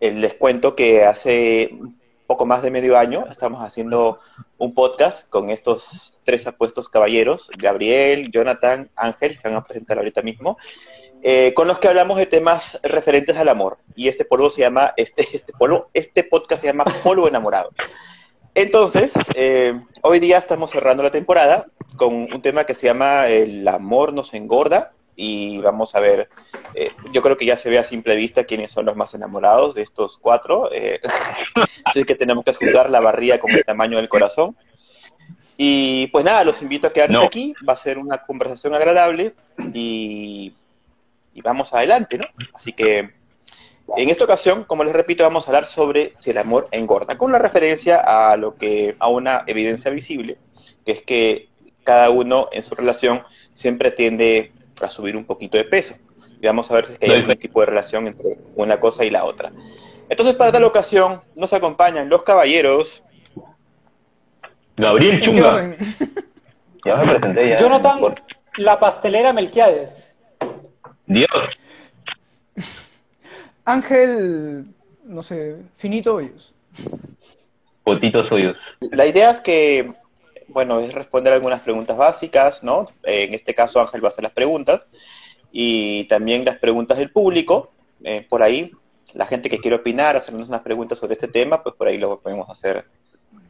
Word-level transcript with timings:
eh, 0.00 0.12
les 0.12 0.34
cuento 0.34 0.74
que 0.74 1.04
hace 1.04 1.70
poco 2.26 2.46
más 2.46 2.62
de 2.62 2.70
medio 2.70 2.96
año 2.96 3.24
estamos 3.28 3.62
haciendo 3.62 4.20
un 4.56 4.72
podcast 4.72 5.28
con 5.28 5.50
estos 5.50 6.18
tres 6.24 6.46
apuestos 6.46 6.88
caballeros, 6.88 7.50
Gabriel, 7.58 8.30
Jonathan, 8.30 8.90
Ángel, 8.94 9.38
se 9.38 9.48
van 9.48 9.56
a 9.56 9.64
presentar 9.64 9.98
ahorita 9.98 10.22
mismo, 10.22 10.56
eh, 11.22 11.52
con 11.54 11.66
los 11.66 11.78
que 11.78 11.88
hablamos 11.88 12.18
de 12.18 12.26
temas 12.26 12.78
referentes 12.82 13.36
al 13.36 13.48
amor. 13.48 13.78
Y 13.96 14.08
este 14.08 14.24
polvo 14.24 14.48
se 14.48 14.60
llama, 14.60 14.94
este, 14.96 15.26
este 15.32 15.52
polvo, 15.52 15.88
este 15.92 16.24
podcast 16.24 16.62
se 16.62 16.68
llama 16.68 16.84
Polvo 17.02 17.28
Enamorado. 17.28 17.72
Entonces, 18.54 19.12
eh, 19.34 19.80
hoy 20.02 20.18
día 20.18 20.38
estamos 20.38 20.70
cerrando 20.70 21.02
la 21.02 21.10
temporada 21.10 21.66
con 21.96 22.14
un 22.14 22.42
tema 22.42 22.64
que 22.64 22.74
se 22.74 22.86
llama 22.86 23.28
El 23.28 23.66
amor 23.68 24.12
nos 24.12 24.34
engorda 24.34 24.92
y 25.22 25.58
vamos 25.58 25.94
a 25.94 26.00
ver, 26.00 26.30
eh, 26.74 26.92
yo 27.12 27.20
creo 27.20 27.36
que 27.36 27.44
ya 27.44 27.58
se 27.58 27.68
ve 27.68 27.78
a 27.78 27.84
simple 27.84 28.16
vista 28.16 28.44
quiénes 28.44 28.70
son 28.70 28.86
los 28.86 28.96
más 28.96 29.12
enamorados 29.12 29.74
de 29.74 29.82
estos 29.82 30.16
cuatro, 30.16 30.72
eh, 30.72 30.98
así 31.84 32.04
que 32.04 32.14
tenemos 32.14 32.42
que 32.42 32.54
juzgar 32.54 32.88
la 32.88 33.00
barría 33.00 33.38
con 33.38 33.50
el 33.50 33.62
tamaño 33.62 33.98
del 33.98 34.08
corazón. 34.08 34.56
Y 35.58 36.06
pues 36.06 36.24
nada, 36.24 36.42
los 36.42 36.62
invito 36.62 36.86
a 36.86 36.92
quedarse 36.94 37.22
aquí, 37.22 37.54
va 37.68 37.74
a 37.74 37.76
ser 37.76 37.98
una 37.98 38.16
conversación 38.16 38.74
agradable 38.74 39.34
y, 39.74 40.54
y 41.34 41.42
vamos 41.42 41.74
adelante, 41.74 42.16
¿no? 42.16 42.24
Así 42.54 42.72
que 42.72 43.10
en 43.98 44.08
esta 44.08 44.24
ocasión, 44.24 44.64
como 44.64 44.84
les 44.84 44.94
repito, 44.94 45.22
vamos 45.22 45.46
a 45.46 45.50
hablar 45.50 45.66
sobre 45.66 46.14
si 46.16 46.30
el 46.30 46.38
amor 46.38 46.66
engorda, 46.70 47.18
con 47.18 47.28
una 47.28 47.38
referencia 47.38 47.98
a 47.98 48.38
lo 48.38 48.54
que 48.54 48.96
a 48.98 49.08
una 49.08 49.44
evidencia 49.46 49.90
visible, 49.90 50.38
que 50.86 50.92
es 50.92 51.02
que 51.02 51.48
cada 51.84 52.08
uno 52.08 52.48
en 52.52 52.62
su 52.62 52.74
relación 52.74 53.22
siempre 53.52 53.90
tiende 53.90 54.52
a 54.86 54.90
subir 54.90 55.16
un 55.16 55.24
poquito 55.24 55.56
de 55.58 55.64
peso. 55.64 55.94
Y 56.40 56.46
vamos 56.46 56.70
a 56.70 56.74
ver 56.74 56.86
si 56.86 56.96
hay 57.04 57.12
algún 57.12 57.36
tipo 57.38 57.60
de 57.60 57.66
relación 57.66 58.06
entre 58.06 58.38
una 58.56 58.80
cosa 58.80 59.04
y 59.04 59.10
la 59.10 59.24
otra. 59.24 59.52
Entonces, 60.08 60.34
para 60.34 60.52
tal 60.52 60.64
ocasión, 60.64 61.20
nos 61.36 61.52
acompañan 61.52 62.08
los 62.08 62.22
caballeros. 62.22 63.02
Gabriel 64.76 65.22
Chunga. 65.22 65.76
ya 66.84 66.96
me 66.96 67.14
presenté 67.14 67.50
ya. 67.50 67.56
Jonathan, 67.56 68.14
la 68.56 68.78
pastelera 68.78 69.32
Melquiades. 69.32 70.16
Dios. 71.06 71.28
Ángel, 73.64 74.66
no 75.04 75.22
sé, 75.22 75.56
finito 75.76 76.16
hoyos. 76.16 76.52
Potitos 77.84 78.30
hoyos. 78.32 78.58
La 78.92 79.06
idea 79.06 79.30
es 79.30 79.40
que, 79.40 79.92
bueno, 80.52 80.80
es 80.80 80.92
responder 80.92 81.32
algunas 81.32 81.60
preguntas 81.60 81.96
básicas, 81.96 82.62
¿no? 82.62 82.88
Eh, 83.04 83.24
en 83.24 83.34
este 83.34 83.54
caso 83.54 83.80
Ángel 83.80 84.02
va 84.02 84.08
a 84.08 84.10
hacer 84.10 84.24
las 84.24 84.32
preguntas 84.32 84.86
y 85.52 86.04
también 86.04 86.44
las 86.44 86.58
preguntas 86.58 86.98
del 86.98 87.10
público. 87.10 87.70
Eh, 88.04 88.26
por 88.28 88.42
ahí, 88.42 88.72
la 89.14 89.26
gente 89.26 89.48
que 89.48 89.58
quiere 89.58 89.76
opinar, 89.76 90.16
hacernos 90.16 90.48
unas 90.48 90.62
preguntas 90.62 90.98
sobre 90.98 91.14
este 91.14 91.28
tema, 91.28 91.62
pues 91.62 91.74
por 91.74 91.88
ahí 91.88 91.98
lo 91.98 92.18
podemos 92.18 92.48
hacer 92.50 92.84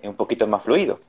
un 0.03 0.15
poquito 0.15 0.47
más 0.47 0.63
fluido. 0.63 1.01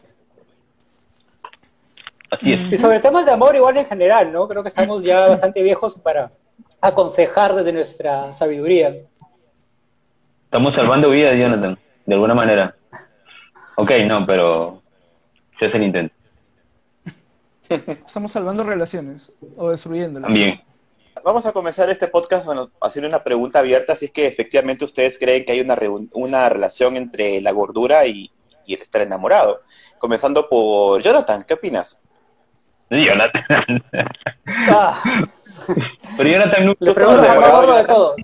Así 2.29 2.53
es. 2.53 2.71
Y 2.71 2.77
sobre 2.77 2.99
temas 2.99 3.25
de 3.25 3.31
amor, 3.31 3.55
igual 3.55 3.77
en 3.77 3.85
general, 3.85 4.31
¿no? 4.31 4.47
Creo 4.47 4.63
que 4.63 4.69
estamos 4.69 5.03
ya 5.03 5.27
bastante 5.27 5.61
viejos 5.61 5.99
para 5.99 6.31
aconsejar 6.79 7.55
desde 7.55 7.73
nuestra 7.73 8.33
sabiduría. 8.33 8.95
Estamos 10.45 10.73
salvando 10.73 11.09
vidas, 11.09 11.37
Jonathan, 11.37 11.77
de 12.05 12.13
alguna 12.13 12.33
manera. 12.33 12.75
Ok, 13.75 13.91
no, 14.05 14.25
pero 14.25 14.80
se 15.61 15.67
hace 15.67 15.77
el 15.77 15.83
intento. 15.83 16.15
Estamos 17.69 18.31
salvando 18.31 18.63
relaciones 18.63 19.31
o 19.55 19.69
destruyéndolas. 19.69 20.27
También. 20.27 20.59
Vamos 21.23 21.45
a 21.45 21.51
comenzar 21.51 21.87
este 21.91 22.07
podcast 22.07 22.47
bueno, 22.47 22.71
haciendo 22.81 23.07
una 23.07 23.23
pregunta 23.23 23.59
abierta, 23.59 23.95
si 23.95 24.05
es 24.05 24.11
que 24.11 24.25
efectivamente 24.25 24.85
ustedes 24.85 25.19
creen 25.19 25.45
que 25.45 25.51
hay 25.51 25.61
una, 25.61 25.77
una 26.13 26.49
relación 26.49 26.97
entre 26.97 27.39
la 27.41 27.51
gordura 27.51 28.07
y, 28.07 28.31
y 28.65 28.73
el 28.73 28.81
estar 28.81 29.03
enamorado. 29.03 29.61
Comenzando 29.99 30.49
por 30.49 30.99
Jonathan, 31.03 31.45
¿qué 31.47 31.53
opinas? 31.53 32.01
Jonathan. 32.89 33.83
Ah. 34.73 35.01
Pero 36.17 36.29
Jonathan 36.29 36.65
no... 36.65 36.75
Le 36.79 36.93
pregunto 36.93 37.73
de 37.75 37.83
todos. 37.83 38.15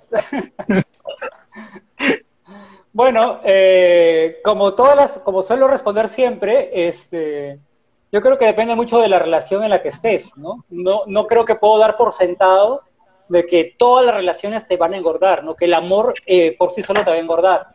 Bueno, 2.98 3.42
eh, 3.44 4.40
como 4.44 4.74
todas 4.74 4.96
las, 4.96 5.12
como 5.20 5.44
suelo 5.44 5.68
responder 5.68 6.10
siempre, 6.10 6.88
este, 6.88 7.60
yo 8.12 8.22
creo 8.22 8.40
que 8.40 8.48
depende 8.48 8.74
mucho 8.74 9.00
de 9.00 9.08
la 9.08 9.20
relación 9.20 9.64
en 9.64 9.70
la 9.70 9.84
que 9.84 9.90
estés, 9.90 10.36
¿no? 10.36 10.66
No, 10.70 11.04
no 11.06 11.28
creo 11.28 11.46
que 11.46 11.54
puedo 11.54 11.78
dar 11.78 11.96
por 11.96 12.12
sentado 12.12 12.82
de 13.30 13.46
que 13.46 13.76
todas 13.78 14.04
las 14.04 14.16
relaciones 14.16 14.68
te 14.68 14.78
van 14.78 14.96
a 14.96 14.98
engordar, 14.98 15.44
¿no? 15.44 15.56
Que 15.56 15.66
el 15.66 15.76
amor 15.76 16.16
eh, 16.26 16.56
por 16.58 16.72
sí 16.72 16.82
solo 16.82 17.04
te 17.04 17.12
va 17.12 17.18
a 17.18 17.20
engordar. 17.20 17.68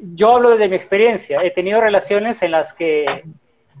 Yo 0.00 0.32
hablo 0.32 0.50
desde 0.50 0.66
mi 0.68 0.74
experiencia. 0.74 1.44
He 1.44 1.52
tenido 1.52 1.80
relaciones 1.80 2.42
en 2.42 2.50
las 2.50 2.72
que, 2.72 3.06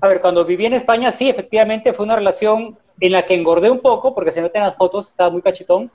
a 0.00 0.06
ver, 0.06 0.20
cuando 0.20 0.44
viví 0.44 0.66
en 0.66 0.74
España, 0.74 1.10
sí, 1.10 1.28
efectivamente 1.28 1.92
fue 1.92 2.04
una 2.04 2.14
relación 2.14 2.78
en 3.00 3.10
la 3.10 3.26
que 3.26 3.34
engordé 3.34 3.68
un 3.68 3.80
poco, 3.80 4.14
porque 4.14 4.30
se 4.30 4.40
notan 4.40 4.62
las 4.62 4.76
fotos, 4.76 5.08
estaba 5.08 5.30
muy 5.30 5.42
cachetón, 5.42 5.90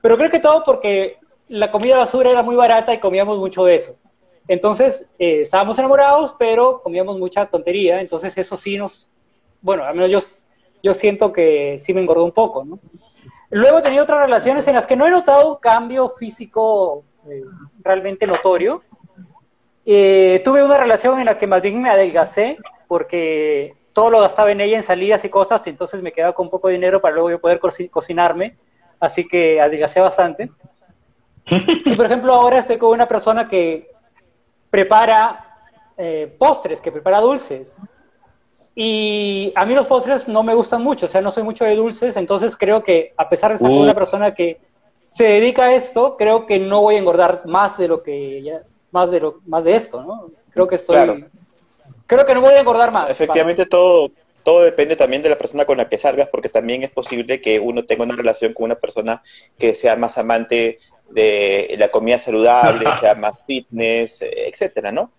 pero 0.00 0.16
creo 0.16 0.30
que 0.30 0.38
todo 0.38 0.62
porque 0.62 1.18
la 1.48 1.72
comida 1.72 1.98
basura 1.98 2.30
era 2.30 2.44
muy 2.44 2.54
barata 2.54 2.94
y 2.94 3.00
comíamos 3.00 3.38
mucho 3.38 3.64
de 3.64 3.74
eso. 3.74 3.96
Entonces, 4.48 5.08
eh, 5.18 5.40
estábamos 5.40 5.78
enamorados, 5.78 6.34
pero 6.38 6.82
comíamos 6.82 7.18
mucha 7.18 7.46
tontería, 7.46 8.00
entonces 8.00 8.36
eso 8.38 8.56
sí 8.56 8.76
nos, 8.76 9.08
bueno, 9.60 9.84
al 9.84 9.94
menos 9.94 10.10
yo, 10.10 10.20
yo 10.82 10.94
siento 10.94 11.32
que 11.32 11.78
sí 11.78 11.92
me 11.92 12.00
engordó 12.00 12.24
un 12.24 12.32
poco, 12.32 12.64
¿no? 12.64 12.78
Luego 13.50 13.78
he 13.78 13.82
tenido 13.82 14.02
otras 14.02 14.20
relaciones 14.20 14.66
en 14.68 14.74
las 14.74 14.86
que 14.86 14.96
no 14.96 15.06
he 15.06 15.10
notado 15.10 15.54
un 15.54 15.56
cambio 15.60 16.08
físico 16.10 17.04
eh, 17.28 17.42
realmente 17.82 18.26
notorio. 18.26 18.82
Eh, 19.84 20.42
tuve 20.44 20.64
una 20.64 20.76
relación 20.76 21.20
en 21.20 21.26
la 21.26 21.38
que 21.38 21.46
más 21.46 21.62
bien 21.62 21.80
me 21.80 21.90
adelgacé 21.90 22.58
porque 22.88 23.76
todo 23.92 24.10
lo 24.10 24.20
gastaba 24.20 24.52
en 24.52 24.60
ella 24.60 24.76
en 24.76 24.82
salidas 24.82 25.24
y 25.24 25.28
cosas, 25.28 25.66
y 25.66 25.70
entonces 25.70 26.02
me 26.02 26.12
quedaba 26.12 26.34
con 26.34 26.50
poco 26.50 26.68
dinero 26.68 27.00
para 27.00 27.14
luego 27.14 27.30
yo 27.30 27.40
poder 27.40 27.60
cocinarme, 27.90 28.56
así 29.00 29.26
que 29.26 29.60
adelgacé 29.60 30.00
bastante. 30.00 30.50
Y 31.84 31.94
por 31.94 32.06
ejemplo, 32.06 32.34
ahora 32.34 32.58
estoy 32.58 32.76
con 32.76 32.90
una 32.90 33.06
persona 33.06 33.48
que 33.48 33.88
prepara 34.76 35.58
eh, 35.96 36.34
postres, 36.38 36.80
que 36.82 36.92
prepara 36.92 37.20
dulces. 37.20 37.74
Y 38.74 39.52
a 39.54 39.64
mí 39.64 39.74
los 39.74 39.86
postres 39.86 40.28
no 40.28 40.42
me 40.42 40.54
gustan 40.54 40.82
mucho, 40.82 41.06
o 41.06 41.08
sea, 41.08 41.22
no 41.22 41.32
soy 41.32 41.44
mucho 41.44 41.64
de 41.64 41.74
dulces, 41.74 42.14
entonces 42.16 42.54
creo 42.58 42.84
que 42.84 43.14
a 43.16 43.26
pesar 43.30 43.52
de 43.54 43.58
con 43.58 43.72
una 43.72 43.94
persona 43.94 44.34
que 44.34 44.60
se 45.08 45.24
dedica 45.24 45.64
a 45.64 45.74
esto, 45.74 46.16
creo 46.18 46.44
que 46.44 46.58
no 46.58 46.82
voy 46.82 46.96
a 46.96 46.98
engordar 46.98 47.46
más 47.46 47.78
de 47.78 47.88
lo 47.88 48.02
que 48.02 48.42
ya, 48.42 48.60
más 48.90 49.10
de 49.10 49.20
lo, 49.20 49.40
más 49.46 49.64
de 49.64 49.76
esto, 49.76 50.02
¿no? 50.02 50.30
Creo 50.50 50.66
que 50.66 50.74
estoy 50.74 51.24
Creo 52.06 52.26
que 52.26 52.34
no 52.34 52.42
voy 52.42 52.54
a 52.54 52.60
engordar 52.60 52.92
más. 52.92 53.10
Efectivamente, 53.10 53.64
todo, 53.64 54.10
todo 54.44 54.62
depende 54.62 54.94
también 54.94 55.22
de 55.22 55.30
la 55.30 55.38
persona 55.38 55.64
con 55.64 55.78
la 55.78 55.88
que 55.88 55.96
salgas, 55.96 56.28
porque 56.28 56.50
también 56.50 56.82
es 56.82 56.90
posible 56.90 57.40
que 57.40 57.58
uno 57.58 57.84
tenga 57.84 58.04
una 58.04 58.14
relación 58.14 58.52
con 58.52 58.66
una 58.66 58.76
persona 58.76 59.22
que 59.58 59.74
sea 59.74 59.96
más 59.96 60.18
amante 60.18 60.78
de 61.10 61.74
la 61.78 61.88
comida 61.88 62.18
saludable, 62.18 62.86
sea 63.00 63.14
más 63.14 63.44
fitness, 63.46 64.22
etcétera, 64.22 64.92
¿no? 64.92 65.10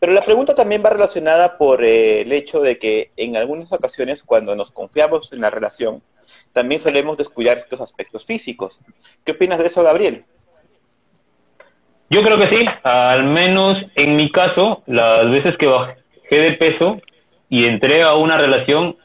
Pero 0.00 0.12
la 0.12 0.24
pregunta 0.24 0.54
también 0.54 0.82
va 0.84 0.90
relacionada 0.90 1.56
por 1.56 1.82
eh, 1.82 2.20
el 2.20 2.32
hecho 2.32 2.60
de 2.60 2.78
que 2.78 3.10
en 3.16 3.36
algunas 3.36 3.72
ocasiones, 3.72 4.22
cuando 4.22 4.54
nos 4.54 4.70
confiamos 4.70 5.32
en 5.32 5.40
la 5.40 5.50
relación, 5.50 6.02
también 6.52 6.80
solemos 6.80 7.16
descuidar 7.16 7.56
estos 7.56 7.80
aspectos 7.80 8.26
físicos. 8.26 8.80
¿Qué 9.24 9.32
opinas 9.32 9.58
de 9.58 9.66
eso, 9.66 9.82
Gabriel? 9.82 10.24
Yo 12.10 12.22
creo 12.22 12.38
que 12.38 12.48
sí, 12.50 12.66
al 12.82 13.24
menos 13.24 13.78
en 13.94 14.16
mi 14.16 14.30
caso, 14.30 14.82
las 14.86 15.30
veces 15.30 15.56
que 15.56 15.66
bajé 15.66 15.96
de 16.30 16.52
peso 16.52 17.00
y 17.48 17.64
entré 17.64 18.02
a 18.02 18.14
una 18.14 18.36
relación, 18.36 18.96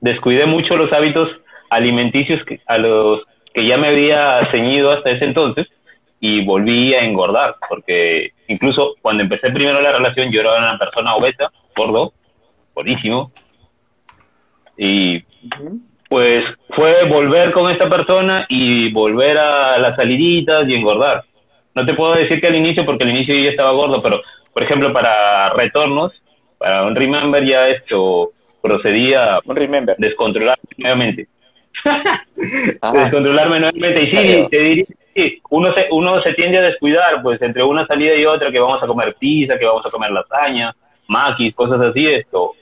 descuidé 0.00 0.46
mucho 0.46 0.76
los 0.76 0.92
hábitos 0.92 1.28
alimenticios 1.68 2.42
a 2.66 2.78
los 2.78 3.22
que 3.52 3.66
ya 3.66 3.76
me 3.76 3.88
había 3.88 4.48
ceñido 4.50 4.92
hasta 4.92 5.10
ese 5.10 5.24
entonces 5.24 5.66
y 6.20 6.44
volví 6.44 6.94
a 6.94 7.04
engordar, 7.04 7.56
porque 7.68 8.32
incluso 8.48 8.94
cuando 9.00 9.22
empecé 9.22 9.50
primero 9.50 9.80
la 9.80 9.92
relación 9.92 10.30
yo 10.32 10.40
era 10.40 10.58
una 10.58 10.78
persona 10.78 11.14
obesa, 11.14 11.50
gordo, 11.76 12.12
buenísimo, 12.74 13.30
y 14.76 15.22
pues 16.08 16.44
fue 16.70 17.04
volver 17.08 17.52
con 17.52 17.70
esta 17.70 17.88
persona 17.88 18.46
y 18.48 18.90
volver 18.92 19.36
a 19.38 19.78
las 19.78 19.96
saliditas 19.96 20.68
y 20.68 20.74
engordar. 20.74 21.24
No 21.74 21.84
te 21.84 21.94
puedo 21.94 22.14
decir 22.14 22.40
que 22.40 22.46
al 22.46 22.56
inicio, 22.56 22.84
porque 22.84 23.04
al 23.04 23.10
inicio 23.10 23.34
yo 23.34 23.44
ya 23.44 23.50
estaba 23.50 23.72
gordo, 23.72 24.02
pero 24.02 24.20
por 24.52 24.62
ejemplo 24.62 24.92
para 24.92 25.50
retornos 25.50 26.12
para 26.58 26.84
un 26.84 26.96
Remember 26.96 27.44
ya 27.44 27.68
esto 27.68 28.30
procedía 28.60 29.38
remember. 29.46 29.96
descontrolarme 32.92 33.60
nuevamente. 33.60 34.02
Y 34.02 34.06
sí, 34.06 34.46
te 34.50 34.58
diría, 34.58 34.84
sí, 35.14 35.42
uno 35.50 35.72
se, 35.74 35.86
uno 35.90 36.22
se 36.22 36.34
tiende 36.34 36.58
a 36.58 36.62
descuidar, 36.62 37.22
pues 37.22 37.40
entre 37.42 37.62
una 37.62 37.86
salida 37.86 38.14
y 38.14 38.24
otra, 38.26 38.50
que 38.50 38.60
vamos 38.60 38.82
a 38.82 38.86
comer 38.86 39.16
pizza, 39.18 39.58
que 39.58 39.66
vamos 39.66 39.84
a 39.86 39.90
comer 39.90 40.10
lasaña, 40.10 40.74
maquis, 41.08 41.54
cosas 41.54 41.80
así, 41.80 42.06
esto. 42.06 42.52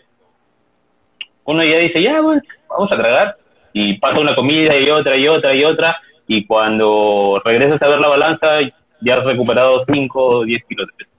Uno 1.45 1.65
ya 1.65 1.79
dice, 1.79 2.03
ya, 2.03 2.21
pues, 2.23 2.43
vamos 2.69 2.91
a 2.91 2.97
tragar. 2.97 3.37
Y 3.73 3.99
pasa 3.99 4.19
una 4.19 4.35
comida 4.35 4.77
y 4.77 4.89
otra 4.91 5.17
y 5.17 5.29
otra 5.29 5.55
y 5.55 5.65
otra. 5.65 6.01
Y 6.27 6.47
cuando 6.47 7.41
regresas 7.45 7.81
a 7.83 7.89
ver 7.89 8.01
la 8.01 8.09
balanza, 8.09 8.61
ya 9.01 9.17
has 9.17 9.25
recuperado 9.25 9.85
5 9.85 10.25
o 10.25 10.45
10 10.45 10.65
kilos 10.65 10.87
de 10.89 10.93
peso. 11.05 11.16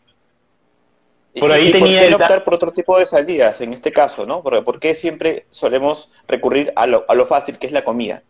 Por 1.39 1.51
ahí 1.51 1.71
tenía 1.71 1.79
por 1.79 2.05
qué 2.05 2.09
no 2.09 2.17
optar 2.17 2.43
por 2.43 2.55
otro 2.55 2.71
tipo 2.71 2.97
de 2.97 3.05
salidas 3.05 3.61
en 3.61 3.73
este 3.73 3.91
caso, 3.91 4.25
no? 4.25 4.41
Porque 4.41 4.61
¿por 4.61 4.79
qué 4.79 4.95
siempre 4.95 5.45
solemos 5.49 6.11
recurrir 6.27 6.71
a 6.75 6.87
lo, 6.87 7.05
a 7.07 7.15
lo 7.15 7.25
fácil 7.25 7.57
que 7.57 7.67
es 7.67 7.73
la 7.73 7.83
comida? 7.83 8.23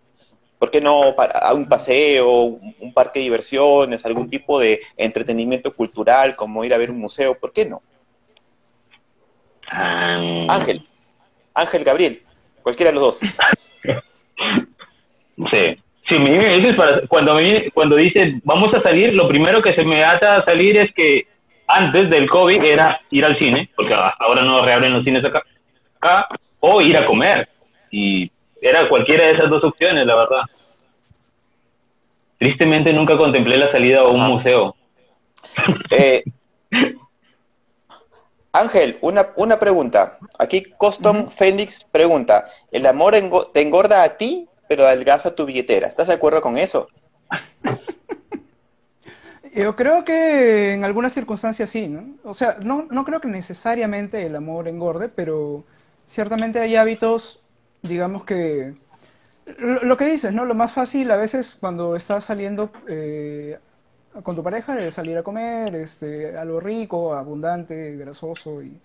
¿Por 0.60 0.72
qué 0.72 0.82
no 0.82 1.16
a 1.18 1.54
un 1.54 1.70
paseo, 1.70 2.58
un 2.80 2.94
parque 2.94 3.20
de 3.20 3.26
diversiones, 3.26 4.06
algún 4.06 4.30
tipo 4.30 4.60
de 4.60 4.82
entretenimiento 4.98 5.74
cultural 5.74 6.36
como 6.36 6.66
ir 6.66 6.74
a 6.74 6.78
ver 6.78 6.90
un 6.90 7.00
museo? 7.00 7.38
¿Por 7.40 7.54
qué 7.54 7.66
no? 7.66 7.82
Ángel, 9.70 10.84
Ángel 11.54 11.84
Gabriel, 11.84 12.24
cualquiera 12.64 12.92
de 12.92 12.96
los 12.96 13.04
dos. 13.04 13.20
sí. 15.52 15.78
Sí, 16.08 16.18
me 16.18 16.74
para, 16.76 17.06
cuando, 17.08 17.36
me, 17.36 17.70
cuando 17.72 17.98
dice 17.98 18.40
vamos 18.46 18.74
a 18.74 18.82
salir, 18.82 19.14
lo 19.14 19.28
primero 19.28 19.62
que 19.62 19.76
se 19.76 19.84
me 19.84 20.06
ata 20.06 20.38
a 20.38 20.46
salir 20.46 20.78
es 20.78 20.94
que 20.94 21.28
antes 21.68 22.10
del 22.10 22.30
COVID 22.30 22.64
era 22.64 23.00
ir 23.12 23.26
al 23.26 23.38
cine, 23.38 23.70
porque 23.76 23.94
ahora 23.94 24.42
no 24.44 24.64
reabren 24.66 24.94
los 24.94 25.04
cines 25.04 25.24
acá, 25.24 25.44
acá, 26.00 26.28
o 26.62 26.82
ir 26.82 26.98
a 26.98 27.06
comer. 27.06 27.48
Y 27.92 28.32
era 28.62 28.88
cualquiera 28.88 29.26
de 29.26 29.32
esas 29.32 29.50
dos 29.50 29.64
opciones, 29.64 30.06
la 30.06 30.16
verdad. 30.16 30.42
Tristemente 32.40 32.94
nunca 32.94 33.18
contemplé 33.18 33.58
la 33.58 33.72
salida 33.72 34.02
a 34.02 34.08
un 34.08 34.22
museo. 34.22 34.76
Eh, 35.92 36.24
Ángel, 38.54 38.98
una, 39.02 39.28
una 39.36 39.60
pregunta. 39.60 40.18
Aquí 40.40 40.64
Costom 40.78 41.28
Phoenix 41.28 41.84
pregunta, 41.84 42.50
¿el 42.72 42.86
amor 42.86 43.16
te 43.54 43.62
engorda 43.62 44.04
a 44.04 44.18
ti, 44.18 44.48
pero 44.70 44.86
adelgaza 44.86 45.36
tu 45.36 45.46
billetera? 45.46 45.88
¿Estás 45.88 46.08
de 46.08 46.14
acuerdo 46.14 46.42
con 46.42 46.58
eso? 46.58 46.88
Yo 49.58 49.76
creo 49.76 50.06
que 50.06 50.74
en 50.74 50.84
algunas 50.84 51.14
circunstancias 51.14 51.72
sí, 51.72 51.88
¿no? 51.88 52.16
O 52.24 52.36
sea, 52.36 52.58
no, 52.62 52.86
no 52.92 53.04
creo 53.04 53.20
que 53.20 53.28
necesariamente 53.28 54.24
el 54.24 54.36
amor 54.36 54.68
engorde, 54.68 55.10
pero 55.10 55.64
ciertamente 56.06 56.60
hay 56.60 56.76
hábitos, 56.76 57.40
digamos 57.82 58.24
que... 58.24 58.76
Lo, 59.58 59.98
que 59.98 60.06
dices, 60.06 60.32
¿no? 60.32 60.46
Lo 60.46 60.54
más 60.54 60.74
fácil 60.74 61.10
a 61.10 61.16
veces 61.16 61.56
cuando 61.60 61.96
estás 61.96 62.26
saliendo 62.26 62.70
eh, 62.88 63.58
con 64.22 64.36
tu 64.36 64.44
pareja 64.44 64.80
es 64.80 64.94
salir 64.94 65.18
a 65.18 65.24
comer, 65.24 65.74
este, 65.76 66.38
algo 66.38 66.60
rico, 66.60 67.16
abundante, 67.16 67.96
grasoso 67.96 68.62
y... 68.62 68.78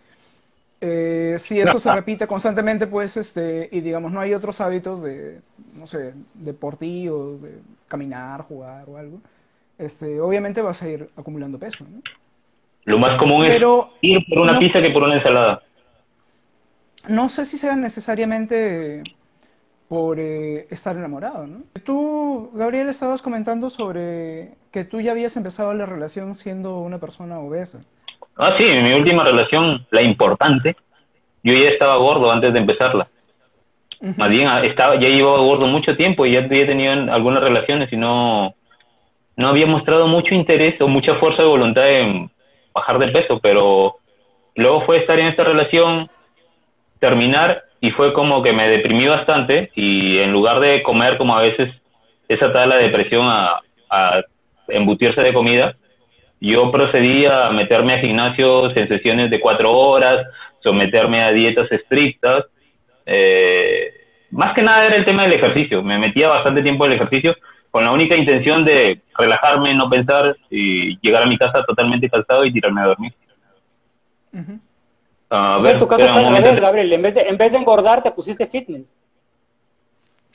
Eh, 0.85 1.37
si 1.39 1.61
eso 1.61 1.79
se 1.79 1.93
repite 1.93 2.27
constantemente, 2.27 2.89
pues, 2.89 3.17
este, 3.17 3.69
y 3.71 3.81
digamos, 3.83 4.11
no 4.11 4.21
hay 4.21 4.35
otros 4.35 4.61
hábitos 4.61 5.01
de, 5.03 5.41
no 5.77 5.87
sé, 5.87 6.13
deportivos, 6.35 7.41
de 7.41 7.61
caminar, 7.87 8.43
jugar 8.43 8.89
o 8.89 8.97
algo, 8.97 9.21
este, 9.83 10.21
obviamente 10.21 10.63
vas 10.63 10.83
a 10.83 10.89
ir 10.89 11.09
acumulando 11.17 11.59
peso. 11.59 11.85
¿no? 11.89 12.01
Lo 12.85 12.99
más 12.99 13.19
común 13.19 13.45
es 13.45 13.61
ir 14.01 14.27
por 14.29 14.39
una 14.39 14.59
pizza 14.59 14.81
que 14.81 14.91
por 14.91 15.03
una 15.03 15.17
ensalada. 15.17 15.63
No 17.09 17.29
sé 17.29 17.45
si 17.47 17.59
sea 17.59 17.77
necesariamente 17.77 19.03
por 19.89 20.19
eh, 20.19 20.67
estar 20.71 20.97
enamorado, 20.97 21.47
¿no? 21.47 21.59
Tú, 21.85 22.51
Gabriel, 22.55 22.89
estabas 22.89 23.21
comentando 23.21 23.71
sobre 23.71 24.53
que 24.73 24.85
tú 24.85 25.01
ya 25.01 25.11
habías 25.11 25.37
empezado 25.37 25.75
la 25.75 25.85
relación 25.85 26.35
siendo 26.35 26.79
una 26.79 26.99
persona 26.99 27.41
obesa. 27.41 27.81
Ah, 28.37 28.55
sí, 28.57 28.65
en 28.65 28.85
mi 28.85 28.95
última 28.95 29.23
relación, 29.25 29.87
la 29.91 30.01
importante, 30.01 30.77
yo 31.43 31.53
ya 31.53 31.69
estaba 31.69 31.97
gordo 31.97 32.31
antes 32.31 32.53
de 32.53 32.61
empezarla. 32.61 33.07
Más 34.17 34.31
bien, 34.31 34.49
ah, 34.49 34.65
estaba, 34.65 34.95
ya 34.95 35.09
llevaba 35.09 35.39
gordo 35.39 35.67
mucho 35.67 35.97
tiempo 35.97 36.25
y 36.25 36.33
ya 36.33 36.41
había 36.41 36.67
tenido 36.67 36.93
algunas 37.13 37.43
relaciones 37.43 37.93
y 37.93 37.97
no, 37.97 38.55
no 39.43 39.49
había 39.49 39.67
mostrado 39.67 40.07
mucho 40.07 40.35
interés 40.35 40.81
o 40.81 40.87
mucha 40.87 41.17
fuerza 41.17 41.43
de 41.43 41.49
voluntad 41.49 41.91
en 41.91 42.31
bajar 42.73 42.99
de 43.01 43.09
peso, 43.09 43.41
pero 43.43 43.97
luego 44.55 44.83
fue 44.87 44.99
estar 44.99 45.19
en 45.19 45.27
esta 45.27 45.43
relación, 45.43 46.09
terminar 47.01 47.65
y 47.81 47.91
fue 47.91 48.13
como 48.13 48.41
que 48.45 48.53
me 48.53 48.69
deprimí 48.69 49.09
bastante 49.09 49.73
y 49.75 50.19
en 50.19 50.31
lugar 50.31 50.61
de 50.61 50.85
comer 50.85 51.19
como 51.19 51.37
a 51.37 51.43
veces 51.43 51.75
esa 52.29 52.53
tal 52.53 52.69
la 52.69 52.77
depresión 52.77 53.27
a, 53.27 53.61
embutirse 54.69 55.21
de 55.21 55.35
comida, 55.35 55.75
yo 56.41 56.71
procedí 56.71 57.27
a 57.27 57.51
meterme 57.51 57.95
a 57.95 57.99
gimnasios 57.99 58.75
en 58.77 58.89
sesiones 58.89 59.29
de 59.29 59.41
cuatro 59.41 59.71
horas, 59.73 60.27
someterme 60.61 61.23
a 61.23 61.33
dietas 61.33 61.71
estrictas. 61.71 62.47
Eh, 63.05 63.93
más 64.31 64.55
que 64.55 64.63
nada 64.63 64.87
era 64.87 64.97
el 64.97 65.05
tema 65.05 65.25
del 65.25 65.35
ejercicio, 65.35 65.83
me 65.83 65.99
metía 65.99 66.29
bastante 66.29 66.63
tiempo 66.63 66.87
en 66.87 66.93
el 66.93 66.97
ejercicio 66.97 67.37
con 67.73 67.85
la 67.85 67.91
única 67.91 68.15
intención 68.15 68.67
de 68.67 69.01
relajarme, 69.17 69.75
no 69.75 69.89
pensar 69.89 70.37
y 70.51 70.99
llegar 71.01 71.23
a 71.23 71.27
mi 71.27 71.39
casa 71.39 71.65
totalmente 71.65 72.09
cansado 72.09 72.45
y 72.45 72.53
tirarme 72.53 72.83
a 72.83 72.87
dormir. 72.87 73.15
en 74.31 75.79
tu 75.79 75.89
caso 75.89 76.07
fue 76.07 76.25
al 76.27 76.37
revés, 76.37 76.61
Gabriel. 76.61 76.93
En 76.93 77.01
vez, 77.01 77.15
de, 77.15 77.23
en 77.23 77.39
vez 77.39 77.51
de 77.51 77.59
engordar, 77.59 78.03
te 78.03 78.11
pusiste 78.11 78.47
fitness. 78.47 79.03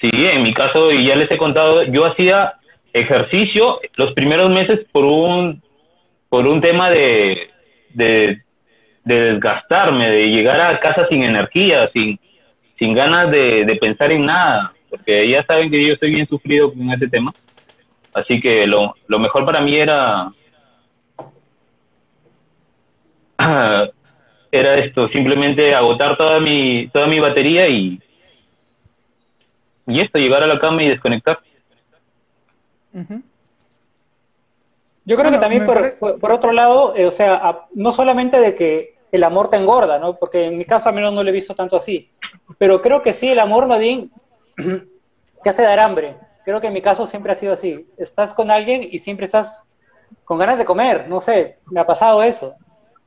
Sí, 0.02 0.10
en 0.12 0.42
mi 0.42 0.52
caso, 0.52 0.92
y 0.92 1.06
ya 1.06 1.16
les 1.16 1.30
he 1.30 1.38
contado, 1.38 1.84
yo 1.84 2.06
hacía 2.08 2.56
ejercicio 2.92 3.82
los 3.98 4.14
primeros 4.14 4.50
meses 4.50 4.88
por 4.92 5.06
un, 5.06 5.62
por 6.30 6.48
un 6.48 6.60
tema 6.60 6.90
de, 6.90 7.52
de, 7.94 8.42
desgastarme, 9.04 10.10
de 10.10 10.30
llegar 10.30 10.60
a 10.60 10.80
casa 10.80 11.08
sin 11.08 11.22
energía, 11.22 11.88
sin, 11.94 12.20
sin 12.80 12.96
ganas 12.96 13.30
de, 13.30 13.64
de 13.64 13.76
pensar 13.76 14.12
en 14.12 14.26
nada 14.26 14.74
porque 14.90 15.30
ya 15.30 15.44
saben 15.46 15.70
que 15.70 15.86
yo 15.86 15.94
estoy 15.94 16.12
bien 16.12 16.28
sufrido 16.28 16.72
con 16.72 16.92
este 16.92 17.08
tema. 17.08 17.34
Así 18.14 18.40
que 18.40 18.66
lo, 18.66 18.96
lo 19.08 19.20
mejor 19.20 19.46
para 19.46 19.62
mí 19.62 19.76
era 19.76 20.30
era 24.52 24.78
esto, 24.78 25.08
simplemente 25.10 25.76
agotar 25.76 26.18
toda 26.18 26.40
mi 26.40 26.88
toda 26.88 27.08
mi 27.08 27.20
batería 27.20 27.68
y 27.68 28.00
y 29.88 30.02
esto, 30.02 30.20
llegar 30.20 30.44
a 30.44 30.48
la 30.48 30.60
cama 30.60 30.84
y 30.84 30.90
desconectar. 30.90 31.40
Yo 35.06 35.16
creo 35.16 35.32
que 35.32 35.38
también 35.38 35.66
por, 35.66 36.20
por, 36.20 36.32
otro 36.32 36.52
lado, 36.52 36.94
eh, 36.96 37.06
o 37.06 37.12
sea, 37.12 37.68
no 37.74 37.94
solamente 37.94 38.42
de 38.42 38.56
que 38.56 38.98
el 39.12 39.24
amor 39.24 39.50
te 39.50 39.56
engorda, 39.56 39.98
¿no? 39.98 40.18
Porque 40.18 40.46
en 40.46 40.58
mi 40.58 40.66
caso 40.66 40.90
a 40.90 40.92
menos 40.92 41.14
no 41.14 41.24
lo 41.24 41.30
he 41.30 41.34
visto 41.34 41.56
tanto 41.56 41.78
así, 41.78 42.10
pero 42.58 42.82
creo 42.82 43.02
que 43.02 43.14
sí, 43.14 43.30
el 43.30 43.40
amor 43.40 43.68
más 43.68 43.80
bien 43.80 44.12
te 45.44 45.50
hace 45.50 45.64
dar 45.64 45.80
hambre. 45.80 46.16
Creo 46.44 46.60
que 46.60 46.68
en 46.68 46.74
mi 46.74 46.82
caso 46.82 47.08
siempre 47.08 47.32
ha 47.32 47.36
sido 47.36 47.54
así. 47.54 47.88
Estás 47.98 48.34
con 48.34 48.52
alguien 48.52 48.88
y 48.90 49.00
siempre 49.00 49.26
estás 49.26 49.64
con 50.24 50.38
ganas 50.38 50.58
de 50.58 50.66
comer, 50.66 51.08
no 51.08 51.22
sé, 51.22 51.58
me 51.72 51.80
ha 51.80 51.86
pasado 51.86 52.24
eso. 52.24 52.56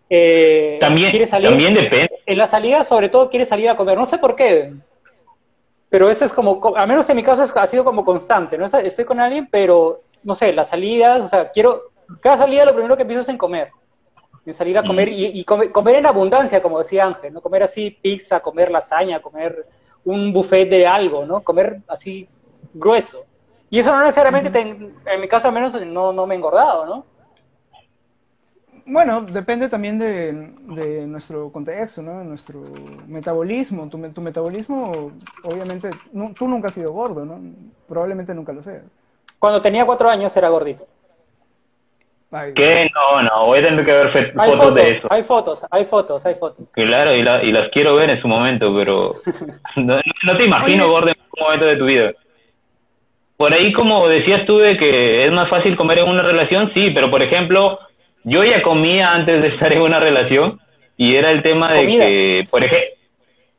Eh, 0.08 0.78
también, 0.80 1.12
también 1.28 1.74
depende. 1.74 2.10
En 2.26 2.38
la 2.38 2.46
salida, 2.46 2.82
sobre 2.84 3.08
todo, 3.08 3.30
quieres 3.30 3.48
salir 3.48 3.68
a 3.68 3.76
comer, 3.76 3.96
no 3.96 4.06
sé 4.06 4.18
por 4.18 4.34
qué. 4.34 4.72
Pero 5.88 6.10
eso 6.10 6.24
es 6.24 6.32
como, 6.32 6.60
al 6.76 6.88
menos 6.88 7.08
en 7.08 7.16
mi 7.16 7.22
caso 7.22 7.44
ha 7.54 7.66
sido 7.66 7.84
como 7.84 8.04
constante, 8.04 8.56
¿no? 8.56 8.66
Estoy 8.66 9.04
con 9.04 9.20
alguien, 9.20 9.48
pero, 9.50 10.02
no 10.22 10.34
sé, 10.34 10.52
las 10.52 10.68
salidas, 10.68 11.20
o 11.20 11.28
sea, 11.28 11.50
quiero, 11.50 11.90
cada 12.20 12.38
salida 12.38 12.64
lo 12.64 12.74
primero 12.74 12.96
que 12.96 13.02
empiezo 13.02 13.22
es 13.22 13.28
en 13.28 13.38
comer. 13.38 13.70
En 14.46 14.54
salir 14.54 14.78
a 14.78 14.82
comer, 14.82 15.10
y, 15.12 15.44
comer, 15.44 15.70
comer, 15.70 15.96
en 15.96 16.06
abundancia, 16.06 16.62
como 16.62 16.78
decía 16.78 17.06
Ángel, 17.06 17.32
¿no? 17.32 17.40
Comer 17.40 17.64
así 17.64 17.90
pizza, 17.90 18.40
comer 18.40 18.70
lasaña, 18.70 19.20
comer 19.20 19.66
un 20.04 20.32
buffet 20.32 20.68
de 20.68 20.86
algo, 20.86 21.26
¿no? 21.26 21.42
Comer 21.42 21.80
así 21.88 22.28
grueso. 22.74 23.24
Y 23.68 23.78
eso 23.78 23.92
no 23.92 24.00
necesariamente, 24.00 24.58
en 24.60 25.20
mi 25.20 25.28
caso 25.28 25.48
al 25.48 25.54
menos, 25.54 25.80
no, 25.86 26.12
no 26.12 26.26
me 26.26 26.34
he 26.34 26.38
engordado, 26.38 26.86
¿no? 26.86 27.04
Bueno, 28.86 29.20
depende 29.20 29.68
también 29.68 29.98
de, 29.98 31.06
nuestro 31.06 31.52
contexto, 31.52 32.02
¿no? 32.02 32.24
Nuestro 32.24 32.64
metabolismo. 33.06 33.88
Tu, 33.88 34.10
tu 34.10 34.20
metabolismo, 34.20 35.12
obviamente, 35.44 35.90
tú 36.36 36.48
nunca 36.48 36.68
has 36.68 36.74
sido 36.74 36.92
gordo, 36.92 37.24
¿no? 37.24 37.40
Probablemente 37.86 38.34
nunca 38.34 38.52
lo 38.52 38.62
seas. 38.62 38.82
Cuando 39.38 39.62
tenía 39.62 39.86
cuatro 39.86 40.10
años 40.10 40.36
era 40.36 40.48
gordito. 40.48 40.88
¿Qué? 42.54 42.88
No, 42.94 43.22
no, 43.22 43.46
voy 43.46 43.58
a 43.58 43.62
tener 43.62 43.84
que 43.84 43.92
ver 43.92 44.32
fotos, 44.34 44.74
de 44.74 44.90
eso. 44.90 45.08
Hay 45.10 45.24
fotos, 45.24 45.66
hay 45.68 45.84
fotos, 45.84 46.24
hay 46.26 46.34
fotos. 46.36 46.68
Claro, 46.72 47.14
y, 47.14 47.20
y 47.20 47.52
las 47.52 47.70
quiero 47.70 47.96
ver 47.96 48.10
en 48.10 48.22
su 48.22 48.28
momento, 48.28 48.72
pero 48.76 49.12
no, 49.76 49.98
te 50.36 50.44
imagino 50.44 50.88
gordo 50.88 51.08
en 51.08 51.16
algún 51.18 51.44
momento 51.44 51.66
de 51.66 51.76
tu 51.76 51.86
vida. 51.86 52.12
Por 53.36 53.52
ahí, 53.52 53.72
como 53.72 54.06
decías 54.08 54.46
tú, 54.46 54.58
de 54.58 54.76
que 54.76 55.26
es 55.26 55.32
más 55.32 55.48
fácil 55.48 55.76
comer 55.76 55.98
en 55.98 56.08
una 56.08 56.22
relación, 56.22 56.70
sí, 56.72 56.90
pero 56.90 57.10
por 57.10 57.20
ejemplo, 57.20 57.80
yo 58.22 58.44
ya 58.44 58.62
comía 58.62 59.12
antes 59.12 59.42
de 59.42 59.48
estar 59.48 59.72
en 59.72 59.80
una 59.80 59.98
relación 59.98 60.60
y 60.96 61.16
era 61.16 61.32
el 61.32 61.42
tema 61.42 61.72
de 61.72 61.86
que, 61.86 62.46
por 62.48 62.62
ejemplo, 62.62 62.88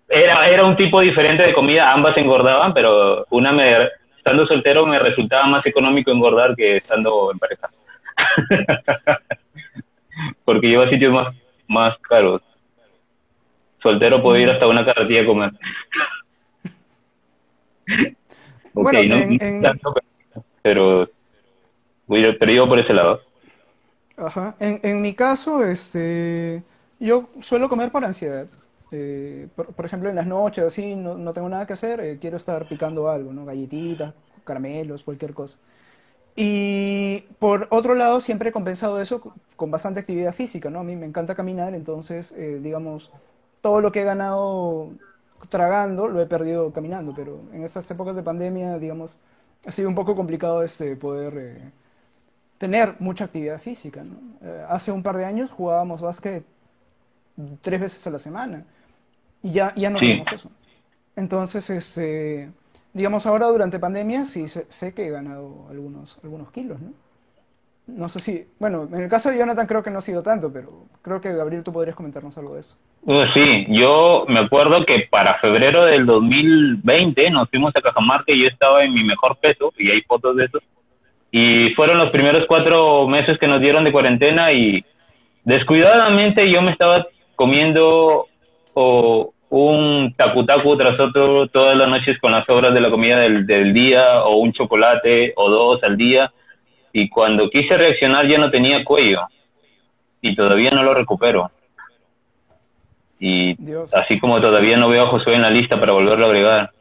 era, 0.07 0.47
era 0.47 0.63
un 0.63 0.77
tipo 0.77 1.01
diferente 1.01 1.43
de 1.43 1.53
comida, 1.53 1.91
ambas 1.91 2.15
engordaban, 2.15 2.73
pero 2.73 3.25
una 3.31 3.51
me, 3.51 3.89
estando 4.15 4.45
soltero 4.45 4.85
me 4.85 4.99
resultaba 4.99 5.45
más 5.47 5.65
económico 5.65 6.11
engordar 6.11 6.55
que 6.55 6.77
estando 6.77 7.31
en 7.31 7.39
pareja. 7.39 7.67
Porque 10.45 10.67
lleva 10.67 10.89
sitios 10.89 11.13
más, 11.13 11.35
más 11.67 11.97
caros. 11.99 12.41
Soltero 13.81 14.21
puedo 14.21 14.37
ir 14.37 14.49
hasta 14.49 14.67
una 14.67 14.85
carretilla 14.85 15.21
a 15.21 15.25
comer. 15.25 15.51
ok, 18.73 18.93
no, 19.07 19.37
pero, 20.61 21.09
pero 22.07 22.51
yo 22.51 22.67
por 22.67 22.79
ese 22.79 22.93
lado. 22.93 23.21
Ajá. 24.17 24.55
En, 24.59 24.79
en 24.83 25.01
mi 25.01 25.15
caso, 25.15 25.63
este, 25.63 26.61
yo 26.99 27.23
suelo 27.41 27.69
comer 27.69 27.91
por 27.91 28.05
ansiedad. 28.05 28.47
Eh, 28.91 29.47
por, 29.55 29.73
por 29.73 29.85
ejemplo, 29.85 30.09
en 30.09 30.15
las 30.15 30.27
noches, 30.27 30.65
así, 30.65 30.95
no, 30.95 31.17
no 31.17 31.33
tengo 31.33 31.49
nada 31.49 31.65
que 31.65 31.73
hacer, 31.73 31.99
eh, 32.01 32.17
quiero 32.19 32.37
estar 32.37 32.67
picando 32.67 33.09
algo, 33.09 33.31
¿no? 33.31 33.45
Galletitas, 33.45 34.13
caramelos, 34.43 35.03
cualquier 35.03 35.33
cosa. 35.33 35.57
Y 36.35 37.21
por 37.39 37.67
otro 37.71 37.95
lado, 37.95 38.21
siempre 38.21 38.49
he 38.49 38.51
compensado 38.53 39.01
eso 39.01 39.21
co- 39.21 39.35
con 39.55 39.71
bastante 39.71 39.99
actividad 39.99 40.33
física, 40.33 40.69
¿no? 40.69 40.79
A 40.79 40.83
mí 40.83 40.95
me 40.95 41.05
encanta 41.05 41.35
caminar, 41.35 41.73
entonces, 41.75 42.31
eh, 42.33 42.59
digamos, 42.61 43.11
todo 43.61 43.81
lo 43.81 43.91
que 43.91 44.01
he 44.01 44.05
ganado 44.05 44.91
tragando 45.49 46.07
lo 46.07 46.21
he 46.21 46.25
perdido 46.27 46.71
caminando, 46.73 47.13
pero 47.13 47.41
en 47.53 47.63
estas 47.63 47.89
épocas 47.91 48.15
de 48.15 48.23
pandemia, 48.23 48.77
digamos, 48.79 49.17
ha 49.65 49.71
sido 49.71 49.89
un 49.89 49.95
poco 49.95 50.15
complicado 50.15 50.63
este 50.63 50.95
poder 50.95 51.33
eh, 51.37 51.71
tener 52.59 52.95
mucha 52.99 53.25
actividad 53.25 53.61
física, 53.61 54.03
¿no? 54.03 54.17
Eh, 54.41 54.65
hace 54.69 54.91
un 54.91 55.03
par 55.03 55.17
de 55.17 55.25
años 55.25 55.51
jugábamos 55.51 56.01
básquet 56.01 56.45
tres 57.61 57.79
veces 57.81 58.05
a 58.07 58.09
la 58.09 58.19
semana 58.19 58.65
y 59.43 59.53
ya, 59.53 59.73
ya 59.75 59.89
no 59.91 59.99
Sí. 59.99 60.01
hacemos 60.01 60.31
eso. 60.31 60.51
Entonces, 61.15 61.69
este, 61.71 62.51
digamos, 62.93 63.25
ahora 63.25 63.47
durante 63.47 63.79
pandemia 63.79 64.25
sí 64.25 64.47
sé, 64.47 64.65
sé 64.69 64.93
que 64.93 65.07
he 65.07 65.09
ganado 65.09 65.67
algunos, 65.69 66.19
algunos 66.23 66.51
kilos, 66.51 66.79
¿no? 66.79 66.93
No 67.87 68.09
sé 68.09 68.19
si, 68.21 68.45
bueno, 68.59 68.87
en 68.91 69.01
el 69.01 69.09
caso 69.09 69.29
de 69.29 69.37
Jonathan 69.37 69.67
creo 69.67 69.83
que 69.83 69.89
no 69.89 69.97
ha 69.97 70.01
sido 70.01 70.23
tanto, 70.23 70.51
pero 70.53 70.85
creo 71.01 71.19
que 71.19 71.33
Gabriel 71.33 71.63
tú 71.63 71.73
podrías 71.73 71.95
comentarnos 71.95 72.37
algo 72.37 72.55
de 72.55 72.61
eso. 72.61 72.75
Uh, 73.03 73.25
sí, 73.33 73.65
yo 73.69 74.25
me 74.27 74.39
acuerdo 74.39 74.85
que 74.85 75.07
para 75.09 75.39
febrero 75.39 75.85
del 75.85 76.05
2020 76.05 77.31
nos 77.31 77.49
fuimos 77.49 77.75
a 77.75 77.81
Cajamarca 77.81 78.31
y 78.31 78.43
yo 78.43 78.47
estaba 78.47 78.83
en 78.83 78.93
mi 78.93 79.03
mejor 79.03 79.35
peso, 79.37 79.73
y 79.77 79.89
hay 79.89 80.01
fotos 80.03 80.35
de 80.37 80.45
eso. 80.45 80.59
Y 81.31 81.73
fueron 81.73 81.97
los 81.97 82.11
primeros 82.11 82.45
cuatro 82.47 83.07
meses 83.07 83.37
que 83.39 83.47
nos 83.47 83.61
dieron 83.61 83.83
de 83.83 83.91
cuarentena 83.91 84.51
y 84.51 84.85
descuidadamente 85.43 86.49
yo 86.51 86.61
me 86.61 86.71
estaba 86.71 87.07
comiendo 87.35 88.27
o 88.73 89.33
un 89.53 90.13
tacu 90.15 90.45
tacu 90.45 90.77
tras 90.77 90.97
otro 90.97 91.45
todas 91.49 91.75
las 91.75 91.89
noches 91.89 92.17
con 92.19 92.31
las 92.31 92.45
sobras 92.45 92.73
de 92.73 92.79
la 92.79 92.89
comida 92.89 93.19
del, 93.19 93.45
del 93.45 93.73
día 93.73 94.23
o 94.23 94.37
un 94.37 94.53
chocolate 94.53 95.33
o 95.35 95.49
dos 95.49 95.83
al 95.83 95.97
día 95.97 96.31
y 96.93 97.09
cuando 97.09 97.49
quise 97.49 97.75
reaccionar 97.75 98.25
ya 98.27 98.37
no 98.37 98.49
tenía 98.49 98.83
cuello 98.85 99.27
y 100.21 100.35
todavía 100.37 100.71
no 100.71 100.83
lo 100.83 100.93
recupero. 100.93 101.51
Y 103.19 103.55
Dios. 103.61 103.93
así 103.93 104.19
como 104.19 104.39
todavía 104.39 104.77
no 104.77 104.87
veo 104.87 105.03
a 105.03 105.09
Josué 105.09 105.35
en 105.35 105.41
la 105.41 105.49
lista 105.49 105.79
para 105.79 105.91
volverlo 105.91 106.25
a 106.25 106.29
agregar. 106.29 106.71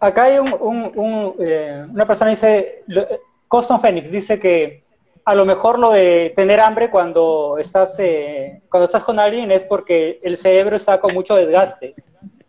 Acá 0.00 0.24
hay 0.24 0.38
un, 0.38 0.54
un- 0.58 0.92
un, 0.94 1.34
eh, 1.40 1.84
una 1.90 2.06
persona 2.06 2.30
dice, 2.30 2.84
Coston 3.48 3.80
Phoenix 3.80 4.10
dice 4.10 4.40
que 4.40 4.82
a 5.26 5.34
lo 5.34 5.44
mejor 5.44 5.78
lo 5.80 5.90
de 5.90 6.32
tener 6.36 6.60
hambre 6.60 6.88
cuando 6.88 7.58
estás, 7.58 7.98
eh, 7.98 8.62
cuando 8.70 8.84
estás 8.86 9.02
con 9.02 9.18
alguien 9.18 9.50
es 9.50 9.64
porque 9.64 10.20
el 10.22 10.36
cerebro 10.36 10.76
está 10.76 11.00
con 11.00 11.12
mucho 11.12 11.34
desgaste, 11.34 11.94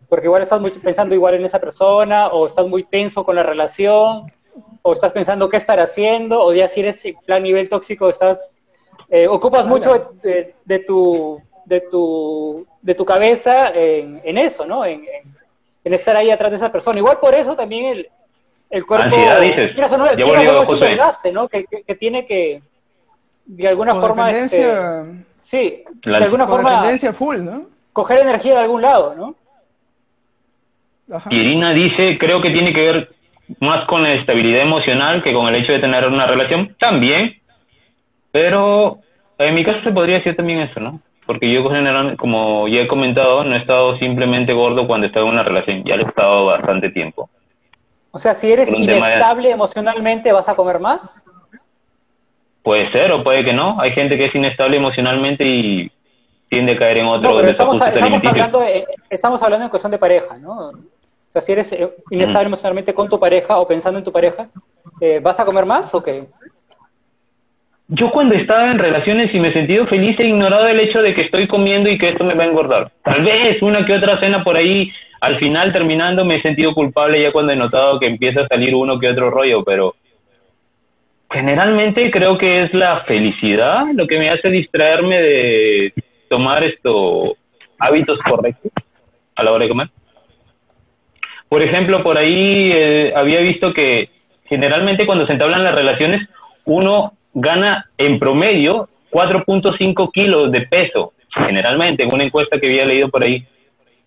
porque 0.08 0.26
igual 0.26 0.42
estás 0.44 0.60
muy- 0.60 0.70
pensando 0.70 1.14
igual 1.14 1.34
en 1.34 1.44
esa 1.44 1.58
persona 1.58 2.28
o 2.28 2.46
estás 2.46 2.66
muy 2.68 2.84
tenso 2.84 3.24
con 3.24 3.34
la 3.34 3.42
relación 3.42 4.32
o 4.82 4.92
estás 4.92 5.12
pensando 5.12 5.48
qué 5.48 5.56
estar 5.56 5.80
haciendo 5.80 6.40
o 6.42 6.52
ya 6.52 6.68
si 6.68 6.80
eres 6.80 7.04
en 7.04 7.16
plan 7.26 7.42
nivel 7.42 7.68
tóxico 7.68 8.08
estás, 8.08 8.56
eh, 9.10 9.26
ocupas 9.26 9.66
mucho 9.66 9.92
de, 10.22 10.30
de- 10.30 10.54
de 10.64 10.78
tu, 10.78 11.42
de, 11.64 11.80
tu, 11.80 12.64
de 12.80 12.94
tu 12.94 13.04
cabeza 13.04 13.70
en, 13.74 14.20
en 14.24 14.38
eso, 14.38 14.64
¿no? 14.64 14.84
En- 14.84 15.00
en- 15.00 15.36
en 15.84 15.94
estar 15.94 16.16
ahí 16.16 16.30
atrás 16.30 16.50
de 16.52 16.58
esa 16.58 16.70
persona. 16.70 16.98
Igual 16.98 17.18
por 17.18 17.34
eso 17.34 17.56
también 17.56 17.86
el, 17.86 18.08
el 18.70 18.84
cuerpo... 18.86 19.06
Ansiedad, 19.06 19.40
dices. 19.40 19.72
quieras 19.72 19.92
o 19.92 19.98
no, 19.98 20.06
Ya 20.06 20.24
volvió 20.24 20.64
no. 21.32 21.48
Que, 21.48 21.64
que- 21.64 21.82
que 21.82 21.94
tiene 21.94 22.26
que, 22.26 22.62
de 23.46 23.68
alguna 23.68 23.94
forma... 23.94 24.30
este, 24.30 24.66
sí, 25.42 25.82
La- 26.04 26.18
de 26.18 26.24
alguna 26.24 26.46
forma 26.46 26.84
full, 27.12 27.38
¿no? 27.38 27.66
coger 27.92 28.20
energía 28.20 28.54
de 28.54 28.60
algún 28.60 28.82
lado, 28.82 29.14
¿no? 29.16 29.34
Ajá. 31.16 31.28
Y 31.32 31.36
Irina 31.36 31.72
dice, 31.72 32.18
creo 32.18 32.40
que 32.42 32.50
tiene 32.50 32.72
que 32.72 32.80
ver 32.80 33.08
más 33.60 33.86
con 33.86 34.02
la 34.02 34.12
estabilidad 34.12 34.60
emocional 34.62 35.22
que 35.22 35.32
con 35.32 35.48
el 35.48 35.56
hecho 35.56 35.72
de 35.72 35.78
tener 35.80 36.06
una 36.06 36.26
relación. 36.26 36.76
También, 36.78 37.40
pero 38.30 38.98
en 39.38 39.54
mi 39.54 39.64
caso 39.64 39.80
se 39.82 39.90
podría 39.92 40.16
decir 40.16 40.36
también 40.36 40.60
eso, 40.60 40.80
¿no? 40.80 41.00
Porque 41.26 41.50
yo 41.52 41.68
generalmente, 41.68 42.16
como 42.18 42.68
ya 42.68 42.80
he 42.80 42.88
comentado, 42.88 43.44
no 43.44 43.54
he 43.54 43.58
estado 43.58 43.98
simplemente 43.98 44.52
gordo 44.52 44.86
cuando 44.86 45.06
estaba 45.06 45.26
en 45.26 45.32
una 45.32 45.42
relación, 45.42 45.82
ya 45.84 45.96
lo 45.96 46.04
he 46.04 46.08
estado 46.08 46.46
bastante 46.46 46.90
tiempo. 46.90 47.28
O 48.10 48.18
sea, 48.18 48.34
si 48.34 48.52
eres 48.52 48.70
de- 48.70 48.78
inestable 48.78 49.50
emocionalmente, 49.50 50.32
¿vas 50.32 50.48
a 50.48 50.56
comer 50.56 50.80
más? 50.80 51.24
Puede 52.62 52.90
ser 52.92 53.12
o 53.12 53.22
puede 53.22 53.44
que 53.44 53.52
no. 53.52 53.80
Hay 53.80 53.92
gente 53.92 54.16
que 54.16 54.26
es 54.26 54.34
inestable 54.34 54.76
emocionalmente 54.76 55.44
y 55.44 55.90
tiende 56.48 56.72
a 56.72 56.78
caer 56.78 56.98
en 56.98 57.04
No, 57.06 57.12
otro 57.12 57.36
pero 57.36 57.48
estamos, 57.48 57.80
hablando 57.80 58.60
de, 58.60 58.86
estamos 59.10 59.42
hablando 59.42 59.64
en 59.64 59.70
cuestión 59.70 59.92
de 59.92 59.98
pareja, 59.98 60.36
¿no? 60.38 60.70
O 60.70 61.30
sea, 61.30 61.42
si 61.42 61.52
eres 61.52 61.72
eh, 61.72 61.88
inestable 62.10 62.46
emocionalmente 62.46 62.94
con 62.94 63.08
tu 63.08 63.20
pareja 63.20 63.58
o 63.58 63.68
pensando 63.68 63.98
en 63.98 64.04
tu 64.04 64.12
pareja, 64.12 64.46
eh, 65.00 65.20
¿vas 65.22 65.38
a 65.38 65.44
comer 65.44 65.66
más 65.66 65.94
o 65.94 66.02
qué? 66.02 66.26
Yo 67.88 68.10
cuando 68.10 68.34
estaba 68.34 68.70
en 68.70 68.78
relaciones 68.78 69.34
y 69.34 69.40
me 69.40 69.48
he 69.48 69.52
sentido 69.52 69.86
feliz 69.86 70.18
he 70.20 70.26
ignorado 70.26 70.66
el 70.68 70.80
hecho 70.80 71.00
de 71.00 71.14
que 71.14 71.22
estoy 71.22 71.48
comiendo 71.48 71.88
y 71.88 71.98
que 71.98 72.10
esto 72.10 72.24
me 72.24 72.34
va 72.34 72.44
a 72.44 72.46
engordar. 72.46 72.92
Tal 73.02 73.24
vez 73.24 73.62
una 73.62 73.86
que 73.86 73.94
otra 73.94 74.20
cena 74.20 74.44
por 74.44 74.56
ahí, 74.56 74.90
al 75.20 75.38
final 75.38 75.72
terminando 75.72 76.24
me 76.24 76.36
he 76.36 76.42
sentido 76.42 76.74
culpable 76.74 77.20
ya 77.22 77.32
cuando 77.32 77.52
he 77.52 77.56
notado 77.56 77.98
que 77.98 78.06
empieza 78.06 78.42
a 78.42 78.48
salir 78.48 78.74
uno 78.74 78.98
que 78.98 79.08
otro 79.08 79.30
rollo, 79.30 79.64
pero 79.64 79.94
generalmente 81.30 82.10
creo 82.10 82.38
que 82.38 82.64
es 82.64 82.74
la 82.74 83.04
felicidad 83.04 83.84
lo 83.94 84.06
que 84.06 84.18
me 84.18 84.30
hace 84.30 84.48
distraerme 84.50 85.20
de 85.20 85.92
tomar 86.28 86.62
estos 86.64 87.32
hábitos 87.78 88.18
correctos 88.20 88.72
a 89.34 89.42
la 89.42 89.52
hora 89.52 89.64
de 89.64 89.68
comer. 89.68 89.88
Por 91.48 91.62
ejemplo, 91.62 92.02
por 92.02 92.18
ahí 92.18 92.70
eh, 92.72 93.12
había 93.16 93.40
visto 93.40 93.72
que 93.72 94.08
generalmente 94.44 95.06
cuando 95.06 95.26
se 95.26 95.32
entablan 95.32 95.64
las 95.64 95.74
relaciones, 95.74 96.28
uno 96.66 97.12
gana 97.34 97.86
en 97.96 98.18
promedio 98.18 98.86
4.5 99.10 100.10
kilos 100.12 100.52
de 100.52 100.62
peso, 100.62 101.12
generalmente, 101.30 102.02
en 102.02 102.12
una 102.12 102.24
encuesta 102.24 102.58
que 102.58 102.66
había 102.66 102.84
leído 102.84 103.08
por 103.08 103.22
ahí, 103.22 103.46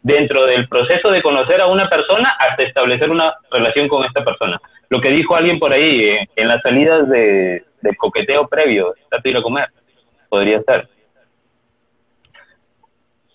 dentro 0.03 0.46
del 0.46 0.67
proceso 0.67 1.12
de 1.12 1.22
conocer 1.22 1.62
a 1.62 1.67
una 1.67 1.88
persona 1.89 2.29
hasta 2.39 2.63
establecer 2.63 3.10
una 3.10 3.36
relación 3.51 3.88
con 3.88 4.03
esta 4.03 4.24
persona. 4.24 4.60
Lo 4.89 5.00
que 5.00 5.10
dijo 5.10 5.36
alguien 5.36 5.60
por 5.60 5.72
ahí, 5.72 6.03
eh, 6.05 6.29
en 6.36 6.48
las 6.48 6.62
salidas 6.62 7.08
de, 7.08 7.63
de 7.81 7.96
coqueteo 7.96 8.48
previo, 8.48 8.93
de 9.24 9.29
ir 9.29 9.38
a 9.38 9.41
comer, 9.41 9.70
podría 10.27 10.62
ser. 10.63 10.88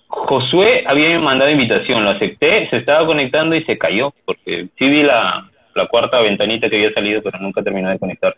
Josué 0.08 0.84
había 0.86 1.18
mandado 1.18 1.50
invitación, 1.50 2.04
lo 2.04 2.10
acepté, 2.10 2.68
se 2.70 2.78
estaba 2.78 3.06
conectando 3.06 3.54
y 3.54 3.64
se 3.64 3.78
cayó, 3.78 4.12
porque 4.24 4.68
sí 4.76 4.88
vi 4.88 5.02
la, 5.02 5.48
la 5.74 5.86
cuarta 5.86 6.20
ventanita 6.20 6.68
que 6.68 6.76
había 6.76 6.92
salido, 6.92 7.22
pero 7.22 7.38
nunca 7.38 7.62
terminó 7.62 7.90
de 7.90 7.98
conectar. 7.98 8.34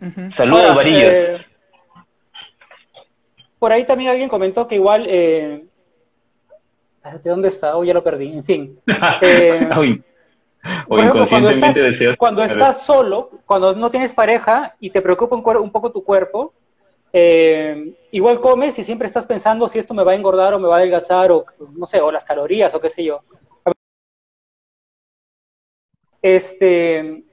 Ujú. 0.00 0.30
Saludos, 0.36 0.62
Ahora, 0.64 0.74
Varillas. 0.74 1.10
eh, 1.10 1.46
por 3.58 3.72
ahí 3.72 3.84
también 3.86 4.10
alguien 4.10 4.28
comentó 4.28 4.68
que 4.68 4.74
igual... 4.74 5.06
Eh, 5.08 5.62
espérate, 7.04 7.28
¿dónde 7.28 7.48
está? 7.48 7.76
Oh, 7.76 7.84
ya 7.84 7.92
lo 7.92 8.02
perdí. 8.02 8.32
En 8.32 8.44
fin. 8.44 8.80
Eh, 9.22 9.68
Uy, 9.78 10.02
o 10.86 10.88
por 10.88 11.00
ejemplo, 11.00 11.28
cuando 11.28 11.50
estás, 11.50 11.76
cuando 12.16 12.42
estás 12.42 12.86
solo, 12.86 13.30
cuando 13.44 13.74
no 13.74 13.90
tienes 13.90 14.14
pareja 14.14 14.74
y 14.80 14.88
te 14.88 15.02
preocupa 15.02 15.36
un 15.36 15.70
poco 15.70 15.92
tu 15.92 16.02
cuerpo, 16.02 16.54
eh, 17.12 17.94
igual 18.12 18.40
comes 18.40 18.78
y 18.78 18.82
siempre 18.82 19.06
estás 19.06 19.26
pensando 19.26 19.68
si 19.68 19.78
esto 19.78 19.92
me 19.92 20.02
va 20.02 20.12
a 20.12 20.14
engordar 20.14 20.54
o 20.54 20.58
me 20.58 20.66
va 20.66 20.76
a 20.76 20.78
adelgazar 20.78 21.30
o 21.32 21.44
no 21.76 21.86
sé, 21.86 22.00
o 22.00 22.10
las 22.10 22.24
calorías 22.24 22.74
o 22.74 22.80
qué 22.80 22.88
sé 22.88 23.04
yo. 23.04 23.20
Este, 26.22 27.24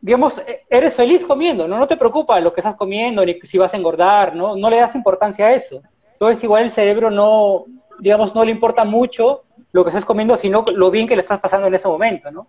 digamos, 0.00 0.38
e- 0.38 0.64
eres 0.68 0.96
feliz 0.96 1.24
comiendo, 1.24 1.68
¿no? 1.68 1.78
No 1.78 1.86
te 1.86 1.96
preocupa 1.96 2.40
lo 2.40 2.52
que 2.52 2.60
estás 2.60 2.74
comiendo 2.74 3.24
ni 3.24 3.38
si 3.42 3.58
vas 3.58 3.72
a 3.72 3.76
engordar, 3.76 4.34
¿no? 4.34 4.56
No 4.56 4.68
le 4.68 4.78
das 4.80 4.96
importancia 4.96 5.46
a 5.46 5.54
eso. 5.54 5.80
Entonces 6.12 6.42
igual 6.42 6.64
el 6.64 6.72
cerebro 6.72 7.12
no, 7.12 7.64
digamos, 7.98 8.34
no 8.34 8.44
le 8.44 8.52
importa 8.52 8.84
mucho 8.84 9.44
lo 9.72 9.84
que 9.84 9.90
estás 9.90 10.04
comiendo, 10.04 10.36
sino 10.36 10.64
lo 10.74 10.90
bien 10.90 11.06
que 11.06 11.16
le 11.16 11.22
estás 11.22 11.40
pasando 11.40 11.66
en 11.66 11.74
ese 11.74 11.88
momento, 11.88 12.30
¿no? 12.30 12.46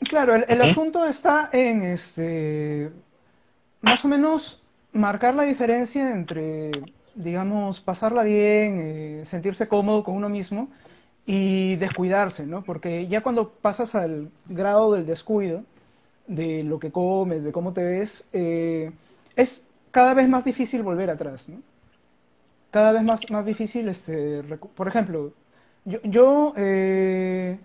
Claro, 0.00 0.34
el, 0.34 0.62
asunto 0.62 1.04
está 1.04 1.48
en 1.52 1.82
este 1.82 2.92
más 3.80 4.04
o 4.04 4.08
menos 4.08 4.62
marcar 4.92 5.34
la 5.34 5.42
diferencia 5.44 6.10
entre, 6.10 6.70
digamos, 7.14 7.80
pasarla 7.80 8.22
bien, 8.22 8.80
eh, 8.82 9.22
sentirse 9.24 9.68
cómodo 9.68 10.04
con 10.04 10.14
uno 10.14 10.28
mismo 10.28 10.68
y 11.24 11.76
descuidarse, 11.76 12.46
¿no? 12.46 12.62
Porque 12.62 13.08
ya 13.08 13.22
cuando 13.22 13.50
pasas 13.50 13.94
al 13.94 14.30
grado 14.46 14.92
del 14.92 15.06
descuido, 15.06 15.64
de 16.26 16.62
lo 16.64 16.78
que 16.78 16.92
comes, 16.92 17.42
de 17.42 17.52
cómo 17.52 17.72
te 17.72 17.82
ves, 17.82 18.24
eh, 18.32 18.90
es 19.34 19.62
cada 19.90 20.14
vez 20.14 20.28
más 20.28 20.44
difícil 20.44 20.82
volver 20.82 21.10
atrás, 21.10 21.48
¿no? 21.48 21.58
Cada 22.70 22.92
vez 22.92 23.02
más, 23.02 23.30
más 23.30 23.46
difícil, 23.46 23.88
este, 23.88 24.42
por 24.74 24.88
ejemplo, 24.88 25.32
yo, 25.84 25.98
yo 26.02 26.52
eh, 26.56 27.58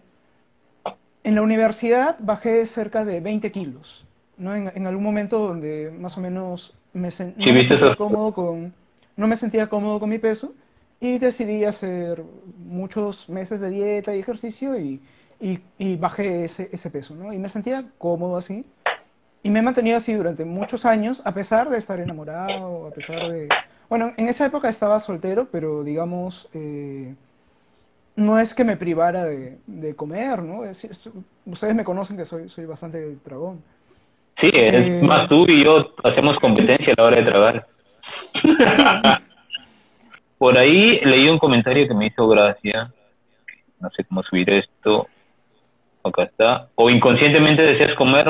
en 1.24 1.36
la 1.36 1.42
universidad 1.42 2.18
bajé 2.20 2.66
cerca 2.66 3.06
de 3.06 3.20
20 3.20 3.52
kilos, 3.52 4.06
¿no? 4.38 4.56
En, 4.56 4.72
en 4.74 4.88
algún 4.88 5.04
momento 5.04 5.40
donde 5.40 5.92
más 5.98 6.18
o 6.18 6.22
menos 6.22 6.74
me, 6.94 7.10
sen- 7.10 7.34
no 7.36 7.46
me 7.54 7.60
sentía 7.68 7.96
cómodo 7.98 8.34
con, 8.34 8.74
no 9.18 9.28
me 9.28 9.38
sentía 9.38 9.68
cómodo 9.68 10.00
con 10.00 10.10
mi 10.10 10.18
peso 10.20 10.54
y 11.00 11.18
decidí 11.20 11.64
hacer 11.66 12.24
muchos 12.66 13.28
meses 13.30 13.60
de 13.60 13.70
dieta 13.70 14.16
y 14.16 14.20
ejercicio 14.20 14.80
y, 14.80 15.02
y, 15.40 15.60
y 15.78 15.96
bajé 15.96 16.46
ese, 16.46 16.70
ese 16.72 16.90
peso, 16.90 17.16
¿no? 17.16 17.34
Y 17.34 17.38
me 17.40 17.50
sentía 17.50 17.86
cómodo 17.98 18.38
así. 18.38 18.66
Y 19.44 19.50
me 19.50 19.60
he 19.60 19.64
mantenido 19.64 19.98
así 19.98 20.14
durante 20.14 20.46
muchos 20.46 20.86
años, 20.86 21.22
a 21.26 21.34
pesar 21.34 21.70
de 21.70 21.78
estar 21.80 22.00
enamorado, 22.00 22.86
a 22.88 22.92
pesar 22.92 23.32
de... 23.32 23.50
Bueno, 23.92 24.14
en 24.16 24.30
esa 24.30 24.46
época 24.46 24.70
estaba 24.70 25.02
soltero, 25.02 25.50
pero 25.52 25.84
digamos, 25.84 26.48
eh, 26.54 27.14
no 28.16 28.40
es 28.40 28.54
que 28.56 28.64
me 28.64 28.78
privara 28.78 29.26
de, 29.26 29.58
de 29.68 29.96
comer, 29.98 30.42
¿no? 30.42 30.64
Es- 30.64 30.86
es- 30.86 31.10
ustedes 31.46 31.76
me 31.76 31.84
conocen 31.84 32.16
que 32.16 32.24
soy, 32.24 32.48
soy 32.48 32.66
bastante 32.66 33.18
dragón. 33.26 33.62
Sí, 34.40 34.50
es 34.54 34.74
Eh, 34.74 35.02
más 35.04 35.28
tú 35.28 35.44
y 35.46 35.66
yo 35.66 35.94
hacemos 36.06 36.40
competencia 36.40 36.94
a 36.94 37.02
la 37.02 37.08
hora 37.08 37.18
de 37.18 37.24
tragar. 37.24 37.66
Por 40.38 40.58
ahí 40.58 41.02
leí 41.02 41.28
un 41.28 41.38
comentario 41.38 41.86
que 41.86 41.94
me 41.94 42.08
hizo 42.08 42.26
gracia. 42.30 42.94
No 43.82 43.90
sé 43.90 44.06
cómo 44.06 44.24
subir 44.24 44.50
esto. 44.52 45.10
Acá 46.02 46.24
está. 46.24 46.70
O 46.76 46.90
inconscientemente 46.90 47.62
deseas 47.62 47.94
comer 47.98 48.26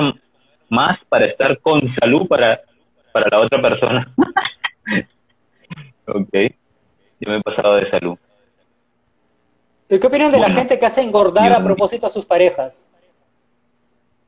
más 0.69 0.97
para 1.07 1.27
estar 1.27 1.59
con 1.59 1.81
salud 1.99 2.27
para, 2.27 2.61
para 3.13 3.27
la 3.29 3.41
otra 3.41 3.61
persona. 3.61 4.11
ok. 6.07 6.29
Yo 7.19 7.29
me 7.31 7.37
he 7.37 7.41
pasado 7.41 7.75
de 7.75 7.89
salud. 7.89 8.17
¿Y 9.89 9.99
¿Qué 9.99 10.07
opinan 10.07 10.31
de 10.31 10.39
la 10.39 10.49
gente 10.49 10.79
que 10.79 10.85
hace 10.85 11.01
engordar 11.01 11.51
yo- 11.51 11.57
a 11.57 11.63
propósito 11.63 12.07
a 12.07 12.11
sus 12.11 12.25
parejas? 12.25 12.89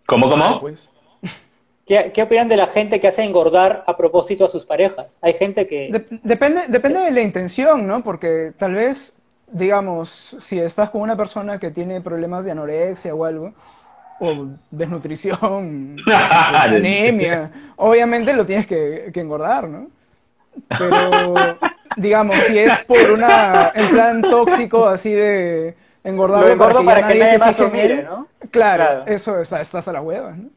¿Cómo, 0.06 0.30
cómo? 0.30 0.60
Pues, 0.60 0.90
¿Qué, 1.86 2.12
qué 2.14 2.24
opinan 2.24 2.50
de 2.50 2.58
la 2.58 2.68
gente 2.68 3.00
que 3.00 3.08
hace 3.08 3.24
engordar 3.24 3.84
a 3.88 3.96
propósito 3.98 4.46
a 4.46 4.50
sus 4.50 4.66
parejas? 4.66 5.18
Hay 5.22 5.34
gente 5.34 5.68
que... 5.68 5.90
Dep- 5.92 6.20
depende, 6.24 6.62
depende 6.68 7.00
de 7.00 7.12
la 7.12 7.22
intención, 7.22 7.88
¿no? 7.88 8.04
Porque 8.04 8.52
tal 8.58 8.74
vez, 8.74 9.16
digamos, 9.52 10.36
si 10.40 10.60
estás 10.60 10.90
con 10.90 11.02
una 11.02 11.16
persona 11.16 11.60
que 11.60 11.72
tiene 11.72 12.02
problemas 12.02 12.44
de 12.44 12.52
anorexia 12.52 13.16
o 13.16 13.24
algo, 13.26 13.54
o 14.20 14.48
desnutrición, 14.70 15.98
anemia, 16.54 17.52
obviamente 17.78 18.34
lo 18.36 18.46
tienes 18.46 18.68
que, 18.68 19.10
que 19.14 19.20
engordar, 19.22 19.68
¿no? 19.68 19.88
Pero, 20.78 21.34
digamos, 21.98 22.40
si 22.44 22.58
es 22.60 22.80
por 22.86 23.12
una, 23.12 23.72
en 23.76 23.90
plan 23.92 24.22
tóxico, 24.22 24.88
así 24.88 25.12
de 25.12 25.76
engordarlo 26.04 26.48
Lo 26.48 26.54
engordo 26.54 26.84
para 26.86 27.08
que 27.08 27.16
nadie 27.20 27.32
se 27.34 27.38
más 27.40 27.60
en 27.60 27.72
mire, 27.72 28.04
¿no? 28.04 28.28
Claro, 28.52 28.84
Claro. 28.84 29.04
eso 29.08 29.40
está, 29.40 29.62
estás 29.62 29.88
a 29.88 29.94
la 29.94 30.02
hueva, 30.02 30.32
¿no? 30.32 30.50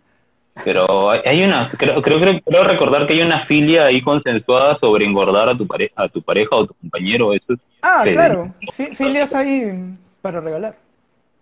Pero 0.64 1.10
hay- 1.10 1.20
hay 1.26 1.42
una, 1.44 1.68
creo, 1.76 2.00
creo, 2.00 2.18
creo, 2.18 2.40
creo 2.44 2.64
recordar 2.64 3.06
que 3.06 3.12
hay 3.12 3.20
una 3.20 3.44
filia 3.44 3.84
ahí 3.86 4.00
consensuada 4.00 4.78
sobre 4.78 5.04
engordar 5.04 5.50
a 5.50 5.56
tu 5.56 5.66
pareja, 5.66 5.92
a 6.02 6.08
tu 6.08 6.22
pareja 6.22 6.56
o 6.56 6.66
tu 6.66 6.72
compañero, 6.74 7.34
eso 7.34 7.52
es- 7.52 7.60
Ah, 7.82 8.04
claro, 8.10 8.50
fi- 8.72 8.94
filias 8.96 9.34
ahí 9.34 9.70
para 10.22 10.40
regalar. 10.40 10.74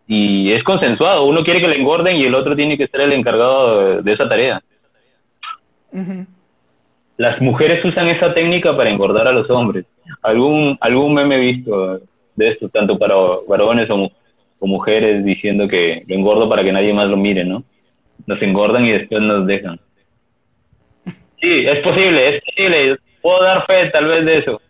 y 0.07 0.53
es 0.53 0.63
consensuado, 0.65 1.25
uno 1.27 1.43
quiere 1.45 1.61
que 1.61 1.69
le 1.69 1.77
engorden 1.77 2.17
y 2.17 2.27
el 2.27 2.35
otro 2.35 2.55
tiene 2.57 2.77
que 2.77 2.89
ser 2.89 3.01
el 3.03 3.13
encargado 3.13 3.81
de, 3.97 4.03
de 4.03 4.13
esa 4.13 4.29
tarea. 4.29 4.61
Ujú. 5.93 6.27
Las 7.17 7.41
mujeres 7.41 7.85
usan 7.85 8.09
esa 8.09 8.35
técnica 8.35 8.77
para 8.77 8.91
engordar 8.91 9.29
a 9.29 9.33
los 9.33 9.49
hombres. 9.51 9.87
Algún, 10.23 10.77
algún 10.81 11.15
meme 11.15 11.39
visto 11.39 12.01
de 12.35 12.49
esto, 12.49 12.69
tanto 12.69 12.99
para 12.99 13.15
varones 13.49 13.89
o, 13.91 13.97
mu- 13.97 14.11
o 14.61 14.67
mujeres, 14.67 15.25
diciendo 15.25 15.69
que 15.69 16.01
lo 16.09 16.15
engordo 16.15 16.49
para 16.49 16.65
que 16.65 16.73
nadie 16.73 16.93
más 16.93 17.09
lo 17.09 17.17
mire, 17.17 17.45
¿no? 17.45 17.63
Nos 18.27 18.41
engordan 18.43 18.85
y 18.87 18.93
después 18.93 19.23
nos 19.23 19.47
dejan. 19.47 19.79
Sí, 21.41 21.67
es 21.67 21.81
posible, 21.83 22.37
es 22.37 22.43
posible. 22.45 22.97
Puedo 23.23 23.43
dar 23.43 23.65
fe 23.67 23.91
tal 23.91 24.07
vez 24.07 24.25
de 24.25 24.39
eso. 24.39 24.61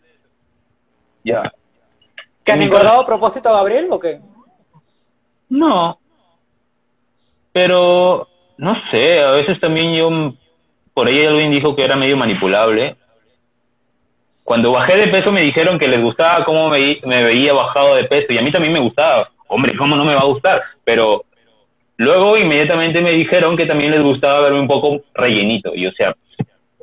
Ya. 1.24 1.50
¿Que 2.44 2.52
han 2.52 2.58
Mi 2.58 2.66
engordado 2.66 3.00
a 3.00 3.06
propósito 3.06 3.50
Gabriel 3.52 3.86
o 3.90 3.98
qué? 3.98 4.20
No. 5.48 5.98
Pero, 7.52 8.28
no 8.58 8.74
sé, 8.90 9.20
a 9.20 9.30
veces 9.30 9.58
también 9.60 9.94
yo, 9.94 10.10
por 10.94 11.08
ahí 11.08 11.24
alguien 11.26 11.50
dijo 11.50 11.74
que 11.74 11.84
era 11.84 11.96
medio 11.96 12.16
manipulable. 12.16 12.96
Cuando 14.44 14.72
bajé 14.72 14.96
de 14.96 15.08
peso 15.08 15.32
me 15.32 15.40
dijeron 15.40 15.78
que 15.78 15.88
les 15.88 16.00
gustaba 16.00 16.44
cómo 16.44 16.68
me, 16.68 17.00
veía 17.04 17.52
bajado 17.52 17.96
de 17.96 18.04
peso 18.04 18.32
y 18.32 18.38
a 18.38 18.42
mí 18.42 18.52
también 18.52 18.72
me 18.72 18.80
gustaba. 18.80 19.28
Hombre, 19.48 19.76
¿cómo 19.76 19.96
no 19.96 20.04
me 20.04 20.14
va 20.14 20.20
a 20.20 20.26
gustar? 20.26 20.62
Pero 20.84 21.24
luego 21.96 22.36
inmediatamente 22.36 23.00
me 23.00 23.12
dijeron 23.12 23.56
que 23.56 23.66
también 23.66 23.90
les 23.90 24.02
gustaba 24.02 24.40
verme 24.40 24.60
un 24.60 24.68
poco 24.68 25.00
rellenito. 25.14 25.74
Y 25.74 25.86
o 25.86 25.92
sea, 25.92 26.14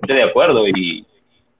estoy 0.01 0.15
de 0.15 0.23
acuerdo 0.23 0.67
y 0.67 1.05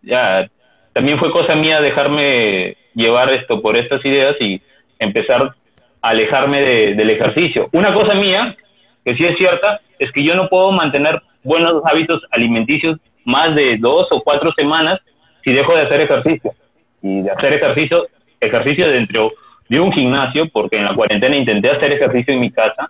ya, 0.02 0.50
también 0.94 1.20
fue 1.20 1.32
cosa 1.32 1.56
mía 1.56 1.80
dejarme 1.80 2.76
llevar 2.96 3.32
esto 3.32 3.62
por 3.62 3.78
estas 3.78 4.04
ideas 4.04 4.36
y 4.42 4.62
empezar 5.00 5.54
a 6.02 6.10
alejarme 6.10 6.62
de- 6.62 6.96
del 6.96 7.10
ejercicio. 7.12 7.68
Una 7.74 7.94
cosa 7.94 8.16
mía, 8.16 8.56
que 9.06 9.16
sí 9.16 9.24
es 9.24 9.38
cierta, 9.38 9.80
es 10.00 10.12
que 10.12 10.24
yo 10.24 10.36
no 10.36 10.50
puedo 10.50 10.72
mantener 10.72 11.22
buenos 11.44 11.82
hábitos 11.86 12.22
alimenticios 12.32 12.98
más 13.26 13.56
de 13.56 13.78
dos 13.78 14.08
o 14.12 14.22
cuatro 14.22 14.52
semanas 14.54 15.00
si 15.44 15.52
dejo 15.54 15.76
de 15.76 15.82
hacer 15.82 16.02
ejercicio. 16.02 16.52
Y 17.02 17.22
de 17.22 17.32
hacer 17.32 17.54
ejercicio, 17.54 18.08
ejercicio 18.40 18.90
dentro 18.90 19.32
de 19.70 19.80
un 19.80 19.92
gimnasio, 19.92 20.50
porque 20.50 20.78
en 20.78 20.86
la 20.86 20.96
cuarentena 20.96 21.36
intenté 21.36 21.70
hacer 21.70 21.94
ejercicio 21.94 22.34
en 22.34 22.42
mi 22.42 22.52
casa, 22.52 22.88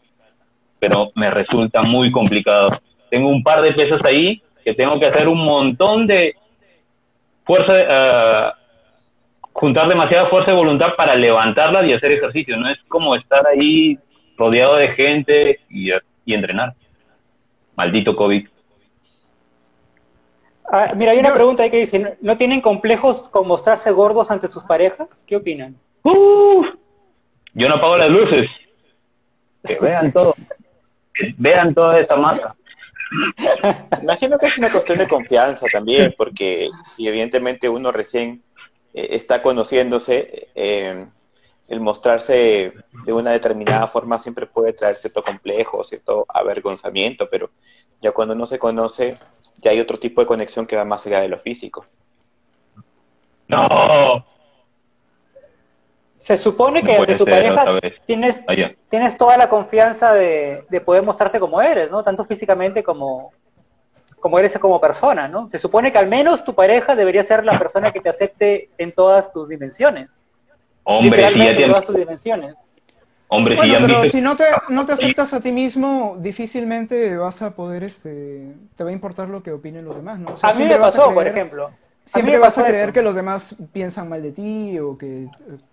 pero 0.80 1.12
me 1.16 1.30
resulta 1.30 1.82
muy 1.84 2.12
complicado. 2.12 2.82
Tengo 3.10 3.30
un 3.30 3.44
par 3.44 3.62
de 3.62 3.74
pesas 3.74 4.04
ahí 4.04 4.42
que 4.64 4.74
tengo 4.74 5.00
que 5.00 5.06
hacer 5.06 5.28
un 5.28 5.44
montón 5.44 6.08
de 6.08 6.36
fuerza, 7.46 7.74
eh, 7.76 8.52
juntar 9.54 9.88
demasiada 9.88 10.30
fuerza 10.30 10.52
de 10.52 10.58
voluntad 10.58 10.96
para 10.96 11.16
levantarlas 11.16 11.86
y 11.86 11.94
hacer 11.94 12.12
ejercicio. 12.14 12.58
No 12.58 12.70
es 12.70 12.80
como 12.88 13.16
estar 13.16 13.46
ahí 13.48 13.98
rodeado 14.38 14.76
de 14.76 14.90
gente 14.90 15.60
y 15.70 15.94
entrenar. 16.34 16.74
Maldito 17.76 18.16
COVID. 18.16 18.48
Ah, 20.74 20.94
mira, 20.96 21.12
hay 21.12 21.20
una 21.20 21.30
Yo- 21.30 21.36
pregunta 21.36 21.64
ahí 21.64 21.70
que 21.70 21.80
dice, 21.80 22.00
¿no- 22.00 22.12
¿no 22.22 22.38
tienen 22.38 22.62
complejos 22.62 23.28
con 23.30 23.48
mostrarse 23.48 23.92
gordos 23.92 24.32
ante 24.32 24.48
sus 24.48 24.64
parejas? 24.64 25.24
¿Qué 25.28 25.36
opinan? 25.36 25.76
¡Uf! 26.04 26.68
yo 27.54 27.68
no 27.68 27.76
apago 27.76 27.98
las 27.98 28.10
luces. 28.10 28.50
Que 29.66 29.78
vean 29.80 30.12
todo. 30.14 30.34
Que 31.14 31.34
vean 31.38 31.74
toda 31.74 32.00
esa 32.00 32.16
masa. 32.16 32.56
Imagino 34.02 34.38
que 34.38 34.46
es 34.48 34.58
una 34.58 34.72
cuestión 34.72 34.98
de 35.00 35.08
confianza 35.10 35.66
también, 35.72 36.14
porque 36.18 36.70
si 36.84 37.06
evidentemente 37.08 37.68
uno 37.68 37.92
recién 37.92 38.42
eh, 38.94 39.10
está 39.12 39.42
conociéndose, 39.42 40.48
eh, 40.56 41.06
el 41.72 41.80
mostrarse 41.80 42.74
de 43.06 43.14
una 43.14 43.32
determinada 43.32 43.88
forma 43.88 44.20
siempre 44.20 44.46
puede 44.46 44.74
traer 44.74 44.98
cierto 44.98 45.24
complejo, 45.24 45.86
cierto 45.86 46.26
avergonzamiento, 46.28 47.30
pero 47.30 47.50
ya 48.02 48.12
cuando 48.12 48.36
uno 48.36 48.46
se 48.46 48.60
conoce, 48.60 49.18
ya 49.62 49.72
hay 49.72 49.80
otro 49.80 49.98
tipo 49.98 50.20
de 50.20 50.28
conexión 50.28 50.68
que 50.68 50.76
va 50.76 50.84
más 50.84 51.08
allá 51.08 51.22
de 51.22 51.30
lo 51.30 51.38
físico. 51.40 51.86
No. 53.48 54.26
Se 56.18 56.36
supone 56.36 56.84
que 56.84 56.94
No 56.94 57.04
ante 57.04 57.16
puede 57.16 57.18
tu 57.18 57.24
pareja 57.26 57.66
tienes, 58.06 58.44
Allá. 58.48 58.76
tienes 58.90 59.16
toda 59.16 59.38
la 59.38 59.48
confianza 59.48 60.14
de, 60.14 60.66
de 60.70 60.82
poder 60.82 61.04
mostrarte 61.04 61.40
como 61.40 61.62
eres, 61.62 61.90
¿no? 61.90 62.04
Tanto 62.04 62.26
físicamente 62.26 62.84
como, 62.84 63.32
como 64.20 64.38
eres 64.40 64.60
como 64.60 64.82
persona, 64.82 65.30
¿no? 65.30 65.48
Se 65.48 65.58
supone 65.58 65.90
que 65.90 66.00
al 66.00 66.08
menos 66.10 66.44
tu 66.44 66.54
pareja 66.54 66.98
debería 66.98 67.24
ser 67.24 67.46
la 67.46 67.58
persona 67.58 67.94
que 67.94 68.02
te 68.02 68.10
acepte 68.10 68.70
en 68.78 68.92
todas 68.92 69.32
tus 69.32 69.48
dimensiones. 69.48 70.20
Hombre, 70.84 71.28
si 71.28 71.38
ya 71.40 71.82
dimensiones. 71.98 72.56
hombre, 73.28 73.54
si 73.54 73.58
Bueno, 73.58 73.72
ya 73.74 73.78
han 73.80 73.86
pero 73.86 74.02
visto 74.02 74.18
si 74.18 74.22
no 74.22 74.36
te, 74.36 74.46
no 74.70 74.86
te 74.86 74.94
aceptas 74.94 75.34
a 75.34 75.42
ti 75.42 75.52
mismo, 75.52 76.18
difícilmente 76.20 77.16
vas 77.18 77.42
a 77.42 77.56
poder, 77.56 77.84
este, 77.84 78.54
te 78.76 78.84
va 78.84 78.90
a 78.90 78.94
importar 78.94 79.30
lo 79.30 79.44
que 79.44 79.52
opinen 79.52 79.86
los 79.86 79.96
demás, 79.96 80.20
¿no? 80.20 80.34
O 80.34 80.38
sea, 80.38 80.50
A 80.50 80.54
mí 80.54 80.66
me 80.66 80.78
pasó, 80.78 81.14
por 81.14 81.28
ejemplo. 81.28 81.70
Siempre 82.06 82.38
vas 82.40 82.58
a 82.58 82.66
creer 82.66 82.86
eso. 82.86 82.94
que 82.94 83.02
los 83.02 83.16
demás 83.16 83.56
piensan 83.72 84.10
mal 84.10 84.22
de 84.22 84.32
ti 84.32 84.80
o 84.80 84.98
que, 84.98 85.28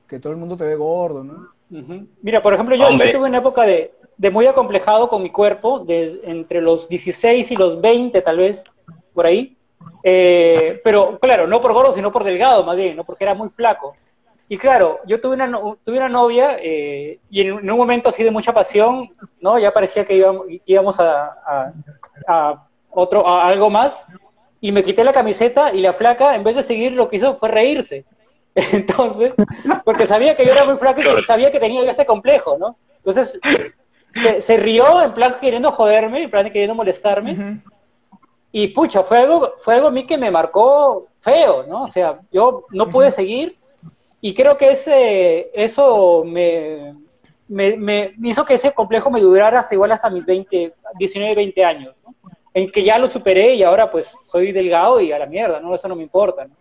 que 0.07 0.19
todo 0.21 0.33
el 0.33 0.39
mundo 0.39 0.57
te 0.57 0.65
ve 0.65 0.77
gordo, 0.77 1.25
¿no? 1.25 1.49
Mira, 2.23 2.43
por 2.43 2.55
ejemplo, 2.55 2.75
yo, 2.77 2.89
tuve 2.89 3.29
una 3.29 3.39
época 3.39 3.63
de, 3.63 3.93
de 4.17 4.31
muy 4.31 4.47
acomplejado 4.47 5.09
con 5.09 5.23
mi 5.23 5.31
cuerpo, 5.31 5.81
de, 5.81 6.21
entre 6.25 6.61
los 6.61 6.89
16 6.89 7.51
y 7.51 7.57
los 7.57 7.81
20 7.81 8.21
tal 8.23 8.39
vez, 8.39 8.65
por 9.15 9.27
ahí. 9.27 9.57
Eh, 10.03 10.81
pero 10.85 11.19
claro, 11.19 11.47
no 11.47 11.61
por 11.61 11.73
gordo, 11.73 11.93
sino 11.93 12.11
por 12.13 12.25
delgado 12.25 12.65
más 12.65 12.77
bien, 12.77 12.97
¿no? 12.97 13.05
porque 13.05 13.25
era 13.25 13.35
muy 13.35 13.49
flaco. 13.49 13.97
Y 14.49 14.57
claro, 14.57 15.01
yo 15.07 15.21
tuve 15.21 15.35
una, 15.35 15.51
tuve 15.85 15.99
una 15.99 16.09
novia 16.09 16.57
eh, 16.61 17.19
y 17.31 17.41
en, 17.43 17.59
en 17.59 17.71
un 17.71 17.77
momento 17.77 18.09
así 18.09 18.23
de 18.23 18.31
mucha 18.31 18.53
pasión, 18.55 19.11
¿no? 19.41 19.59
Ya 19.59 19.73
parecía 19.73 20.05
que 20.05 20.15
íbamos, 20.15 20.47
íbamos 20.65 20.99
a, 21.01 21.27
a- 21.47 21.73
a 22.27 22.67
otro, 22.91 23.27
a 23.29 23.47
algo 23.47 23.69
más. 23.71 24.05
Y 24.61 24.73
me 24.73 24.83
quité 24.83 25.05
la 25.05 25.13
camiseta 25.13 25.73
y 25.73 25.81
la 25.81 25.93
flaca, 25.93 26.35
en 26.35 26.43
vez 26.45 26.57
de 26.57 26.63
seguir, 26.63 26.93
lo 26.93 27.09
que 27.09 27.17
hizo 27.17 27.37
fue 27.37 27.51
reírse. 27.51 28.05
Entonces, 28.55 29.35
porque 29.85 30.07
sabía 30.07 30.35
que 30.35 30.45
yo 30.47 30.53
era 30.53 30.65
muy 30.65 30.77
flaco 30.79 31.01
y 31.01 31.05
que 31.17 31.23
sabía 31.23 31.53
que 31.53 31.61
tenía 31.61 31.89
ese 31.91 32.07
complejo, 32.07 32.57
¿no? 32.59 32.77
Entonces, 32.97 33.39
se, 34.11 34.41
se 34.41 34.57
rió 34.57 35.03
en 35.03 35.13
plan 35.13 35.37
queriendo 35.41 35.71
joderme, 35.73 36.25
en 36.25 36.31
plan 36.31 36.47
queriendo 36.47 36.75
molestarme. 36.75 37.33
Ujú. 37.33 37.61
y 38.51 38.69
pucha, 38.69 39.03
fue 39.05 39.19
algo, 39.19 39.53
fue 39.61 39.75
algo 39.75 39.89
a 39.89 39.91
mí 39.91 40.05
que 40.07 40.17
me 40.17 40.31
marcó 40.31 41.07
feo, 41.21 41.65
¿no? 41.69 41.83
O 41.85 41.89
sea, 41.89 42.19
yo 42.33 42.65
no 42.71 42.89
pude 42.89 43.11
seguir 43.11 43.55
y 44.21 44.35
creo 44.35 44.57
que 44.57 44.73
ese, 44.73 45.51
eso 45.55 46.23
me, 46.27 46.95
me, 47.49 47.77
me 47.77 48.15
hizo 48.25 48.45
que 48.45 48.55
ese 48.55 48.73
complejo 48.73 49.11
me 49.11 49.21
durara 49.21 49.61
hasta 49.61 49.75
igual 49.75 49.93
hasta 49.93 50.11
mis 50.11 50.27
20, 50.27 50.73
19, 50.99 51.35
20 51.35 51.65
años, 51.65 51.95
¿no? 52.05 52.15
En 52.55 52.71
que 52.71 52.83
ya 52.83 52.99
lo 52.99 53.09
superé 53.09 53.55
y 53.55 53.63
ahora 53.63 53.91
pues 53.91 54.11
soy 54.27 54.53
delgado 54.53 55.01
y 55.01 55.13
a 55.13 55.19
la 55.19 55.27
mierda, 55.27 55.61
¿no? 55.61 55.75
Eso 55.75 55.87
no 55.89 55.95
me 55.95 56.03
importa, 56.03 56.47
¿no? 56.47 56.55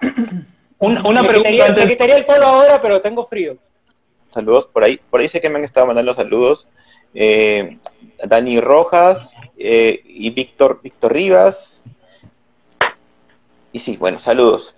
Un- 0.78 1.06
una 1.06 1.20
me, 1.22 1.28
pregunta 1.28 1.50
quitaría, 1.50 1.66
antes. 1.66 1.84
me 1.84 1.90
quitaría 1.90 2.16
el 2.16 2.24
polo 2.24 2.46
ahora, 2.46 2.80
pero 2.80 3.00
tengo 3.02 3.26
frío. 3.26 3.56
Saludos 4.30 4.66
por 4.66 4.82
ahí. 4.82 4.98
Por 5.10 5.20
ahí 5.20 5.28
sé 5.28 5.40
que 5.40 5.50
me 5.50 5.58
han 5.58 5.64
estado 5.64 5.86
mandando 5.86 6.14
saludos. 6.14 6.68
Eh, 7.14 7.76
Dani 8.24 8.60
Rojas 8.60 9.36
eh, 9.58 10.00
y 10.06 10.30
Víctor, 10.30 10.80
Víctor 10.82 11.12
Rivas. 11.12 11.84
Y 13.72 13.78
sí, 13.80 13.98
bueno, 13.98 14.18
saludos. 14.18 14.74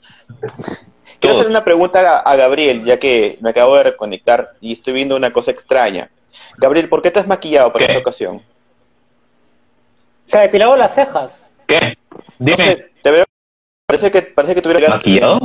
Quiero 1.23 1.37
hacer 1.37 1.51
una 1.51 1.65
pregunta 1.65 2.19
a, 2.19 2.21
a 2.21 2.37
Gabriel, 2.37 2.85
ya 2.85 2.99
que 2.99 3.39
me 3.41 3.51
acabo 3.51 3.77
de 3.77 3.85
reconectar 3.85 4.55
y 4.61 4.73
estoy 4.73 4.93
viendo 4.93 5.17
una 5.17 5.33
cosa 5.33 5.53
extraña. 5.53 6.11
Gabriel, 6.59 6.89
¿por 6.89 7.01
qué 7.01 7.13
te 7.13 7.21
has 7.21 7.29
maquillado 7.29 7.73
para 7.73 7.87
¿Qué? 7.87 7.93
esta 7.93 8.01
ocasión? 8.01 8.43
Se 10.23 10.37
ha 10.37 10.41
depilado 10.43 10.77
las 10.77 10.95
cejas. 10.95 11.55
¿Qué? 11.69 11.97
No 12.11 12.21
Dime, 12.39 12.57
sé, 12.57 12.93
te 13.03 13.11
veo. 13.13 13.25
Parece 13.87 14.11
que, 14.11 14.23
parece 14.23 14.55
que 14.55 14.63
tuvieras 14.63 14.91
¿maquillado? 14.91 15.39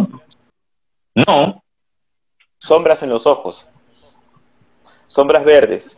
No, 1.13 1.63
sombras 2.57 3.03
en 3.03 3.09
los 3.09 3.27
ojos. 3.27 3.69
Sombras 5.07 5.43
verdes. 5.43 5.97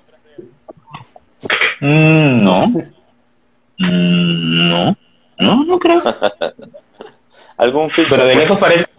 Mm, 1.79 2.43
no. 2.43 2.67
Mm, 3.77 4.69
no, 4.69 4.97
no, 5.37 5.63
no 5.63 5.79
creo. 5.79 6.01
¿Algún 7.57 7.89
filtro? 7.89 8.17
Pero 8.17 8.27
de 8.27 8.35
lejos 8.35 8.57
parece, 8.57 8.89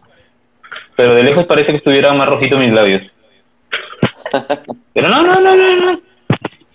pero 1.01 1.15
de 1.15 1.23
lejos 1.23 1.47
parece 1.47 1.71
que 1.71 1.79
estuvieran 1.79 2.19
más 2.19 2.29
rojitos 2.29 2.59
mis 2.59 2.73
labios. 2.75 3.01
Pero 4.93 5.09
no, 5.09 5.23
no, 5.23 5.41
no, 5.41 5.55
no, 5.55 5.77
no. 5.77 6.01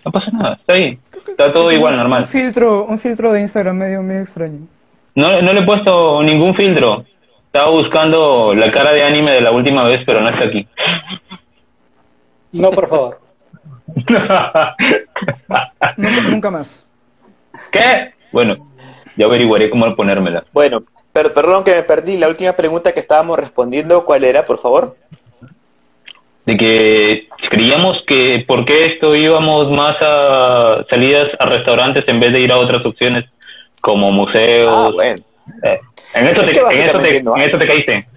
No 0.04 0.10
pasa 0.10 0.30
nada, 0.32 0.54
está 0.54 0.74
ahí. 0.74 0.98
Está 1.28 1.52
todo 1.52 1.70
igual, 1.70 1.92
Un 1.94 2.00
normal. 2.00 2.24
filtro, 2.26 2.86
un 2.86 2.98
filtro 2.98 3.30
de 3.32 3.42
Instagram 3.42 3.76
medio, 3.76 4.02
medio 4.02 4.22
extraño. 4.22 4.66
No, 5.14 5.30
no 5.42 5.52
le 5.52 5.60
he 5.60 5.64
puesto 5.64 6.20
ningún 6.24 6.56
filtro. 6.56 7.04
Estaba 7.46 7.70
buscando 7.70 8.52
la 8.52 8.72
cara 8.72 8.92
de 8.92 9.04
anime 9.04 9.30
de 9.30 9.42
la 9.42 9.52
última 9.52 9.84
vez, 9.84 10.00
pero 10.04 10.20
no 10.20 10.28
está 10.28 10.46
aquí. 10.46 10.66
No, 12.50 12.72
por 12.72 12.88
favor. 12.88 13.20
Nunca, 15.96 16.20
nunca 16.22 16.50
más. 16.50 16.90
¿Qué? 17.70 18.12
Bueno, 18.32 18.54
ya 19.16 19.26
averiguaré 19.26 19.70
cómo 19.70 19.94
ponérmela. 19.96 20.44
Bueno, 20.52 20.82
pero 21.12 21.32
perdón 21.32 21.64
que 21.64 21.72
me 21.72 21.82
perdí. 21.82 22.16
La 22.18 22.28
última 22.28 22.52
pregunta 22.52 22.92
que 22.92 23.00
estábamos 23.00 23.38
respondiendo, 23.38 24.04
¿cuál 24.04 24.24
era, 24.24 24.44
por 24.44 24.58
favor? 24.58 24.96
De 26.44 26.56
que 26.56 27.28
creíamos 27.50 28.02
que 28.06 28.44
por 28.46 28.64
qué 28.64 28.86
esto 28.86 29.16
íbamos 29.16 29.70
más 29.70 29.96
a 30.00 30.84
salidas 30.88 31.32
a 31.38 31.46
restaurantes 31.46 32.06
en 32.06 32.20
vez 32.20 32.32
de 32.32 32.40
ir 32.40 32.52
a 32.52 32.58
otras 32.58 32.84
opciones 32.84 33.24
como 33.80 34.12
museos. 34.12 34.68
Ah, 34.68 34.90
bueno. 34.92 35.22
Eh, 35.64 35.80
en, 36.14 36.28
eso 36.28 36.40
Es 36.42 36.46
te, 36.46 36.50
en, 36.50 36.56
eso 36.56 36.64
básicamente 36.64 37.08
te, 37.18 37.22
no 37.22 37.34
hay. 37.34 37.42
en 37.42 37.48
eso 37.48 37.58
te 37.58 37.66
caíste. 37.66 38.08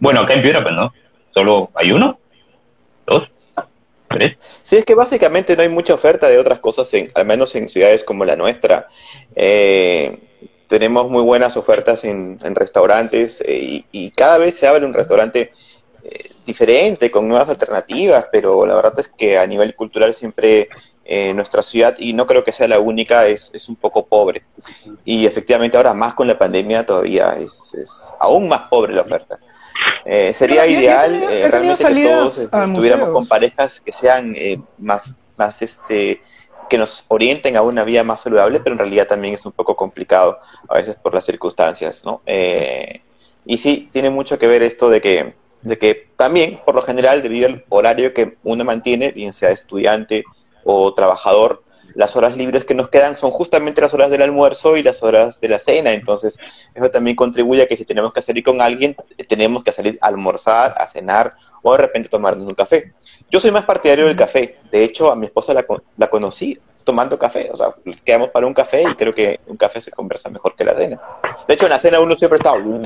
Bueno, 0.00 0.20
acá 0.20 0.34
en 0.34 0.42
Piura, 0.42 0.62
pues 0.62 0.74
no. 0.74 0.92
Solo 1.34 1.70
hay 1.74 1.92
uno, 1.92 2.18
dos, 3.06 3.28
tres. 4.18 4.36
Sí, 4.62 4.76
es 4.76 4.84
que 4.84 4.94
básicamente 4.94 5.56
no 5.56 5.62
hay 5.62 5.68
mucha 5.68 5.94
oferta 5.94 6.28
de 6.28 6.38
otras 6.38 6.58
cosas, 6.60 6.92
en, 6.94 7.10
al 7.14 7.24
menos 7.24 7.54
en 7.54 7.68
ciudades 7.68 8.04
como 8.04 8.24
la 8.24 8.36
nuestra. 8.36 8.88
Eh, 9.34 10.18
tenemos 10.68 11.08
muy 11.08 11.22
buenas 11.22 11.56
ofertas 11.56 12.04
en, 12.04 12.36
en 12.42 12.54
restaurantes 12.54 13.40
eh, 13.40 13.58
y, 13.58 13.86
y 13.92 14.10
cada 14.10 14.38
vez 14.38 14.54
se 14.56 14.66
abre 14.66 14.84
un 14.84 14.94
restaurante 14.94 15.52
eh, 16.10 16.30
diferente, 16.46 17.10
con 17.10 17.28
nuevas 17.28 17.48
alternativas, 17.48 18.26
pero 18.32 18.64
la 18.66 18.74
verdad 18.76 18.98
es 18.98 19.08
que 19.08 19.38
a 19.38 19.46
nivel 19.46 19.74
cultural 19.74 20.14
siempre 20.14 20.68
eh, 21.04 21.32
nuestra 21.34 21.62
ciudad, 21.62 21.94
y 21.98 22.12
no 22.12 22.26
creo 22.26 22.42
que 22.44 22.52
sea 22.52 22.68
la 22.68 22.78
única, 22.80 23.26
es, 23.26 23.50
es 23.52 23.68
un 23.68 23.76
poco 23.76 24.06
pobre. 24.06 24.42
Y 25.04 25.26
efectivamente 25.26 25.76
ahora 25.76 25.94
más 25.94 26.14
con 26.14 26.26
la 26.26 26.38
pandemia 26.38 26.84
todavía 26.84 27.36
es, 27.38 27.74
es 27.74 28.14
aún 28.18 28.48
más 28.48 28.62
pobre 28.68 28.92
la 28.94 29.02
oferta. 29.02 29.38
Eh, 30.04 30.32
sería 30.34 30.66
Yo- 30.66 30.72
yo 30.72 30.78
ideal 30.80 31.22
eh, 31.22 31.48
realmente 31.50 31.84
que 31.84 32.08
todos 32.08 32.38
este, 32.38 32.56
estuviéramos 32.72 33.08
con 33.12 33.26
parejas 33.28 33.80
que 33.80 33.92
sean 33.92 34.34
más, 34.78 35.10
más 35.36 35.62
este 35.62 36.22
que 36.68 36.76
nos 36.76 37.04
orienten 37.08 37.56
a 37.56 37.62
una 37.62 37.82
vida 37.82 38.04
más 38.04 38.20
saludable, 38.20 38.60
pero 38.60 38.74
en 38.74 38.78
realidad 38.80 39.06
también 39.06 39.32
es 39.32 39.46
un 39.46 39.52
poco 39.52 39.74
complicado 39.74 40.38
a 40.68 40.74
veces 40.74 40.96
por 40.96 41.14
las 41.14 41.24
circunstancias, 41.24 42.04
¿no? 42.04 42.20
Eh, 42.26 43.00
y 43.46 43.56
sí, 43.56 43.88
tiene 43.90 44.10
mucho 44.10 44.38
que 44.38 44.46
ver 44.46 44.62
esto 44.62 44.90
de 44.90 45.00
que, 45.00 45.34
de 45.62 45.78
que 45.78 46.08
también, 46.16 46.60
por 46.64 46.74
lo 46.74 46.82
general, 46.82 47.22
debido 47.22 47.48
al 47.48 47.64
horario 47.68 48.14
que 48.14 48.36
uno 48.44 48.64
mantiene, 48.64 49.12
bien 49.12 49.32
sea 49.32 49.50
estudiante 49.50 50.24
o 50.64 50.92
trabajador, 50.94 51.62
las 51.94 52.14
horas 52.16 52.36
libres 52.36 52.64
que 52.64 52.74
nos 52.74 52.88
quedan 52.88 53.16
son 53.16 53.30
justamente 53.30 53.80
las 53.80 53.92
horas 53.94 54.10
del 54.10 54.22
almuerzo 54.22 54.76
y 54.76 54.82
las 54.82 55.02
horas 55.02 55.40
de 55.40 55.48
la 55.48 55.58
cena, 55.58 55.92
entonces 55.92 56.38
eso 56.74 56.90
también 56.90 57.16
contribuye 57.16 57.62
a 57.62 57.66
que 57.66 57.76
si 57.76 57.84
tenemos 57.84 58.12
que 58.12 58.22
salir 58.22 58.44
con 58.44 58.60
alguien, 58.60 58.94
tenemos 59.28 59.64
que 59.64 59.72
salir 59.72 59.98
a 60.00 60.08
almorzar, 60.08 60.74
a 60.76 60.86
cenar 60.86 61.34
o 61.62 61.72
de 61.72 61.78
repente 61.78 62.08
tomarnos 62.08 62.46
un 62.46 62.54
café. 62.54 62.92
Yo 63.30 63.40
soy 63.40 63.50
más 63.50 63.64
partidario 63.64 64.06
del 64.06 64.16
café, 64.16 64.58
de 64.70 64.84
hecho 64.84 65.10
a 65.10 65.16
mi 65.16 65.26
esposa 65.26 65.54
la, 65.54 65.66
la 65.96 66.08
conocí 66.08 66.58
tomando 66.88 67.18
café, 67.18 67.50
o 67.52 67.56
sea, 67.56 67.74
quedamos 68.02 68.30
para 68.30 68.46
un 68.46 68.54
café 68.54 68.80
y 68.80 68.94
creo 68.94 69.14
que 69.14 69.40
un 69.46 69.58
café 69.58 69.78
se 69.78 69.90
conversa 69.90 70.30
mejor 70.30 70.56
que 70.56 70.64
la 70.64 70.74
cena. 70.74 70.98
De 71.46 71.52
hecho 71.52 71.66
en 71.66 71.70
la 71.70 71.78
cena 71.78 72.00
uno 72.00 72.16
siempre 72.16 72.38
está 72.38 72.56
muy, 72.58 72.80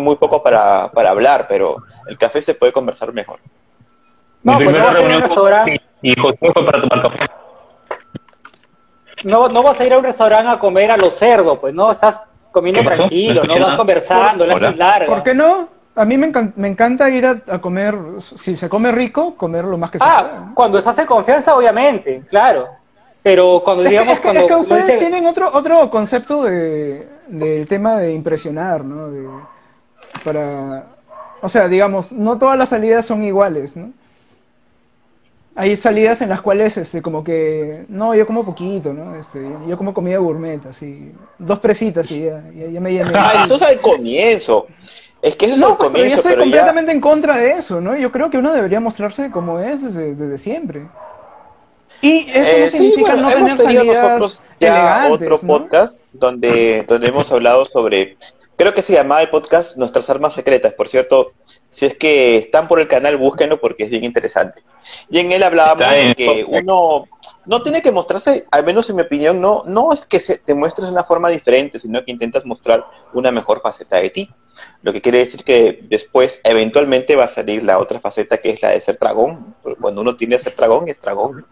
muy 0.00 0.16
poco 0.16 0.42
para, 0.42 0.90
para 0.92 1.10
hablar, 1.10 1.46
pero 1.48 1.76
el 2.08 2.18
café 2.18 2.42
se 2.42 2.54
puede 2.54 2.72
conversar 2.72 3.12
mejor. 3.12 3.38
No, 4.42 4.58
Mi 4.58 4.64
pues 4.64 4.76
no 4.76 4.88
primera 4.88 4.88
vas 4.88 4.96
a 4.96 4.98
ir 4.98 4.98
a 4.98 4.98
un 4.98 5.06
reunión 5.06 5.20
con 5.20 5.28
restaurante, 5.30 5.80
y 6.02 6.20
José 6.20 6.52
fue 6.52 6.66
para 6.66 6.80
tomar 6.80 7.02
café. 7.02 7.18
no, 9.22 9.48
no 9.48 9.62
vas 9.62 9.80
a 9.80 9.84
ir 9.84 9.92
a 9.92 9.98
un 9.98 10.04
restaurante 10.04 10.50
a 10.50 10.58
comer 10.58 10.90
a 10.90 10.96
los 10.96 11.14
cerdos, 11.14 11.60
pues 11.60 11.72
no, 11.72 11.92
estás 11.92 12.20
comiendo 12.50 12.82
tranquilo, 12.82 13.44
No 13.44 13.56
vas 13.60 13.76
conversando, 13.76 14.44
la 14.44 14.54
haces 14.56 14.76
larga. 14.76 15.06
¿Por 15.06 15.22
qué 15.22 15.32
no? 15.32 15.68
A 15.98 16.04
mí 16.04 16.16
me, 16.16 16.30
encan- 16.32 16.52
me 16.56 16.68
encanta 16.68 17.10
ir 17.10 17.26
a, 17.26 17.40
a 17.48 17.60
comer, 17.60 17.96
si 18.20 18.56
se 18.56 18.68
come 18.68 18.92
rico, 18.92 19.34
comer 19.36 19.64
lo 19.64 19.76
más 19.76 19.90
que 19.90 19.98
se 19.98 20.04
pueda. 20.04 20.18
Ah, 20.18 20.50
cuando 20.54 20.78
estás 20.78 20.98
en 20.98 21.06
confianza, 21.06 21.56
obviamente, 21.56 22.22
claro. 22.28 22.68
Pero 23.22 23.60
cuando 23.64 23.82
Es 23.82 23.88
que, 23.88 23.90
digamos 23.90 24.12
es 24.14 24.18
que- 24.20 24.22
cuando 24.22 24.40
es 24.42 24.46
que 24.46 24.54
ustedes 24.54 24.86
dice- 24.86 24.98
tienen 24.98 25.26
otro, 25.26 25.50
otro 25.52 25.90
concepto 25.90 26.44
de, 26.44 27.08
del 27.26 27.66
tema 27.66 27.96
de 27.96 28.12
impresionar, 28.12 28.84
¿no? 28.84 29.08
De- 29.10 29.28
para, 30.24 30.84
o 31.42 31.48
sea, 31.48 31.68
digamos, 31.68 32.12
no 32.12 32.38
todas 32.38 32.56
las 32.56 32.68
salidas 32.68 33.04
son 33.04 33.22
iguales, 33.24 33.76
¿no? 33.76 33.90
Hay 35.56 35.74
salidas 35.74 36.22
en 36.22 36.28
las 36.28 36.40
cuales, 36.40 36.76
este, 36.76 37.02
como 37.02 37.24
que, 37.24 37.84
no, 37.88 38.14
yo 38.14 38.24
como 38.28 38.44
poquito, 38.44 38.92
¿no? 38.92 39.16
Este, 39.16 39.44
yo 39.66 39.76
como 39.76 39.92
comida 39.92 40.18
gourmet, 40.18 40.64
así, 40.66 41.12
dos 41.36 41.58
presitas 41.58 42.08
y 42.12 42.26
ya, 42.26 42.44
ya, 42.54 42.66
ya 42.68 42.80
me 42.80 42.92
llené. 42.92 43.10
Ah, 43.16 43.42
eso 43.44 43.56
es 43.56 43.62
al 43.62 43.80
comienzo. 43.80 44.68
Es 45.20 45.34
que 45.36 45.46
eso 45.46 45.54
es 45.56 45.60
No, 45.60 45.70
al 45.70 45.76
pues, 45.76 45.90
pero 45.92 46.04
yo 46.08 46.16
comienzo, 46.16 46.16
estoy 46.16 46.30
pero 46.32 46.44
ya... 46.44 46.50
completamente 46.50 46.92
en 46.92 47.00
contra 47.00 47.36
de 47.36 47.52
eso, 47.52 47.80
¿no? 47.80 47.96
Yo 47.96 48.12
creo 48.12 48.30
que 48.30 48.38
uno 48.38 48.52
debería 48.52 48.80
mostrarse 48.80 49.30
como 49.30 49.58
es 49.58 49.82
desde, 49.82 50.14
desde 50.14 50.38
siempre. 50.38 50.86
Y 52.00 52.30
eso 52.30 52.56
Eh, 52.56 52.60
no 52.60 52.70
sí, 52.70 52.76
significa 52.76 53.14
bueno, 53.14 53.22
no 53.22 53.30
hemos 53.30 53.56
tener 53.56 53.66
tenido 53.66 53.84
nosotros 53.84 54.42
ya 54.60 55.08
otro 55.10 55.40
¿no? 55.42 55.48
podcast 55.48 56.00
donde, 56.12 56.84
donde 56.86 57.08
hemos 57.08 57.32
hablado 57.32 57.64
sobre, 57.64 58.16
creo 58.56 58.72
que 58.74 58.82
se 58.82 58.92
llamaba 58.92 59.22
el 59.22 59.30
podcast 59.30 59.76
Nuestras 59.76 60.08
Armas 60.10 60.34
Secretas, 60.34 60.74
por 60.74 60.88
cierto, 60.88 61.32
si 61.70 61.86
es 61.86 61.96
que 61.96 62.36
están 62.36 62.68
por 62.68 62.78
el 62.78 62.86
canal, 62.88 63.16
búsquenlo 63.16 63.60
porque 63.60 63.84
es 63.84 63.90
bien 63.90 64.04
interesante. 64.04 64.62
Y 65.10 65.18
en 65.18 65.32
él 65.32 65.42
hablábamos 65.42 65.88
de 65.88 66.14
que 66.16 66.44
uno 66.46 67.06
no 67.48 67.62
tiene 67.62 67.80
que 67.80 67.90
mostrarse, 67.90 68.46
al 68.50 68.62
menos 68.62 68.90
en 68.90 68.96
mi 68.96 69.02
opinión, 69.02 69.40
no, 69.40 69.64
no 69.66 69.90
es 69.90 70.04
que 70.04 70.20
se, 70.20 70.36
te 70.36 70.52
muestres 70.52 70.86
de 70.86 70.92
una 70.92 71.02
forma 71.02 71.30
diferente, 71.30 71.80
sino 71.80 72.04
que 72.04 72.12
intentas 72.12 72.44
mostrar 72.44 72.84
una 73.14 73.30
mejor 73.30 73.62
faceta 73.62 73.96
de 73.96 74.10
ti. 74.10 74.30
Lo 74.82 74.92
que 74.92 75.00
quiere 75.00 75.18
decir 75.18 75.42
que 75.44 75.82
después, 75.88 76.42
eventualmente, 76.44 77.16
va 77.16 77.24
a 77.24 77.28
salir 77.28 77.64
la 77.64 77.78
otra 77.78 78.00
faceta 78.00 78.36
que 78.36 78.50
es 78.50 78.60
la 78.60 78.72
de 78.72 78.80
ser 78.82 78.98
dragón. 78.98 79.54
Porque 79.62 79.80
Cuando 79.80 80.02
uno 80.02 80.14
tiene 80.14 80.36
que 80.36 80.42
ser 80.42 80.54
dragón, 80.54 80.88
es 80.88 81.00
dragón. 81.00 81.46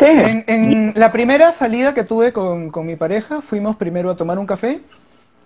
En, 0.00 0.44
en 0.46 0.92
la 0.96 1.12
primera 1.12 1.52
salida 1.52 1.92
que 1.92 2.04
tuve 2.04 2.32
con, 2.32 2.70
con 2.70 2.86
mi 2.86 2.96
pareja, 2.96 3.42
fuimos 3.42 3.76
primero 3.76 4.10
a 4.10 4.16
tomar 4.16 4.38
un 4.38 4.46
café 4.46 4.80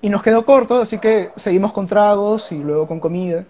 y 0.00 0.08
nos 0.08 0.22
quedó 0.22 0.46
corto, 0.46 0.80
así 0.80 0.98
que 0.98 1.30
seguimos 1.34 1.72
con 1.72 1.88
tragos 1.88 2.52
y 2.52 2.58
luego 2.58 2.86
con 2.86 3.00
comida. 3.00 3.44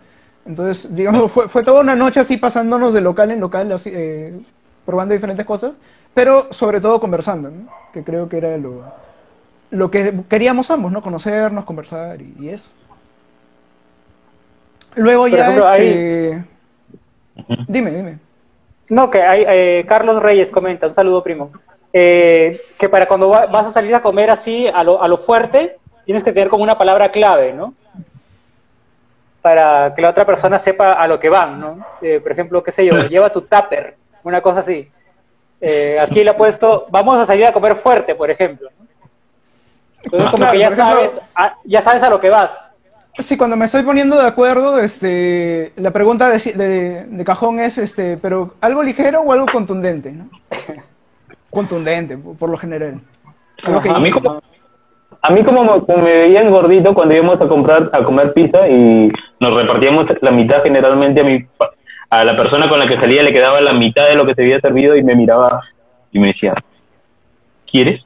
Entonces, 0.46 0.94
digamos, 0.94 1.32
fue, 1.32 1.48
fue 1.48 1.62
toda 1.62 1.80
una 1.80 1.96
noche 1.96 2.20
así 2.20 2.36
pasándonos 2.36 2.92
de 2.92 3.00
local 3.00 3.30
en 3.30 3.40
local, 3.40 3.72
así, 3.72 3.90
eh, 3.92 4.38
probando 4.84 5.14
diferentes 5.14 5.46
cosas, 5.46 5.76
pero 6.12 6.52
sobre 6.52 6.80
todo 6.80 7.00
conversando, 7.00 7.50
¿no? 7.50 7.68
que 7.92 8.04
creo 8.04 8.28
que 8.28 8.36
era 8.38 8.56
lo, 8.58 8.82
lo 9.70 9.90
que 9.90 10.12
queríamos 10.28 10.70
ambos, 10.70 10.92
¿no? 10.92 11.00
Conocernos, 11.02 11.64
conversar 11.64 12.20
y, 12.20 12.34
y 12.40 12.48
eso. 12.50 12.68
Luego 14.96 15.22
Por 15.22 15.30
ya, 15.30 15.42
ejemplo, 15.44 15.72
este... 15.74 16.44
Dime, 17.66 17.90
dime. 17.90 18.18
No, 18.90 19.10
que 19.10 19.22
hay, 19.22 19.44
eh, 19.48 19.84
Carlos 19.88 20.22
Reyes 20.22 20.50
comenta, 20.50 20.86
un 20.86 20.94
saludo 20.94 21.22
primo. 21.22 21.50
eh, 21.92 22.60
que 22.78 22.88
para 22.88 23.06
cuando 23.08 23.28
va- 23.28 23.46
vas 23.46 23.66
a 23.66 23.72
salir 23.72 23.94
a 23.94 24.02
comer 24.02 24.28
así 24.30 24.66
a 24.68 24.82
lo, 24.84 25.02
a 25.02 25.08
lo 25.08 25.16
fuerte, 25.16 25.78
tienes 26.04 26.22
que 26.22 26.32
tener 26.32 26.48
como 26.48 26.62
una 26.64 26.76
palabra 26.78 27.10
clave, 27.10 27.52
¿no? 27.52 27.74
Para 29.44 29.92
que 29.94 30.00
la 30.00 30.08
otra 30.08 30.24
persona 30.24 30.58
sepa 30.58 30.94
a 30.94 31.06
lo 31.06 31.20
que 31.20 31.28
van, 31.28 31.60
¿no? 31.60 31.86
Eh, 32.00 32.18
por 32.18 32.32
ejemplo, 32.32 32.62
qué 32.62 32.70
sé 32.72 32.86
yo, 32.86 32.94
lleva 33.10 33.28
tu 33.30 33.42
tupper, 33.42 33.94
una 34.22 34.40
cosa 34.40 34.60
así. 34.60 34.88
Eh, 35.60 35.98
aquí 36.00 36.24
le 36.24 36.30
ha 36.30 36.36
puesto, 36.36 36.86
vamos 36.90 37.18
a 37.18 37.26
salir 37.26 37.44
a 37.44 37.52
comer 37.52 37.76
fuerte, 37.76 38.14
por 38.14 38.30
ejemplo. 38.30 38.70
Entonces, 40.02 40.30
como 40.30 40.38
Claro, 40.38 40.52
que 40.52 40.58
ya 40.60 40.68
ejemplo- 40.68 40.84
sabes, 40.94 41.20
a- 41.34 41.56
ya 41.62 41.82
sabes 41.82 42.02
a 42.02 42.08
lo 42.08 42.18
que 42.20 42.30
vas. 42.30 42.72
Sí, 43.18 43.36
cuando 43.36 43.54
me 43.54 43.66
estoy 43.66 43.82
poniendo 43.82 44.18
de 44.18 44.26
acuerdo, 44.26 44.78
este, 44.78 45.72
la 45.76 45.90
pregunta 45.90 46.30
de, 46.30 46.38
de- 46.54 47.04
de 47.06 47.24
cajón 47.24 47.60
es, 47.60 47.76
este, 47.76 48.16
pero 48.16 48.54
¿algo 48.62 48.82
ligero 48.82 49.20
o 49.20 49.30
algo 49.30 49.44
contundente? 49.52 50.10
¿no? 50.10 50.30
Contundente, 51.50 52.16
por 52.16 52.48
lo 52.48 52.56
general. 52.56 52.98
Que 53.82 53.90
A 53.90 53.98
mí 53.98 54.10
como. 54.10 54.42
A 55.26 55.30
mí 55.30 55.42
como, 55.42 55.64
me- 55.64 56.02
veían 56.02 56.50
gordito 56.50 56.92
cuando 56.92 57.14
íbamos 57.14 57.40
a 57.40 57.48
comprar 57.48 57.88
a 57.94 58.04
comer 58.04 58.34
pizza 58.34 58.68
y 58.68 59.10
nos 59.40 59.58
repartíamos 59.58 60.04
la 60.20 60.30
mitad 60.30 60.62
generalmente 60.62 61.22
a 61.22 61.24
mi 61.24 61.46
a 62.10 62.24
la 62.24 62.36
persona 62.36 62.68
con 62.68 62.78
la 62.78 62.86
que 62.86 62.96
salía 63.00 63.22
le 63.22 63.32
quedaba 63.32 63.58
la 63.62 63.72
mitad 63.72 64.06
de 64.06 64.16
lo 64.16 64.26
que 64.26 64.34
se 64.34 64.42
había 64.42 64.60
servido 64.60 64.94
y 64.96 65.02
me 65.02 65.14
miraba 65.14 65.62
y 66.12 66.18
me 66.18 66.26
decía 66.28 66.54
¿quieres? 67.70 68.02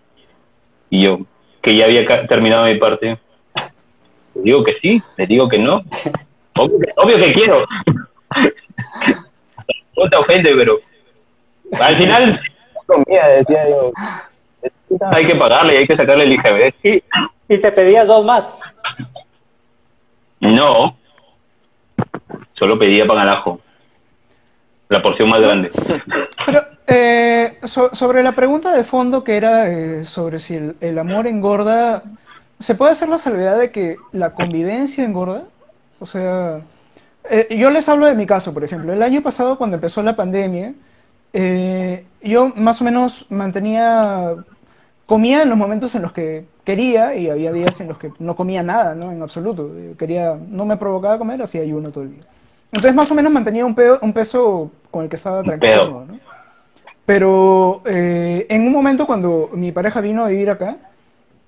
y 0.91 1.03
yo 1.03 1.19
que 1.61 1.77
ya 1.77 1.87
había 1.87 2.07
terminado 2.29 2.67
mi 2.67 2.77
parte 2.77 3.19
le 4.37 4.43
digo 4.43 4.63
que 4.63 4.75
sí, 4.81 5.03
le 5.17 5.27
digo 5.27 5.49
que 5.49 5.59
no 5.59 5.83
obvio 6.55 7.19
que, 7.19 7.33
quiero 7.33 7.65
no 9.97 10.09
te 10.09 10.17
ofende 10.17 10.55
pero 10.55 10.79
al 11.81 11.97
final 11.97 12.41
Comida, 12.87 13.29
decía 13.29 13.69
yo. 13.69 13.93
Hay 15.13 15.27
que 15.27 15.35
pagarle 15.35 15.75
y 15.75 15.77
hay 15.79 15.87
que 15.87 15.97
sacarle 15.97 16.25
el 16.25 16.33
IGB 16.33 16.75
Y, 16.83 17.03
y 17.49 17.59
te 17.61 17.73
pedías 17.73 18.07
dos 18.07 18.25
más. 18.25 18.61
No. 20.41 20.97
Solo 22.59 22.79
pedía 22.79 23.07
pan 23.07 23.19
al 23.19 23.29
ajo. 23.31 23.61
La 24.89 25.03
porción 25.03 25.29
más 25.29 25.41
grande. 25.41 25.71
Pero 26.47 26.63
eh, 26.87 27.59
so- 27.65 27.95
sobre 27.95 28.23
la 28.23 28.33
pregunta 28.33 28.73
de 28.75 28.85
fondo 28.85 29.23
que 29.23 29.37
era 29.37 29.69
eh, 29.71 30.05
sobre 30.05 30.39
si 30.39 30.55
el, 30.57 30.77
el 30.81 30.99
amor 30.99 31.27
engorda, 31.27 32.03
¿se 32.59 32.75
puede 32.75 32.93
hacer 32.93 33.09
la 33.09 33.19
salvedad 33.19 33.59
de 33.59 33.71
que 33.71 33.97
la 34.13 34.31
convivencia 34.31 35.05
engorda? 35.05 35.43
O 36.01 36.07
sea, 36.07 36.61
eh, 37.29 37.49
yo 37.59 37.69
les 37.71 37.87
hablo 37.89 38.07
de 38.07 38.15
mi 38.15 38.25
caso, 38.25 38.55
por 38.55 38.65
ejemplo. 38.65 38.93
El 38.93 39.03
año 39.03 39.21
pasado, 39.21 39.59
cuando 39.59 39.75
empezó 39.77 40.03
la 40.03 40.17
pandemia, 40.17 40.73
eh, 41.35 42.07
yo 42.23 42.51
más 42.57 42.81
o 42.81 42.85
menos 42.85 43.27
mantenía, 43.29 44.33
comía 45.09 45.43
en 45.43 45.49
los 45.49 45.57
momentos 45.57 45.95
en 45.95 46.03
los 46.03 46.13
que 46.13 46.45
quería 46.65 47.17
y 47.17 47.31
había 47.31 47.51
días 47.51 47.81
en 47.81 47.89
los 47.89 47.97
que 47.99 48.13
no 48.19 48.37
comía 48.37 48.63
nada, 48.63 48.95
¿no? 48.95 49.11
En 49.11 49.23
absoluto. 49.23 49.73
Eh, 49.75 49.95
Quería, 49.99 50.37
no 50.49 50.67
me 50.67 50.77
provocaba 50.77 51.17
comer, 51.19 51.43
hacía 51.43 51.63
ayuno 51.63 51.91
todo 51.91 52.05
el 52.05 52.11
día. 52.11 52.23
Entonces 52.71 52.95
más 52.95 53.11
o 53.11 53.15
menos 53.15 53.33
mantenía 53.33 53.65
un, 53.65 53.75
peo- 53.75 53.99
un 54.03 54.13
peso 54.13 54.71
con 54.91 55.05
el 55.05 55.09
que 55.09 55.17
estaba 55.17 55.43
tranquilo, 55.43 56.05
¿no? 56.07 56.19
Pero 57.07 57.81
eh, 57.87 58.47
en 58.51 58.67
un 58.67 58.73
momento 58.73 59.07
cuando 59.07 59.49
mi 59.55 59.73
pareja 59.73 60.03
vino 60.03 60.25
a 60.25 60.29
vivir 60.29 60.51
acá, 60.51 60.77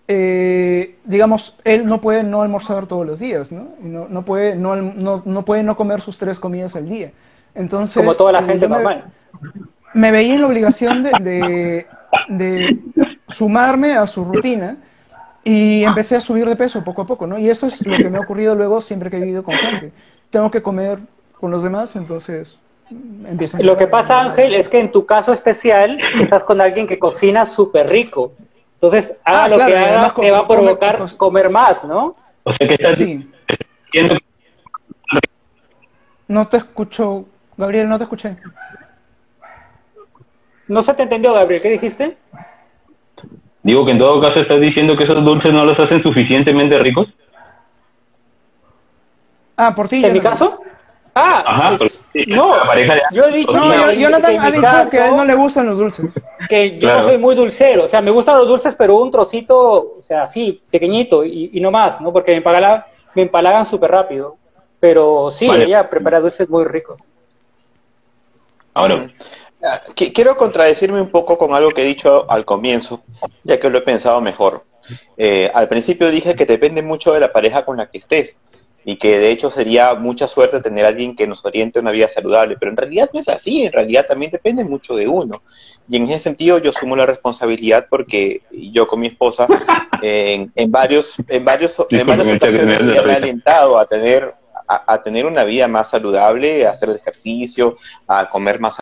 eh, 0.08 0.96
digamos, 1.04 1.54
él 1.64 1.86
no 1.86 2.00
puede 2.00 2.22
no 2.24 2.40
almorzar 2.40 2.86
todos 2.86 3.06
los 3.06 3.18
días, 3.20 3.52
¿no? 3.52 3.68
No, 3.82 4.08
no 4.08 4.24
puede 4.24 4.56
no, 4.56 4.74
no, 4.76 5.22
no 5.24 5.44
puede 5.44 5.62
no 5.62 5.76
comer 5.76 6.00
sus 6.00 6.16
tres 6.16 6.40
comidas 6.40 6.74
al 6.76 6.88
día. 6.88 7.12
Entonces, 7.54 7.96
Como 7.96 8.14
toda 8.14 8.32
la 8.32 8.38
eh, 8.40 8.44
gente 8.46 8.60
yo 8.62 8.68
me- 8.70 8.76
normal. 8.76 9.04
me 9.92 10.10
veía 10.10 10.34
en 10.34 10.40
la 10.40 10.46
obligación 10.46 11.02
de, 11.02 11.10
de- 11.20 11.86
de 12.28 12.78
sumarme 13.30 13.92
a 13.96 14.06
su 14.06 14.24
rutina 14.24 14.76
y 15.44 15.84
empecé 15.84 16.16
a 16.16 16.20
subir 16.20 16.46
de 16.48 16.56
peso 16.56 16.84
poco 16.84 17.02
a 17.02 17.06
poco, 17.06 17.26
¿no? 17.26 17.38
Y 17.38 17.48
eso 17.48 17.66
es 17.66 17.84
lo 17.86 17.96
que 17.96 18.10
me 18.10 18.18
ha 18.18 18.20
ocurrido 18.20 18.54
luego 18.54 18.80
siempre 18.80 19.10
que 19.10 19.16
he 19.16 19.20
vivido 19.20 19.42
con 19.42 19.54
gente. 19.56 19.92
Tengo 20.30 20.50
que 20.50 20.62
comer 20.62 20.98
con 21.40 21.50
los 21.50 21.62
demás, 21.62 21.96
entonces 21.96 22.56
mm, 22.90 23.26
empiezo 23.26 23.56
a 23.56 23.60
Lo 23.60 23.76
que 23.76 23.86
pasa, 23.86 24.20
Ángel, 24.20 24.54
es 24.54 24.68
que 24.68 24.80
en 24.80 24.92
tu 24.92 25.06
caso 25.06 25.32
especial 25.32 25.98
estás 26.20 26.44
con 26.44 26.60
alguien 26.60 26.86
que 26.86 26.98
cocina 26.98 27.46
súper 27.46 27.88
rico. 27.88 28.32
Entonces, 28.74 29.14
haga 29.24 29.44
Ah, 29.44 29.48
lo 29.48 29.56
claro, 29.56 29.70
que 29.72 29.78
haga, 29.78 29.88
además 29.88 30.14
te 30.14 30.30
va 30.30 30.38
a 30.38 30.48
provocar 30.48 30.98
come- 30.98 31.16
comer 31.16 31.50
más, 31.50 31.84
¿no? 31.84 32.16
O 32.44 32.52
sea 32.54 32.66
que 32.68 32.74
estás 32.74 32.94
Sí, 32.96 33.30
no 36.28 36.48
te 36.48 36.58
escucho, 36.58 37.24
Gabriel, 37.56 37.88
no 37.88 37.98
te 37.98 38.04
escuché. 38.04 38.36
No 40.68 40.82
se 40.82 40.94
te 40.94 41.02
entendió, 41.02 41.32
Gabriel, 41.34 41.60
¿qué 41.62 41.70
dijiste? 41.70 42.16
Digo 43.62 43.84
que 43.84 43.92
en 43.92 43.98
todo 43.98 44.20
caso 44.20 44.40
estás 44.40 44.60
diciendo 44.60 44.96
que 44.96 45.04
esos 45.04 45.24
dulces 45.24 45.52
no 45.52 45.64
los 45.64 45.78
hacen 45.78 46.02
suficientemente 46.02 46.78
ricos. 46.78 47.08
Ah, 49.56 49.74
por 49.74 49.88
ti. 49.88 50.04
¿En 50.04 50.12
mi 50.12 50.20
caso? 50.20 50.60
Ah, 51.14 51.42
Ajá, 51.44 51.76
pues, 51.76 52.00
sí, 52.12 52.24
no, 52.28 52.54
yo 53.10 53.24
he 53.24 53.32
dicho 53.32 53.52
No, 53.52 53.74
yo- 53.74 54.00
Jonathan 54.00 54.38
ha 54.38 54.50
dicho 54.50 54.62
caso, 54.62 54.90
que 54.90 54.98
a 55.00 55.08
él 55.08 55.16
no 55.16 55.24
le 55.24 55.34
gustan 55.34 55.66
los 55.66 55.76
dulces. 55.76 56.06
que 56.48 56.74
yo 56.74 56.78
Claro. 56.80 56.98
no 56.98 57.04
soy 57.04 57.18
muy 57.18 57.34
dulcero, 57.34 57.84
o 57.84 57.88
sea, 57.88 58.00
me 58.00 58.12
gustan 58.12 58.38
los 58.38 58.46
dulces, 58.46 58.76
pero 58.76 58.96
un 58.96 59.10
trocito, 59.10 59.96
o 59.98 60.02
sea, 60.02 60.22
así, 60.22 60.62
pequeñito 60.70 61.24
y, 61.24 61.50
y 61.52 61.60
no 61.60 61.70
más, 61.72 62.00
¿no? 62.00 62.12
Porque 62.12 62.30
me 62.30 62.36
empalagan, 62.38 62.84
me 63.14 63.22
empalagan 63.22 63.66
súper 63.66 63.90
rápido. 63.90 64.36
Pero 64.78 65.30
sí, 65.30 65.46
Vale. 65.48 65.64
ella 65.64 65.90
prepara 65.90 66.20
dulces 66.20 66.48
muy 66.48 66.64
ricos. 66.64 67.02
Ahora, 68.72 68.94
Ah, 68.94 68.98
qui- 69.04 69.12
Quiero 69.94 70.36
contradecirme 70.36 71.00
un 71.00 71.10
poco 71.10 71.36
con 71.36 71.54
algo 71.54 71.70
que 71.70 71.82
he 71.82 71.86
dicho 71.86 72.30
al 72.30 72.44
comienzo, 72.44 73.02
ya 73.44 73.60
que 73.60 73.68
lo 73.68 73.78
he 73.78 73.82
pensado 73.82 74.20
mejor. 74.20 74.64
Eh, 75.16 75.50
al 75.52 75.68
principio 75.68 76.10
dije 76.10 76.34
que 76.34 76.46
depende 76.46 76.82
mucho 76.82 77.12
de 77.12 77.20
la 77.20 77.32
pareja 77.32 77.64
con 77.64 77.76
la 77.76 77.90
que 77.90 77.98
estés 77.98 78.38
y 78.84 78.96
que 78.96 79.18
de 79.18 79.30
hecho 79.30 79.50
sería 79.50 79.94
mucha 79.94 80.26
suerte 80.26 80.60
tener 80.62 80.86
a 80.86 80.88
alguien 80.88 81.14
que 81.14 81.26
nos 81.26 81.44
oriente 81.44 81.78
a 81.78 81.82
una 81.82 81.90
vida 81.90 82.08
saludable, 82.08 82.56
pero 82.58 82.70
en 82.70 82.78
realidad 82.78 83.10
no 83.12 83.20
es 83.20 83.28
así, 83.28 83.64
en 83.64 83.72
realidad 83.72 84.06
también 84.06 84.30
depende 84.30 84.64
mucho 84.64 84.96
de 84.96 85.06
uno. 85.06 85.42
Y 85.88 85.96
en 85.96 86.08
ese 86.08 86.20
sentido 86.20 86.58
yo 86.58 86.72
sumo 86.72 86.96
la 86.96 87.04
responsabilidad 87.04 87.86
porque 87.90 88.40
yo 88.50 88.86
con 88.86 89.00
mi 89.00 89.08
esposa 89.08 89.46
eh, 90.02 90.34
en, 90.34 90.52
en 90.54 90.72
varios 90.72 91.16
en 91.28 91.44
varios 91.44 91.76
en 91.90 92.06
varias 92.06 92.36
ocasiones 92.36 92.82
me 92.82 93.00
risa. 93.00 93.16
alentado 93.16 93.78
a 93.78 93.86
tener 93.86 94.34
a, 94.66 94.94
a 94.94 95.02
tener 95.02 95.26
una 95.26 95.44
vida 95.44 95.68
más 95.68 95.90
saludable, 95.90 96.66
a 96.66 96.70
hacer 96.70 96.90
ejercicio, 96.90 97.76
a 98.06 98.30
comer 98.30 98.60
más 98.60 98.78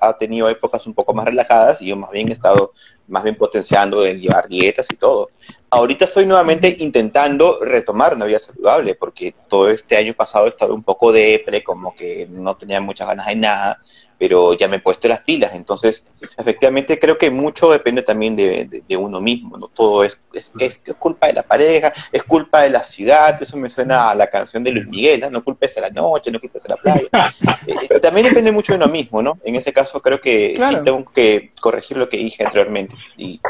ha, 0.00 0.18
tenido 0.18 0.48
épocas 0.48 0.86
un 0.86 0.94
poco 0.94 1.14
más 1.14 1.26
relajadas 1.26 1.82
y 1.82 1.88
yo 1.88 1.96
más 1.96 2.10
bien 2.10 2.28
he 2.28 2.32
estado 2.32 2.72
más 3.06 3.22
bien 3.22 3.36
potenciando 3.36 4.04
en 4.04 4.20
llevar 4.20 4.48
dietas 4.48 4.86
y 4.90 4.96
todo. 4.96 5.30
Ahorita 5.70 6.04
estoy 6.04 6.26
nuevamente 6.26 6.76
intentando 6.80 7.58
retomar 7.62 8.14
una 8.14 8.26
vida 8.26 8.38
saludable 8.38 8.94
porque 8.94 9.34
todo 9.48 9.68
este 9.70 9.96
año 9.96 10.14
pasado 10.14 10.46
he 10.46 10.50
estado 10.50 10.74
un 10.74 10.82
poco 10.82 11.12
depre, 11.12 11.62
como 11.62 11.94
que 11.94 12.26
no 12.30 12.56
tenía 12.56 12.80
muchas 12.80 13.08
ganas 13.08 13.26
de 13.26 13.36
nada, 13.36 13.82
pero 14.18 14.52
ya 14.54 14.66
me 14.68 14.76
he 14.76 14.80
puesto 14.80 15.06
las 15.08 15.22
pilas. 15.22 15.54
Entonces, 15.54 16.04
efectivamente 16.36 16.98
creo 16.98 17.16
que 17.18 17.30
mucho 17.30 17.70
depende 17.70 18.02
también 18.02 18.34
de, 18.34 18.64
de- 18.64 18.82
de 18.88 18.96
uno 18.96 19.20
mismo, 19.20 19.56
¿no? 19.56 19.68
Todo 19.68 20.02
es, 20.04 20.20
es, 20.32 20.52
es, 20.58 20.82
es 20.86 20.94
culpa 20.96 21.28
de 21.28 21.34
la 21.34 21.42
pareja, 21.44 21.92
es 22.10 22.22
culpa 22.24 22.62
de 22.62 22.70
la 22.70 22.82
ciudad, 22.82 23.40
eso 23.40 23.56
me 23.56 23.70
suena 23.70 24.10
a 24.10 24.14
la 24.14 24.26
canción 24.28 24.64
de 24.64 24.72
Luis 24.72 24.88
Miguel, 24.88 25.20
¿no? 25.20 25.30
No 25.30 25.44
culpes 25.44 25.76
a 25.78 25.82
la 25.82 25.90
noche, 25.90 26.30
no 26.32 26.40
culpes 26.40 26.64
a 26.64 26.68
la 26.70 26.76
playa. 26.76 27.08
Eh, 27.66 28.00
también 28.00 28.26
depende 28.26 28.50
mucho 28.50 28.72
de 28.72 28.78
uno 28.78 28.88
mismo, 28.88 29.22
¿no? 29.22 29.38
En 29.44 29.54
ese 29.54 29.72
caso 29.72 30.00
creo 30.00 30.20
que 30.20 30.54
Claro. 30.56 30.78
sí 30.78 30.84
tengo 30.84 31.04
que 31.12 31.50
corregir 31.60 31.96
lo 31.98 32.08
que 32.08 32.16
dije 32.16 32.42
anteriormente. 32.44 32.96
Y 33.16 33.40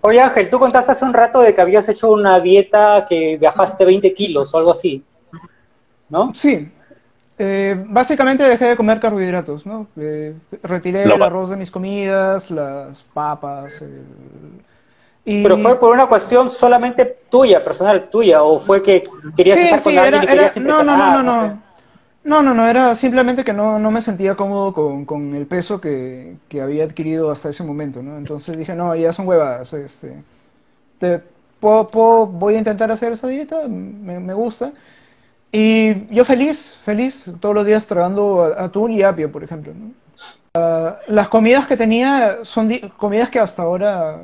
Oye 0.00 0.20
Ángel, 0.20 0.50
tú 0.50 0.58
contaste 0.58 0.92
hace 0.92 1.04
un 1.04 1.14
rato 1.14 1.40
de 1.40 1.54
que 1.54 1.60
habías 1.60 1.88
hecho 1.88 2.10
una 2.10 2.38
dieta 2.40 3.06
que 3.08 3.38
bajaste 3.40 3.84
20 3.84 4.12
kilos 4.12 4.52
o 4.52 4.58
algo 4.58 4.72
así, 4.72 5.02
¿no? 6.10 6.32
Sí. 6.34 6.68
Eh, 7.36 7.74
básicamente 7.88 8.44
dejé 8.44 8.66
de 8.66 8.76
comer 8.76 9.00
carbohidratos, 9.00 9.66
¿no? 9.66 9.88
Eh, 9.96 10.34
retiré 10.62 11.02
el 11.02 11.20
arroz 11.22 11.50
de 11.50 11.56
mis 11.56 11.70
comidas, 11.70 12.50
las 12.50 13.02
papas. 13.12 13.82
el- 13.82 14.04
y... 15.24 15.42
Pero 15.42 15.56
fue 15.58 15.80
por 15.80 15.92
una 15.94 16.06
cuestión 16.06 16.50
solamente 16.50 17.04
tuya, 17.30 17.64
personal 17.64 18.08
tuya, 18.10 18.42
o 18.42 18.60
fue 18.60 18.82
que 18.82 19.02
querías 19.36 19.58
Sí, 19.58 19.64
estar 19.64 19.82
con 19.82 19.92
sí, 19.92 19.98
alguien 19.98 20.14
era, 20.14 20.24
y 20.24 20.26
querías 20.28 20.56
era- 20.56 20.66
no, 20.66 20.82
no, 20.84 20.96
no, 20.96 21.22
no, 21.22 21.40
sé. 21.40 21.48
no. 21.48 21.64
No, 22.24 22.42
no, 22.42 22.54
no, 22.54 22.66
era 22.68 22.94
simplemente 22.94 23.44
que 23.44 23.52
no, 23.52 23.78
no 23.78 23.90
me 23.90 24.00
sentía 24.00 24.34
cómodo 24.34 24.72
con, 24.72 25.04
con 25.04 25.34
el 25.34 25.46
peso 25.46 25.80
que, 25.80 26.36
que 26.48 26.62
había 26.62 26.84
adquirido 26.84 27.30
hasta 27.30 27.50
ese 27.50 27.64
momento, 27.64 28.02
¿no? 28.02 28.16
Entonces 28.16 28.56
dije, 28.56 28.74
no, 28.74 28.94
ya 28.96 29.12
son 29.12 29.26
huevadas, 29.28 29.72
este, 29.74 30.22
te- 30.98 31.20
puedo- 31.60 31.86
puedo- 31.88 32.26
voy 32.26 32.54
a 32.56 32.58
intentar 32.58 32.90
hacer 32.90 33.12
esa 33.12 33.28
dieta, 33.28 33.68
me, 33.68 34.20
me 34.20 34.34
gusta. 34.34 34.72
Y 35.56 36.12
yo 36.12 36.24
feliz, 36.24 36.76
feliz, 36.84 37.32
todos 37.38 37.54
los 37.54 37.64
días 37.64 37.86
tragando 37.86 38.42
atún 38.42 38.90
y 38.90 39.02
apio, 39.02 39.30
por 39.30 39.44
ejemplo. 39.44 39.72
Ah, 40.54 40.96
las 41.06 41.28
comidas 41.28 41.68
que 41.68 41.76
tenía 41.76 42.38
son 42.42 42.76
comidas 42.96 43.30
que 43.30 43.38
hasta 43.38 43.62
ahora 43.62 44.22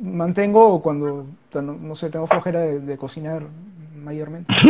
mantengo 0.00 0.80
cuando, 0.80 1.26
no, 1.54 1.62
no 1.62 1.96
sé, 1.96 2.10
tengo 2.10 2.28
flojera 2.28 2.60
de, 2.60 2.78
de 2.78 2.96
cocinar 2.96 3.42
mayormente. 3.96 4.54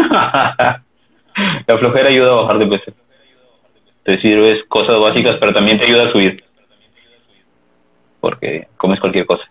la 1.66 1.78
flojera 1.78 2.08
ayuda 2.08 2.30
a 2.30 2.42
bajar 2.42 2.58
de 2.60 2.66
peso. 2.66 2.92
Te 4.04 4.18
sirves 4.22 4.64
cosas 4.68 4.98
básicas, 4.98 5.36
pero 5.40 5.52
también 5.52 5.78
te 5.78 5.84
ayuda 5.84 6.08
a 6.08 6.12
subir. 6.12 6.42
porque 8.18 8.66
comes 8.78 8.98
cualquier 8.98 9.26
cosa. 9.26 9.44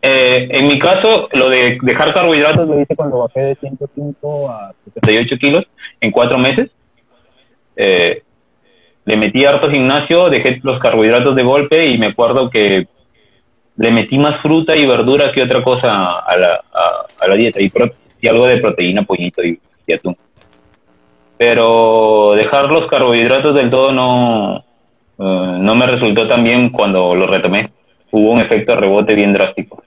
Eh, 0.00 0.48
en 0.50 0.68
mi 0.68 0.78
caso, 0.78 1.28
lo 1.32 1.50
de 1.50 1.78
dejar 1.82 2.14
carbohidratos 2.14 2.68
lo 2.68 2.80
hice 2.80 2.94
cuando 2.94 3.18
bajé 3.18 3.40
de 3.40 3.54
105 3.56 4.50
a 4.50 4.72
78 4.84 5.36
kilos 5.38 5.64
en 6.00 6.10
cuatro 6.10 6.38
meses. 6.38 6.70
Eh, 7.76 8.22
le 9.04 9.16
metí 9.16 9.44
harto 9.44 9.70
gimnasio, 9.70 10.28
dejé 10.28 10.60
los 10.62 10.78
carbohidratos 10.80 11.34
de 11.34 11.42
golpe 11.42 11.86
y 11.86 11.98
me 11.98 12.08
acuerdo 12.08 12.50
que 12.50 12.86
le 13.76 13.90
metí 13.90 14.18
más 14.18 14.40
fruta 14.42 14.76
y 14.76 14.86
verdura 14.86 15.32
que 15.32 15.42
otra 15.42 15.62
cosa 15.62 16.18
a 16.18 16.36
la, 16.36 16.60
a, 17.20 17.26
la 17.26 17.36
dieta 17.36 17.60
y, 17.60 17.72
y, 18.20 18.28
algo 18.28 18.46
de 18.46 18.58
proteína, 18.58 19.04
pollito 19.04 19.42
y, 19.42 19.58
y, 19.86 19.92
atún. 19.92 20.16
Pero 21.38 22.32
dejar 22.34 22.70
los 22.70 22.86
carbohidratos 22.88 23.54
del 23.54 23.70
todo 23.70 23.92
no, 23.92 24.58
eh, 24.58 25.58
no 25.60 25.74
me 25.74 25.86
resultó 25.86 26.28
tan 26.28 26.44
bien 26.44 26.70
cuando 26.70 27.14
lo 27.14 27.26
retomé. 27.26 27.70
Hubo 28.10 28.32
un 28.32 28.40
efecto 28.40 28.74
rebote 28.76 29.14
bien 29.14 29.32
drástico. 29.32 29.82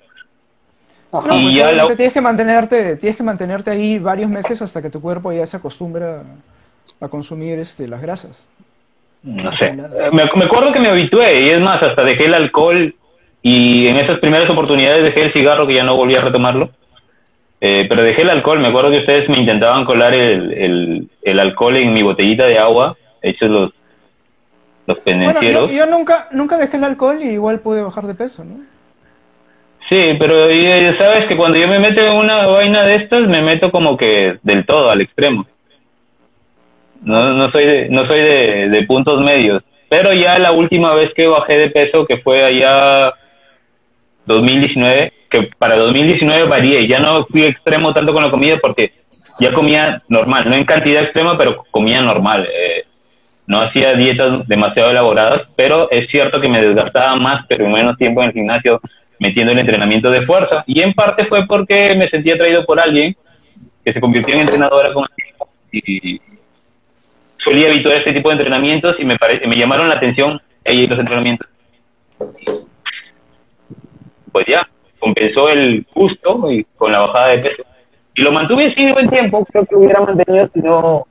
No, 1.14 1.20
pues 1.22 1.54
ya 1.54 1.88
tienes 1.96 2.14
que 2.14 2.22
mantenerte, 2.22 2.96
tienes 2.96 3.18
que 3.18 3.24
mantenerte 3.24 3.70
ahí 3.70 4.00
varios 4.00 4.30
meses 4.30 4.62
hasta 4.62 4.82
que 4.82 4.90
tu 4.90 5.02
cuerpo 5.02 5.32
ya 5.34 5.46
se 5.46 5.58
acostumbra 5.58 6.24
a 7.02 7.08
consumir 7.10 7.60
este, 7.60 7.88
las 7.88 8.02
grasas. 8.02 8.48
No 9.24 9.56
sé. 9.58 9.72
Me, 9.74 10.24
acuerdo 10.24 10.72
que 10.72 10.80
me 10.80 10.90
habitué 10.90 11.42
y 11.42 11.50
es 11.50 11.60
más, 11.60 11.84
hasta 11.84 12.04
dejé 12.04 12.26
el 12.26 12.34
alcohol 12.34 12.96
y 13.42 13.88
en 13.88 13.98
esas 13.98 14.20
primeras 14.20 14.50
oportunidades 14.50 15.04
dejé 15.04 15.26
el 15.26 15.34
cigarro 15.34 15.68
que 15.68 15.76
ya 15.76 15.84
no 15.84 15.98
volví 15.98 16.16
a 16.16 16.22
retomarlo. 16.22 16.70
Eh, 17.60 17.86
pero 17.88 18.04
dejé 18.04 18.24
el 18.24 18.30
alcohol. 18.30 18.60
Me 18.60 18.70
acuerdo 18.70 18.90
que 18.90 19.00
ustedes 19.00 19.30
me 19.30 19.38
intentaban 19.38 19.86
colar 19.86 20.14
el, 20.14 21.08
el, 21.22 21.40
alcohol 21.40 21.76
en 21.76 21.94
mi 21.94 22.02
botellita 22.02 22.48
de 22.48 22.58
agua, 22.58 22.98
hechos 23.22 23.50
los, 23.50 23.72
los 24.88 25.00
pendencieros. 25.02 25.70
yo, 25.72 25.86
nunca, 25.86 26.28
nunca 26.32 26.58
dejé 26.58 26.78
el 26.78 26.86
alcohol 26.86 27.22
y 27.22 27.30
igual 27.30 27.60
pude 27.60 27.84
bajar 27.84 28.08
de 28.08 28.16
peso, 28.16 28.44
¿no? 28.44 28.56
Sí, 29.92 30.16
pero 30.18 30.50
ya 30.50 30.98
sabes 30.98 31.28
que 31.28 31.36
cuando 31.36 31.58
yo 31.58 31.68
me 31.68 31.78
meto 31.78 32.00
en 32.00 32.14
una 32.14 32.48
vaina 32.48 32.84
de 32.84 32.96
estas, 32.96 33.28
me 33.28 33.42
meto 33.42 33.72
como 33.72 33.98
que 33.98 34.38
del 34.42 34.66
todo, 34.66 34.90
al 34.90 35.02
extremo. 35.02 35.46
No, 37.02 37.34
no 37.34 37.52
soy, 37.52 37.66
de, 37.66 37.90
no 37.90 38.08
soy 38.08 38.22
de, 38.22 38.86
puntos 38.88 39.20
medios. 39.20 39.62
Pero 39.90 40.14
ya 40.14 40.40
la 40.40 40.54
última 40.54 40.94
vez 40.94 41.12
que 41.14 41.28
bajé 41.28 41.58
de 41.58 41.72
peso, 41.72 42.06
que 42.06 42.20
fue 42.20 42.42
allá 42.42 43.16
2019, 44.28 45.12
que 45.30 45.50
para 45.58 45.76
2019 45.76 46.48
varié, 46.48 46.88
ya 46.88 47.00
no 47.00 47.26
fui 47.26 47.44
extremo 47.44 47.94
tanto 47.94 48.14
con 48.14 48.24
la 48.24 48.32
comida 48.32 48.60
porque 48.62 48.94
ya 49.42 49.52
comía 49.52 49.98
normal, 50.08 50.50
no 50.50 50.56
en 50.56 50.64
cantidad 50.64 51.04
extrema, 51.04 51.38
pero 51.38 51.66
comía 51.70 52.00
normal. 52.00 52.48
Eh, 52.48 52.84
no 53.46 53.60
hacía 53.60 53.96
dietas 53.96 54.48
demasiado 54.48 54.92
elaboradas, 54.92 55.52
pero 55.58 55.92
es 55.92 56.10
cierto 56.10 56.40
que 56.40 56.48
me 56.48 56.62
desgastaba 56.62 57.18
más, 57.18 57.46
pero 57.50 57.66
en 57.66 57.74
menos 57.74 57.98
tiempo 57.98 58.22
en 58.22 58.30
el 58.30 58.34
gimnasio 58.34 58.80
metiendo 59.22 59.54
el 59.54 59.60
entrenamiento 59.60 60.10
de 60.10 60.24
fuerza. 60.24 60.64
Y 60.66 60.82
en 60.82 60.94
parte 60.94 61.26
fue 61.28 61.46
porque 61.46 61.94
me 61.96 62.10
sentía 62.10 62.34
atraído 62.34 62.66
por 62.66 62.80
alguien 62.80 63.16
que 63.86 63.94
se 63.94 64.02
convirtió 64.02 64.34
en 64.34 64.42
entrenadora 64.42 64.92
con 64.94 65.06
y, 65.72 66.20
solía 67.38 67.70
evitar 67.70 67.94
este 67.94 68.14
tipo 68.14 68.30
de 68.30 68.36
entrenamientos 68.36 68.96
y 69.00 69.06
me, 69.06 69.16
me 69.48 69.56
llamaron 69.56 69.90
la 69.90 69.96
atención 69.96 70.42
ella 70.64 70.82
y 70.82 70.88
los 70.88 71.00
entrenamientos. 71.00 71.48
Pues 74.32 74.46
ya, 74.48 74.68
compensó 75.00 75.50
el 75.50 75.86
gusto 75.94 76.52
y 76.52 76.64
con 76.76 76.92
la 76.92 77.02
bajada 77.02 77.28
de 77.30 77.38
peso. 77.40 77.64
Y 78.16 78.24
lo 78.24 78.32
mantuve 78.32 78.72
así 78.72 78.84
de 78.84 78.92
buen 78.92 79.10
tiempo, 79.10 79.46
creo 79.46 79.66
que 79.68 79.76
hubiera 79.76 80.02
mantenido 80.02 80.50
si 80.52 80.60
no, 80.62 81.06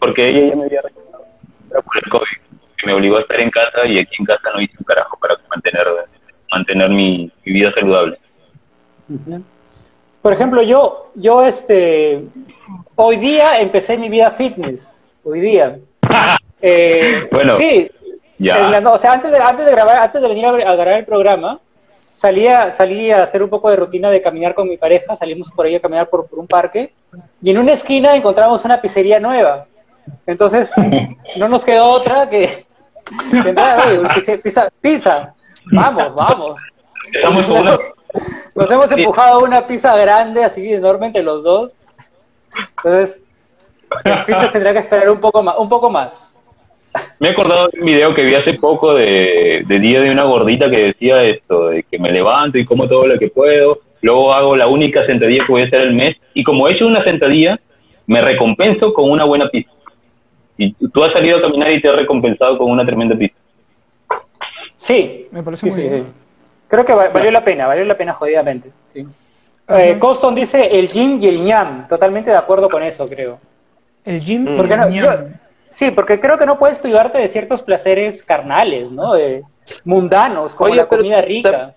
porque 0.00 0.28
ella 0.28 0.48
ya 0.50 0.56
me 0.56 0.64
había 0.64 0.82
recomendado, 0.82 1.24
el 1.70 2.10
COVID, 2.10 2.84
me 2.84 2.92
obligó 2.94 3.16
a 3.16 3.20
estar 3.20 3.40
en 3.40 3.50
casa 3.50 3.86
y 3.86 3.98
aquí 3.98 4.16
en 4.18 4.26
casa 4.26 4.50
no 4.52 4.60
hice 4.60 4.74
un 4.78 4.84
carajo 4.84 5.16
para 5.18 5.36
mantener, 5.48 5.86
mantener 6.52 6.90
mi, 6.90 7.30
mi 7.44 7.52
vida 7.52 7.72
saludable. 7.74 8.18
Por 10.22 10.32
ejemplo, 10.32 10.62
yo, 10.62 11.10
yo 11.14 11.44
este, 11.44 12.22
hoy 12.94 13.16
día 13.16 13.60
empecé 13.60 13.98
mi 13.98 14.08
vida 14.08 14.30
fitness 14.30 15.04
hoy 15.24 15.40
día. 15.40 15.78
Eh, 16.64 17.26
bueno, 17.32 17.56
sí. 17.56 17.90
o 18.38 18.98
sea, 18.98 19.12
antes 19.14 19.32
de, 19.32 19.38
antes 19.38 19.66
de 19.66 19.72
grabar, 19.72 20.00
antes 20.00 20.22
de 20.22 20.28
venir 20.28 20.46
a, 20.46 20.52
grabar 20.52 21.00
el 21.00 21.04
programa, 21.04 21.58
salía, 22.14 22.70
salí 22.70 23.10
a 23.10 23.24
hacer 23.24 23.42
un 23.42 23.50
poco 23.50 23.68
de 23.68 23.74
rutina 23.74 24.12
de 24.12 24.22
caminar 24.22 24.54
con 24.54 24.68
mi 24.68 24.76
pareja, 24.76 25.16
salimos 25.16 25.50
por 25.50 25.66
ahí 25.66 25.74
a 25.74 25.80
caminar 25.80 26.08
por, 26.08 26.28
un 26.30 26.46
parque, 26.46 26.92
y 27.42 27.50
en 27.50 27.58
una 27.58 27.72
esquina 27.72 28.14
encontramos 28.14 28.64
una 28.64 28.80
pizzería 28.80 29.18
nueva. 29.18 29.64
Entonces, 30.24 30.70
no 31.36 31.48
nos 31.48 31.64
quedó 31.64 31.86
otra 31.86 32.30
que, 32.30 32.64
que 33.32 34.38
pizza, 34.40 34.68
pizza, 34.80 35.34
vamos, 35.66 36.14
vamos. 36.16 36.60
Nos, 38.54 38.70
hemos 38.70 38.92
empujado 38.92 39.40
una 39.40 39.64
pizza 39.64 39.96
grande, 39.96 40.44
así 40.44 40.72
enorme 40.72 41.06
entre 41.06 41.22
los 41.22 41.42
dos. 41.42 41.72
Entonces, 42.76 43.26
el 44.04 44.24
fitness 44.24 44.50
tendría 44.50 44.72
que 44.72 44.78
esperar 44.80 45.10
un 45.10 45.20
poco 45.20 45.42
más. 45.42 45.56
Un 45.58 45.68
poco 45.68 45.90
más. 45.90 46.40
Me 47.18 47.28
he 47.28 47.30
acordado 47.30 47.68
de 47.68 47.80
un 47.80 47.86
video 47.86 48.14
que 48.14 48.22
vi 48.22 48.34
hace 48.34 48.54
poco 48.54 48.94
de, 48.94 49.64
día 49.66 50.00
de 50.00 50.10
una 50.10 50.24
gordita 50.24 50.70
que 50.70 50.92
decía 50.92 51.22
esto, 51.24 51.68
de 51.68 51.84
que 51.84 51.98
me 51.98 52.12
levanto 52.12 52.58
y 52.58 52.66
como 52.66 52.86
todo 52.86 53.06
lo 53.06 53.18
que 53.18 53.28
puedo, 53.28 53.78
luego 54.02 54.32
hago 54.32 54.56
la 54.56 54.66
única 54.66 55.06
sentadilla 55.06 55.46
que 55.46 55.52
voy 55.52 55.62
a 55.62 55.66
hacer 55.66 55.80
el 55.82 55.94
mes, 55.94 56.16
y 56.34 56.44
como 56.44 56.68
he 56.68 56.72
hecho 56.72 56.86
una 56.86 57.02
sentadilla, 57.04 57.58
me 58.06 58.20
recompenso 58.20 58.92
con 58.92 59.10
una 59.10 59.24
buena 59.24 59.48
pista. 59.48 59.72
Y 60.58 60.74
tú 60.88 61.02
has 61.02 61.12
salido 61.12 61.38
a 61.38 61.42
caminar 61.42 61.72
y 61.72 61.80
te 61.80 61.88
has 61.88 61.96
recompensado 61.96 62.58
con 62.58 62.70
una 62.70 62.84
tremenda 62.84 63.16
pista. 63.16 63.38
Sí, 64.82 65.28
me 65.30 65.44
parece 65.44 65.64
muy 65.64 65.80
bien. 65.80 66.06
Creo 66.66 66.84
que 66.84 66.92
valió 66.92 67.30
la 67.30 67.44
pena, 67.44 67.68
valió 67.68 67.84
la 67.84 67.96
pena 67.96 68.14
jodidamente. 68.14 68.72
Sí. 68.88 69.06
Eh, 69.68 69.96
Coston 70.00 70.34
dice 70.34 70.76
el 70.76 70.88
yin 70.88 71.22
y 71.22 71.28
el 71.28 71.44
ñam, 71.44 71.86
totalmente 71.86 72.30
de 72.30 72.36
acuerdo 72.36 72.68
con 72.68 72.82
eso, 72.82 73.08
creo. 73.08 73.38
El 74.04 74.20
gym. 74.20 74.42
Mm. 74.42 74.56
Porque 74.56 75.30
sí, 75.68 75.92
porque 75.92 76.18
creo 76.18 76.36
que 76.36 76.46
no 76.46 76.58
puedes 76.58 76.80
privarte 76.80 77.18
de 77.18 77.28
ciertos 77.28 77.62
placeres 77.62 78.24
carnales, 78.24 78.90
¿no? 78.90 79.12
mundanos, 79.84 80.56
como 80.56 80.74
la 80.74 80.86
comida 80.86 81.20
rica. 81.20 81.76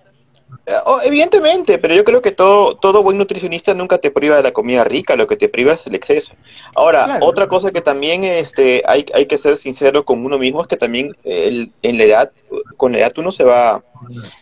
Eh, 0.67 0.73
oh, 0.85 0.99
evidentemente, 1.03 1.77
pero 1.77 1.93
yo 1.93 2.03
creo 2.03 2.21
que 2.21 2.31
todo, 2.31 2.75
todo 2.75 3.03
buen 3.03 3.17
nutricionista 3.17 3.73
nunca 3.73 3.97
te 3.97 4.11
priva 4.11 4.37
de 4.37 4.43
la 4.43 4.51
comida 4.51 4.83
rica, 4.83 5.15
lo 5.15 5.27
que 5.27 5.37
te 5.37 5.49
priva 5.49 5.73
es 5.73 5.85
el 5.85 5.95
exceso. 5.95 6.33
Ahora, 6.75 7.19
otra 7.21 7.47
cosa 7.47 7.71
que 7.71 7.81
también 7.81 8.23
este, 8.23 8.81
hay, 8.87 9.05
hay 9.13 9.25
que 9.27 9.37
ser 9.37 9.57
sincero 9.57 10.05
con 10.05 10.25
uno 10.25 10.37
mismo 10.37 10.61
es 10.61 10.67
que 10.67 10.77
también 10.77 11.15
el, 11.23 11.71
en 11.81 11.97
la 11.97 12.03
edad, 12.03 12.31
con 12.77 12.91
la 12.91 12.99
edad 12.99 13.13
uno 13.17 13.31
se 13.31 13.43
va, 13.43 13.83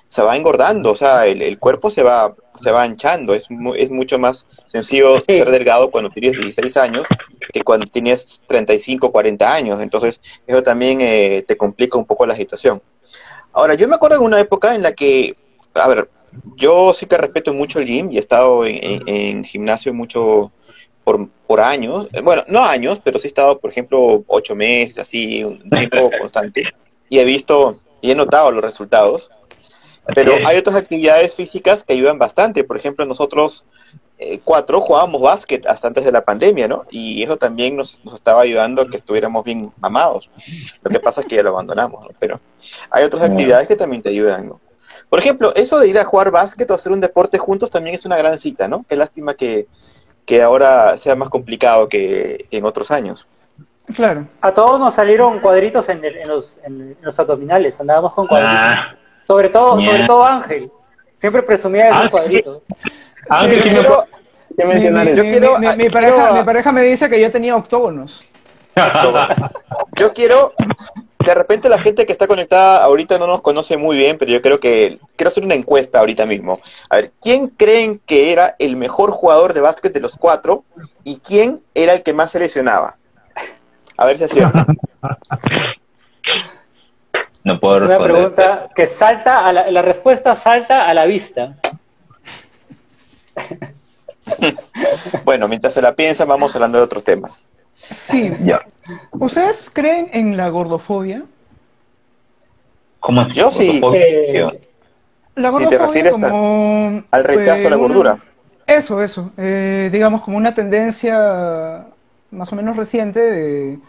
se 0.06 0.22
va 0.22 0.36
engordando, 0.38 0.92
o 0.92 0.96
sea, 0.96 1.26
el, 1.26 1.42
el 1.42 1.60
cuerpo 1.60 1.89
se 1.89 2.04
va, 2.04 2.34
se 2.58 2.72
va 2.72 2.84
anchando, 2.84 3.34
es, 3.34 3.48
es 3.78 3.89
mucho 3.89 4.18
más 4.18 4.48
sencillo 4.66 5.22
ser 5.28 5.52
delgado 5.52 5.92
cuando 5.92 6.10
tienes 6.10 6.39
16 6.39 6.78
años 6.78 7.06
que 7.52 7.62
cuando 7.62 7.86
tienes 7.86 8.42
35, 8.48 9.12
40 9.12 9.54
años, 9.54 9.82
entonces 9.82 10.22
eso 10.48 10.63
también 10.63 11.00
eh, 11.02 11.44
te 11.48 11.58
complica 11.58 11.98
un 11.98 12.06
poco 12.06 12.26
la 12.26 12.36
situación. 12.36 12.82
Ahora, 13.52 13.76
yo 13.76 13.88
me 13.88 13.96
acuerdo 13.96 14.18
de 14.18 14.26
una 14.26 14.39
época 14.39 14.74
en 14.74 14.82
la 14.82 14.94
que 14.94 15.36
a 15.74 15.88
ver, 15.88 16.10
yo 16.56 16.94
sí 16.94 17.06
que 17.06 17.18
respeto 17.18 17.54
mucho 17.54 17.80
el 17.80 17.86
gym 17.86 18.12
y 18.12 18.18
he 18.18 18.20
estado 18.20 18.66
en, 18.66 19.44
gimnasio 19.44 19.94
mucho 19.94 20.52
por, 21.04 21.28
por, 21.48 21.62
años. 21.62 22.08
Bueno, 22.24 22.44
no 22.48 22.64
años, 22.64 23.00
pero 23.04 23.20
sí 23.20 23.28
he 23.28 23.30
estado, 23.30 23.60
por 23.60 23.72
ejemplo, 23.72 24.24
ocho 24.28 24.56
meses, 24.56 25.00
así, 25.00 25.44
un 25.44 25.70
tiempo 25.70 26.10
constante. 26.20 26.64
Y 27.10 27.20
he 27.20 27.26
visto 27.26 27.80
y 28.02 28.12
he 28.12 28.16
notado 28.16 28.52
los 28.52 28.64
resultados. 28.64 29.32
Pero 30.16 30.36
hay 30.46 30.58
otras 30.58 30.76
actividades 30.76 31.34
físicas 31.34 31.86
que 31.86 31.94
ayudan 31.94 32.20
bastante. 32.20 32.66
Por 32.66 32.76
ejemplo, 32.76 33.06
nosotros 33.06 33.64
eh, 34.18 34.42
cuatro 34.44 34.82
jugábamos 34.82 35.22
básquet 35.22 35.66
hasta 35.66 35.88
antes 35.88 36.04
de 36.04 36.12
la 36.12 36.26
pandemia, 36.26 36.68
¿no? 36.68 36.86
Y 36.92 37.24
eso 37.24 37.38
también 37.38 37.78
nos, 37.78 38.04
nos, 38.04 38.15
estaba 38.15 38.42
ayudando 38.42 38.82
a 38.82 38.90
que 38.90 38.98
estuviéramos 38.98 39.46
bien 39.46 39.71
mamados. 39.80 40.30
Lo 40.82 40.92
que 40.92 41.00
pasa 41.00 41.21
es 41.21 41.28
que 41.28 41.38
ya 41.38 41.44
lo 41.44 41.52
abandonamos, 41.52 42.04
¿no? 42.04 42.10
Pero 42.19 42.42
hay 42.90 43.06
otras 43.06 43.24
actividades 43.24 43.67
que 43.67 43.78
también 43.78 44.02
te 44.02 44.10
ayudan, 44.10 44.50
¿no? 44.50 44.60
Por 45.14 45.20
ejemplo, 45.20 45.54
eso 45.56 45.78
de 45.78 45.88
ir 45.88 46.00
a 46.00 46.06
jugar 46.06 46.32
básquet 46.32 46.72
o 46.72 46.74
hacer 46.74 46.92
un 46.92 47.00
deporte 47.00 47.38
juntos 47.38 47.70
también 47.70 47.94
es 47.94 48.04
una 48.04 48.18
gran 48.18 48.40
cita, 48.40 48.68
¿no? 48.68 48.84
Qué 48.90 48.96
lástima 48.96 49.36
que, 49.36 49.68
ahora 50.44 50.98
sea 50.98 51.16
más 51.16 51.30
complicado 51.30 51.88
que, 51.88 52.48
en 52.50 52.66
otros 52.66 52.90
años. 52.90 53.28
Claro. 53.94 54.26
A 54.42 54.56
todos 54.56 54.80
nos 54.80 54.96
salieron 54.96 55.40
cuadritos 55.40 55.88
en, 55.90 56.02
los, 56.26 57.20
abdominales, 57.20 57.80
andábamos 57.80 58.16
con 58.16 58.26
cuadritos. 58.26 58.56
Ah. 58.58 58.96
sobre 59.28 59.50
todo, 59.50 59.80
sobre 59.80 60.08
todo 60.08 60.26
Ángel. 60.26 60.72
Siempre 61.14 61.44
presumía 61.44 61.84
de 61.84 61.92
esos 61.92 62.10
cuadritos. 62.10 62.64
Ángel, 63.30 63.86
mi, 65.78 65.90
pareja, 66.44 66.72
me 66.72 66.82
dice 66.82 67.08
que 67.08 67.22
yo 67.22 67.30
tenía 67.30 67.56
octógonos. 67.56 68.26
Yo 69.96 70.12
quiero 70.12 70.54
de 71.26 71.36
repente 71.36 71.69
la 71.69 71.80
gente 71.80 72.06
que 72.06 72.12
está 72.12 72.28
conectada 72.28 72.84
ahorita 72.84 73.17
no 73.17 73.28
nos 73.28 73.42
conoce 73.42 73.78
muy 73.78 73.98
bien, 73.98 74.17
pero 74.17 74.32
yo 74.32 74.42
creo 74.42 74.60
que 74.60 75.00
quiero 75.15 75.30
hacer 75.30 75.44
una 75.44 75.56
encuesta 75.56 76.00
ahorita 76.00 76.26
mismo. 76.26 76.60
A 76.90 76.98
ver, 76.98 77.12
¿quién 77.21 77.48
creen 77.48 78.02
que 78.06 78.32
era 78.32 78.56
el 78.60 78.76
mejor 78.76 79.12
jugador 79.12 79.54
de 79.54 79.62
básquet 79.62 79.94
de 79.94 80.00
los 80.00 80.17
cuatro 80.17 80.63
y 81.04 81.17
quién 81.19 81.62
era 81.76 81.94
el 81.94 82.04
que 82.04 82.13
más 82.13 82.32
se 82.32 82.40
lesionaba? 82.40 82.98
A 83.98 84.06
ver 84.06 84.17
si 84.17 84.24
es 84.26 84.32
cierto. 84.32 84.65
No 87.46 87.60
puedo 87.60 87.76
Es 87.76 87.82
una 87.82 87.98
responder. 87.98 88.13
pregunta 88.34 88.69
que 88.74 88.88
salta, 88.88 89.46
a 89.46 89.52
la, 89.52 89.69
la 89.69 89.82
respuesta 89.82 90.34
salta 90.34 90.88
a 90.88 90.94
la 90.94 91.06
vista. 91.06 91.56
Bueno, 95.26 95.48
mientras 95.50 95.74
se 95.74 95.82
la 95.82 95.94
piensan, 95.94 96.28
vamos 96.30 96.56
hablando 96.56 96.78
de 96.78 96.84
otros 96.86 97.04
temas. 97.04 97.40
Sí. 97.92 98.31
Ya. 98.44 98.62
¿Ustedes 99.12 99.69
creen 99.71 100.10
en 100.13 100.38
la 100.38 100.50
gordofobia? 100.50 101.23
¿Cómo 103.00 103.21
es? 103.23 103.36
Yo 103.36 103.52
sí. 103.52 103.81
Eh, 103.96 104.44
La 105.36 105.52
Si 105.54 105.65
te 105.67 105.77
gordofobia 105.77 106.10
a- 106.10 106.12
como... 106.12 107.04
al 107.12 107.23
rechazo 107.23 107.67
a 107.67 107.69
la 107.69 107.75
un- 107.77 107.81
gordura. 107.81 108.17
Eso, 108.65 109.02
eso. 109.02 109.31
Eh, 109.38 109.90
digamos 109.92 110.21
como 110.21 110.38
una 110.38 110.54
tendencia 110.54 111.86
más 112.31 112.52
o 112.52 112.56
menos 112.56 112.77
reciente 112.77 113.19
de 113.19 113.79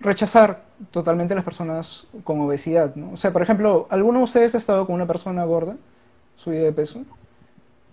rechazar 0.00 0.62
totalmente 0.90 1.32
a 1.34 1.36
las 1.36 1.44
personas 1.44 2.06
con 2.24 2.40
obesidad, 2.40 2.94
¿no? 2.96 3.12
O 3.12 3.16
sea, 3.16 3.32
por 3.32 3.42
ejemplo, 3.42 3.86
¿alguno 3.90 4.18
de 4.18 4.24
ustedes 4.24 4.54
ha 4.54 4.58
estado 4.58 4.86
con 4.86 4.96
una 4.96 5.06
persona 5.06 5.44
gorda, 5.44 5.76
subida 6.36 6.62
de 6.64 6.72
peso? 6.72 7.00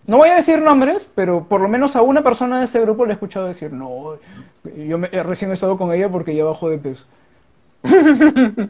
No 0.08 0.18
voy 0.18 0.30
a 0.30 0.36
decir 0.36 0.60
nombres, 0.62 1.10
pero 1.16 1.46
por 1.48 1.62
lo 1.62 1.68
menos 1.68 1.96
a 1.96 2.02
una 2.02 2.22
persona 2.24 2.60
de 2.60 2.66
este 2.66 2.82
grupo 2.82 3.06
le 3.06 3.12
he 3.12 3.14
escuchado 3.14 3.48
decir, 3.48 3.72
no, 3.72 4.16
yo 4.64 4.98
me- 4.98 5.10
eh, 5.12 5.24
recién 5.24 5.52
he 5.52 5.54
estado 5.54 5.78
con 5.78 5.92
ella 5.94 6.10
porque 6.10 6.36
ya 6.36 6.44
bajó 6.44 6.70
de 6.70 6.78
peso. 6.78 7.06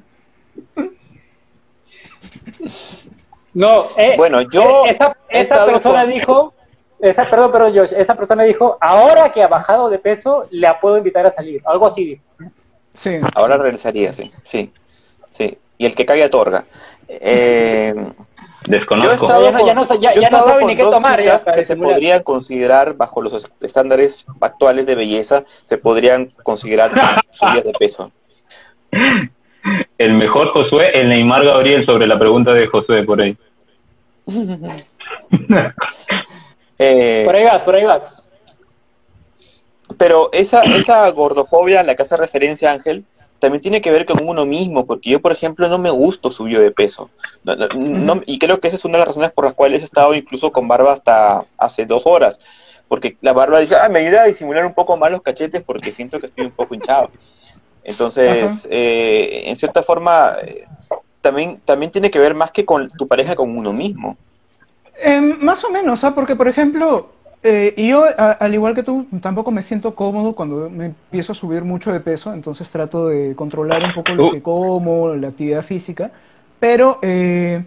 no, 3.53 3.85
eh, 3.97 4.13
Bueno, 4.17 4.41
yo 4.41 4.85
eh, 4.85 4.89
esa, 4.91 5.15
he 5.29 5.41
esa 5.41 5.65
persona 5.65 6.01
con- 6.03 6.09
dijo, 6.11 6.53
esa, 6.99 7.29
perdón, 7.29 7.51
perdón, 7.51 7.73
Josh, 7.75 7.93
esa 7.97 8.15
persona 8.15 8.43
dijo, 8.43 8.77
ahora 8.79 9.31
que 9.31 9.43
ha 9.43 9.47
bajado 9.47 9.89
de 9.89 9.99
peso, 9.99 10.47
la 10.51 10.79
puedo 10.79 10.97
invitar 10.97 11.25
a 11.25 11.31
salir. 11.31 11.61
Algo 11.65 11.87
así 11.87 12.05
dijo. 12.05 12.23
Sí. 12.93 13.19
Ahora 13.35 13.57
regresaría, 13.57 14.13
sí, 14.13 14.31
sí, 14.43 14.71
sí. 15.29 15.57
Y 15.77 15.85
el 15.85 15.95
que 15.95 16.05
cae 16.05 16.23
otorga. 16.23 16.65
Eh, 17.19 17.93
Yo 17.95 18.03
he 18.67 18.69
Desconozco. 18.69 19.27
Ya 19.27 19.51
no- 19.51 19.65
ya 19.65 19.73
ya- 19.99 20.13
yo 20.13 20.21
ya 20.21 20.29
no 20.29 20.37
estado 20.37 20.45
sabe 20.45 20.59
con 20.61 20.69
ni 20.69 20.75
qué 20.77 20.83
tomar, 20.83 21.21
ya, 21.21 21.39
que 21.43 21.63
se 21.63 21.75
podrían 21.75 22.23
considerar 22.23 22.93
bajo 22.95 23.21
los 23.21 23.33
est- 23.33 23.63
estándares 23.63 24.25
actuales 24.39 24.85
de 24.85 24.95
belleza, 24.95 25.43
se 25.63 25.77
podrían 25.77 26.27
considerar 26.43 26.93
subidas 27.31 27.63
de 27.63 27.73
peso. 27.73 28.11
El 29.97 30.13
mejor 30.13 30.51
Josué, 30.53 30.91
el 30.99 31.09
Neymar 31.09 31.43
Gabriel 31.45 31.85
sobre 31.85 32.07
la 32.07 32.17
pregunta 32.19 32.53
de 32.53 32.67
Josué 32.67 33.03
por 33.03 33.21
ahí. 33.21 33.35
Eh, 36.83 37.23
Por 37.25 37.35
ahí 37.35 37.43
vas, 37.43 37.63
por 37.63 37.75
ahí 37.75 37.83
vas. 37.83 38.27
pero 39.97 40.29
esa, 40.33 40.63
esa 40.63 41.07
gordofobia 41.11 41.81
a 41.81 41.83
la 41.83 41.93
que 41.95 42.01
hace 42.01 42.17
referencia 42.17 42.71
Ángel 42.71 43.03
también 43.41 43.61
tiene 43.61 43.81
que 43.81 43.89
ver 43.91 44.05
con 44.05 44.23
uno 44.23 44.45
mismo, 44.45 44.85
porque 44.85 45.09
yo, 45.09 45.19
por 45.19 45.31
ejemplo, 45.31 45.67
no 45.67 45.79
me 45.79 45.89
gusto 45.89 46.29
subido 46.29 46.61
de 46.61 46.69
peso. 46.69 47.09
No- 47.43 47.55
no- 47.55 47.67
no- 47.73 48.21
y 48.27 48.37
creo 48.37 48.59
que 48.59 48.67
esa 48.67 48.77
es 48.77 48.85
una 48.85 48.93
de 48.93 48.99
las 48.99 49.07
razones 49.07 49.31
por 49.31 49.45
las 49.45 49.55
cuales 49.55 49.81
he 49.81 49.85
estado 49.85 50.13
incluso 50.13 50.51
con 50.51 50.67
barba 50.67 50.93
hasta 50.93 51.43
hace 51.57 51.87
dos 51.87 52.05
horas. 52.05 52.39
Porque 52.87 53.17
la 53.21 53.33
barba 53.33 53.59
dije, 53.59 53.75
ah, 53.75 53.89
me 53.89 53.99
ayuda 53.99 54.21
a 54.21 54.27
disimular 54.27 54.63
un 54.63 54.75
poco 54.75 54.95
más 54.95 55.11
los 55.11 55.21
cachetes 55.23 55.63
porque 55.63 55.91
siento 55.91 56.19
que 56.19 56.27
estoy 56.27 56.45
un 56.45 56.51
poco 56.51 56.75
hinchado. 56.75 57.09
Entonces, 57.83 58.67
eh, 58.69 59.43
en 59.47 59.55
cierta 59.55 59.81
forma, 59.81 60.35
eh, 60.43 60.65
también, 61.21 61.59
también 61.65 61.91
tiene 61.91 62.11
que 62.11 62.19
ver 62.19 62.35
más 62.35 62.51
que 62.51 62.63
con 62.63 62.89
tu 62.89 63.07
pareja, 63.07 63.35
con 63.35 63.57
uno 63.57 63.73
mismo. 63.73 64.17
Eh, 64.99 65.19
más 65.19 65.63
o 65.63 65.71
menos, 65.71 66.03
¿ah? 66.03 66.13
Porque, 66.13 66.35
por 66.35 66.47
ejemplo, 66.47 67.09
eh, 67.43 67.73
yo, 67.77 68.05
a- 68.05 68.33
al 68.33 68.53
igual 68.53 68.75
que 68.75 68.83
tú, 68.83 69.07
tampoco 69.21 69.51
me 69.51 69.61
siento 69.61 69.95
cómodo 69.95 70.33
cuando 70.33 70.69
me 70.69 70.85
empiezo 70.87 71.31
a 71.31 71.35
subir 71.35 71.63
mucho 71.63 71.91
de 71.91 71.99
peso, 71.99 72.33
entonces 72.33 72.69
trato 72.71 73.07
de 73.07 73.35
controlar 73.35 73.83
un 73.83 73.93
poco 73.93 74.13
lo 74.13 74.27
Uh. 74.27 74.31
que 74.31 74.41
como, 74.41 75.15
la 75.15 75.29
actividad 75.29 75.63
física, 75.63 76.11
pero 76.59 76.99
eh, 77.01 77.63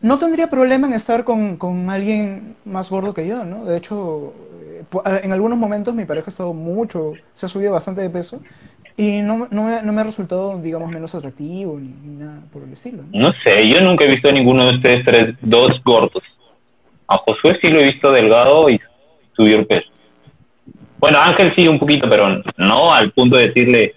no 0.00 0.18
tendría 0.18 0.48
problema 0.48 0.86
en 0.86 0.92
estar 0.94 1.24
con, 1.24 1.56
con 1.56 1.90
alguien 1.90 2.54
más 2.64 2.88
gordo 2.90 3.12
que 3.14 3.26
yo, 3.26 3.44
¿no? 3.44 3.64
De 3.64 3.76
hecho, 3.78 4.32
eh, 4.62 5.20
en 5.24 5.32
algunos 5.32 5.58
momentos 5.58 5.94
mi 5.94 6.04
pareja 6.04 6.26
ha 6.28 6.30
estado 6.30 6.52
mucho, 6.54 7.14
se 7.34 7.46
ha 7.46 7.48
subido 7.48 7.72
bastante 7.72 8.02
de 8.02 8.10
peso 8.10 8.40
y 8.96 9.20
no, 9.22 9.48
no, 9.50 9.64
me, 9.64 9.82
no 9.82 9.92
me 9.92 10.00
ha 10.00 10.04
resultado, 10.04 10.58
digamos, 10.58 10.88
menos 10.90 11.14
atractivo 11.14 11.78
ni, 11.78 11.88
ni 12.04 12.16
nada 12.16 12.40
por 12.52 12.62
el 12.62 12.72
estilo, 12.72 13.02
¿no? 13.12 13.28
No 13.28 13.32
sé, 13.44 13.68
yo 13.68 13.80
nunca 13.80 14.04
he 14.04 14.08
visto 14.08 14.28
a 14.28 14.32
ninguno 14.32 14.64
de 14.66 14.76
ustedes 14.76 15.04
tres, 15.04 15.34
dos 15.42 15.82
gordos. 15.84 16.22
A 17.08 17.18
Josué 17.18 17.58
sí 17.60 17.68
lo 17.68 17.80
he 17.80 17.84
visto 17.84 18.10
delgado 18.10 18.68
y 18.70 18.80
subió 19.36 19.58
el 19.58 19.66
peso. 19.66 19.88
Bueno, 20.98 21.18
Ángel 21.20 21.54
sí 21.54 21.68
un 21.68 21.78
poquito, 21.78 22.08
pero 22.08 22.42
no 22.56 22.92
al 22.92 23.12
punto 23.12 23.36
de 23.36 23.48
decirle 23.48 23.94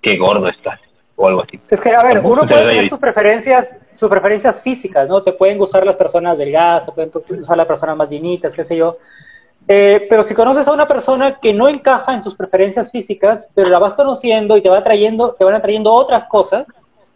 que 0.00 0.16
gordo 0.16 0.48
estás 0.48 0.80
o 1.16 1.28
algo 1.28 1.42
así. 1.42 1.60
Es 1.70 1.80
que, 1.80 1.90
a 1.90 2.02
ver, 2.02 2.20
uno 2.24 2.46
puede 2.46 2.66
tener 2.66 2.88
sus 2.88 2.98
preferencias, 2.98 3.78
sus 3.94 4.08
preferencias 4.08 4.62
físicas, 4.62 5.08
¿no? 5.08 5.22
Te 5.22 5.32
pueden 5.32 5.58
gustar 5.58 5.84
las 5.84 5.96
personas 5.96 6.38
delgadas, 6.38 6.86
te 6.86 6.92
pueden 6.92 7.10
gustar 7.10 7.56
las 7.56 7.66
personas 7.66 7.96
más 7.96 8.08
llenitas, 8.08 8.56
qué 8.56 8.64
sé 8.64 8.76
yo. 8.76 8.96
Eh, 9.68 10.06
pero 10.08 10.22
si 10.22 10.34
conoces 10.34 10.66
a 10.66 10.72
una 10.72 10.86
persona 10.86 11.38
que 11.38 11.52
no 11.52 11.68
encaja 11.68 12.14
en 12.14 12.22
tus 12.22 12.34
preferencias 12.34 12.90
físicas, 12.90 13.48
pero 13.54 13.68
la 13.68 13.78
vas 13.78 13.94
conociendo 13.94 14.56
y 14.56 14.62
te 14.62 14.70
va 14.70 14.82
trayendo, 14.82 15.34
te 15.34 15.44
van 15.44 15.54
atrayendo 15.54 15.92
otras 15.92 16.24
cosas, 16.24 16.66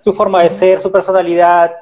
su 0.02 0.12
forma 0.12 0.42
de 0.42 0.50
ser, 0.50 0.80
su 0.80 0.92
personalidad, 0.92 1.72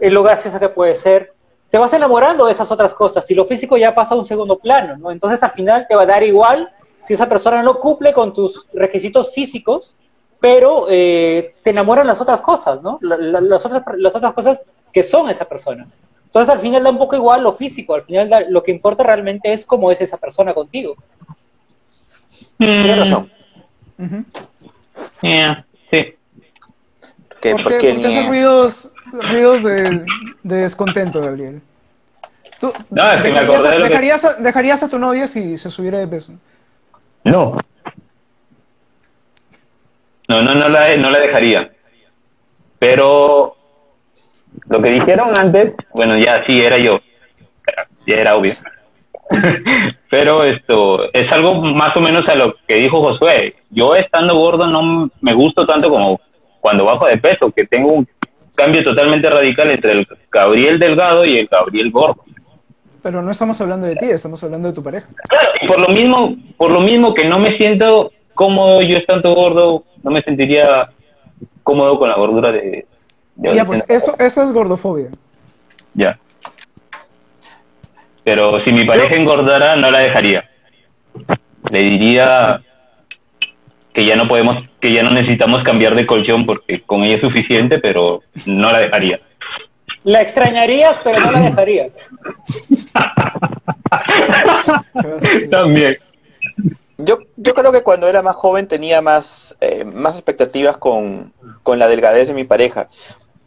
el 0.00 0.12
lo 0.12 0.24
graciosa 0.24 0.58
que 0.58 0.68
puede 0.68 0.96
ser, 0.96 1.32
te 1.70 1.78
vas 1.78 1.92
enamorando 1.92 2.46
de 2.46 2.52
esas 2.52 2.70
otras 2.70 2.94
cosas 2.94 3.30
y 3.30 3.34
lo 3.34 3.44
físico 3.46 3.76
ya 3.76 3.94
pasa 3.94 4.14
a 4.14 4.18
un 4.18 4.24
segundo 4.24 4.58
plano, 4.58 4.96
¿no? 4.96 5.10
Entonces 5.10 5.42
al 5.42 5.50
final 5.52 5.86
te 5.88 5.94
va 5.94 6.02
a 6.02 6.06
dar 6.06 6.22
igual 6.22 6.70
si 7.06 7.14
esa 7.14 7.28
persona 7.28 7.62
no 7.62 7.78
cumple 7.78 8.12
con 8.12 8.32
tus 8.32 8.66
requisitos 8.72 9.32
físicos, 9.34 9.94
pero 10.40 10.86
eh, 10.88 11.54
te 11.62 11.70
enamoran 11.70 12.06
las 12.06 12.20
otras 12.20 12.40
cosas, 12.40 12.80
¿no? 12.82 12.98
La- 13.02 13.16
la- 13.16 13.40
las, 13.40 13.66
otras, 13.66 13.82
las 13.96 14.14
otras 14.14 14.32
cosas 14.32 14.62
que 14.92 15.02
son 15.02 15.28
esa 15.28 15.44
persona. 15.44 15.86
Entonces 16.26 16.48
al 16.54 16.60
final 16.60 16.84
da 16.84 16.90
un 16.90 16.98
poco 16.98 17.16
igual 17.16 17.42
lo 17.42 17.54
físico, 17.54 17.94
al 17.94 18.02
final 18.04 18.28
da- 18.28 18.44
lo 18.48 18.62
que 18.62 18.70
importa 18.70 19.02
realmente 19.02 19.52
es 19.52 19.64
cómo 19.66 19.90
es 19.90 20.00
esa 20.00 20.16
persona 20.16 20.54
contigo. 20.54 20.94
Tienes 22.58 22.96
Mm, 22.96 23.00
razón. 23.00 23.32
Ujú. 23.98 24.24
yeah, 25.22 25.66
sí. 25.90 26.14
Que, 27.40 27.52
¿Por 27.52 27.58
qué, 27.58 27.62
porque 27.62 27.62
por 27.62 27.78
qué 27.80 27.90
esos 27.90 28.22
ni- 28.22 28.28
ruidos, 28.28 28.90
ruidos 29.12 29.62
de, 29.62 30.04
de 30.42 30.56
descontento, 30.56 31.20
Gabriel? 31.20 31.60
¿Tú 32.60 32.72
No, 32.90 33.10
es 33.12 33.22
que 33.22 33.30
me 33.30 33.40
dejarías, 33.40 33.50
acordé 33.54 33.68
a, 33.68 33.70
de 33.72 33.78
lo 33.78 33.84
que- 33.84 33.88
dejarías 33.90 34.24
a- 34.24 34.34
dejarías 34.34 34.82
a 34.82 34.88
tu 34.88 34.98
novia 34.98 35.26
si 35.28 35.56
se 35.58 35.70
subiera 35.70 35.98
de 35.98 36.08
peso? 36.08 36.32
No. 37.24 37.56
No, 40.28 40.42
no, 40.42 40.54
no 40.54 40.68
la, 40.68 40.96
no 40.96 41.10
la 41.10 41.20
dejaría. 41.20 41.70
Pero 42.78 43.56
lo 44.68 44.82
que 44.82 44.90
dijeron 44.90 45.36
antes, 45.38 45.74
bueno, 45.94 46.18
ya 46.18 46.44
sí, 46.46 46.58
era 46.58 46.78
yo. 46.78 47.00
Ya 48.06 48.16
era 48.16 48.34
obvio. 48.36 48.52
Pero 50.10 50.44
esto 50.44 51.12
es 51.12 51.30
algo 51.32 51.54
más 51.62 51.94
o 51.96 52.00
menos 52.00 52.26
a 52.28 52.34
lo 52.34 52.54
que 52.66 52.74
dijo 52.76 53.02
Josué. 53.02 53.56
Yo 53.70 53.94
estando 53.94 54.34
gordo 54.36 54.66
no 54.66 55.10
me 55.20 55.34
gusto 55.34 55.66
tanto 55.66 55.90
como 55.90 56.20
cuando 56.60 56.84
bajo 56.84 57.06
de 57.06 57.18
peso, 57.18 57.50
que 57.54 57.64
tengo 57.66 57.92
un 57.92 58.08
cambio 58.58 58.82
totalmente 58.82 59.30
radical 59.30 59.70
entre 59.70 59.92
el 59.92 60.08
Gabriel 60.30 60.80
delgado 60.80 61.24
y 61.24 61.38
el 61.38 61.46
Gabriel 61.46 61.92
gordo. 61.92 62.24
Pero 63.02 63.22
no 63.22 63.30
estamos 63.30 63.60
hablando 63.60 63.86
de 63.86 63.94
ti, 63.94 64.06
estamos 64.06 64.42
hablando 64.42 64.68
de 64.68 64.74
tu 64.74 64.82
pareja. 64.82 65.06
Claro, 65.28 65.48
y 65.62 65.66
por 65.68 65.78
lo 65.78 65.88
mismo, 65.88 66.36
por 66.56 66.72
lo 66.72 66.80
mismo 66.80 67.14
que 67.14 67.24
no 67.24 67.38
me 67.38 67.56
siento 67.56 68.10
cómodo 68.34 68.82
yo 68.82 68.96
estando 68.96 69.32
gordo, 69.32 69.84
no 70.02 70.10
me 70.10 70.22
sentiría 70.22 70.86
cómodo 71.62 71.98
con 71.98 72.08
la 72.08 72.16
gordura 72.16 72.50
de, 72.50 72.86
de 73.36 73.54
Ya, 73.54 73.64
pues 73.64 73.88
eso, 73.88 74.14
eso 74.18 74.42
es 74.42 74.52
gordofobia. 74.52 75.08
Ya. 75.94 76.18
Pero 78.24 78.62
si 78.64 78.72
mi 78.72 78.84
pareja 78.84 79.14
engordara, 79.14 79.76
no 79.76 79.90
la 79.90 80.00
dejaría. 80.00 80.50
Le 81.70 81.78
diría 81.78 82.60
que 83.94 84.04
ya 84.04 84.16
no 84.16 84.26
podemos, 84.26 84.67
que 84.80 84.92
ya 84.92 85.02
no 85.02 85.10
necesitamos 85.10 85.62
cambiar 85.64 85.94
de 85.94 86.06
colchón 86.06 86.46
porque 86.46 86.82
con 86.82 87.02
ella 87.02 87.16
es 87.16 87.20
suficiente, 87.20 87.78
pero 87.78 88.22
no 88.46 88.70
la 88.70 88.78
dejaría. 88.78 89.18
La 90.04 90.22
extrañarías, 90.22 91.00
pero 91.02 91.20
no 91.20 91.32
la 91.32 91.40
dejarías. 91.40 91.90
También. 95.50 95.96
Yo, 96.98 97.18
yo 97.36 97.54
creo 97.54 97.72
que 97.72 97.82
cuando 97.82 98.08
era 98.08 98.22
más 98.22 98.36
joven 98.36 98.66
tenía 98.66 99.02
más, 99.02 99.56
eh, 99.60 99.84
más 99.84 100.16
expectativas 100.16 100.78
con, 100.78 101.32
con 101.62 101.78
la 101.78 101.88
delgadez 101.88 102.28
de 102.28 102.34
mi 102.34 102.44
pareja. 102.44 102.88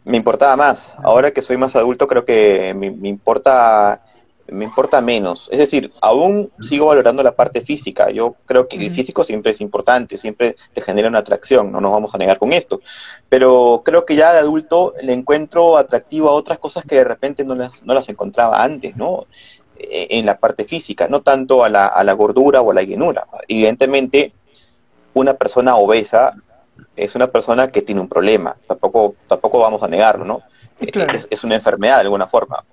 Me 0.04 0.16
importaba 0.16 0.56
más. 0.56 0.96
Ahora 1.02 1.30
que 1.30 1.42
soy 1.42 1.56
más 1.56 1.76
adulto 1.76 2.06
creo 2.06 2.24
que 2.24 2.74
me, 2.74 2.90
me 2.90 3.08
importa 3.08 4.02
me 4.52 4.64
importa 4.64 5.00
menos. 5.00 5.48
Es 5.52 5.58
decir, 5.58 5.92
aún 6.00 6.50
sigo 6.60 6.86
valorando 6.86 7.22
la 7.22 7.34
parte 7.34 7.60
física. 7.60 8.10
Yo 8.10 8.36
creo 8.46 8.68
que 8.68 8.76
el 8.76 8.90
físico 8.90 9.24
siempre 9.24 9.52
es 9.52 9.60
importante, 9.60 10.16
siempre 10.16 10.56
te 10.72 10.80
genera 10.80 11.08
una 11.08 11.18
atracción, 11.18 11.72
no 11.72 11.80
nos 11.80 11.92
vamos 11.92 12.14
a 12.14 12.18
negar 12.18 12.38
con 12.38 12.52
esto. 12.52 12.80
Pero 13.28 13.82
creo 13.84 14.04
que 14.04 14.16
ya 14.16 14.32
de 14.32 14.38
adulto 14.38 14.94
le 15.02 15.12
encuentro 15.12 15.76
atractivo 15.76 16.28
a 16.28 16.32
otras 16.32 16.58
cosas 16.58 16.84
que 16.84 16.96
de 16.96 17.04
repente 17.04 17.44
no 17.44 17.54
las, 17.54 17.82
no 17.84 17.94
las 17.94 18.08
encontraba 18.08 18.62
antes, 18.62 18.96
¿no? 18.96 19.26
Eh, 19.76 20.08
en 20.10 20.26
la 20.26 20.38
parte 20.38 20.64
física, 20.64 21.08
no 21.08 21.22
tanto 21.22 21.64
a 21.64 21.68
la, 21.68 21.86
a 21.86 22.04
la 22.04 22.12
gordura 22.12 22.60
o 22.60 22.70
a 22.70 22.74
la 22.74 22.82
llenura. 22.82 23.26
Evidentemente, 23.48 24.32
una 25.14 25.34
persona 25.34 25.76
obesa 25.76 26.34
es 26.96 27.14
una 27.14 27.28
persona 27.30 27.68
que 27.68 27.82
tiene 27.82 28.00
un 28.00 28.08
problema, 28.08 28.56
tampoco, 28.66 29.14
tampoco 29.26 29.58
vamos 29.58 29.82
a 29.82 29.88
negarlo, 29.88 30.24
¿no? 30.24 30.42
Claro. 30.92 31.12
es, 31.12 31.28
es 31.30 31.44
una 31.44 31.54
enfermedad 31.54 31.96
de 31.96 32.02
alguna 32.02 32.26
forma. 32.26 32.64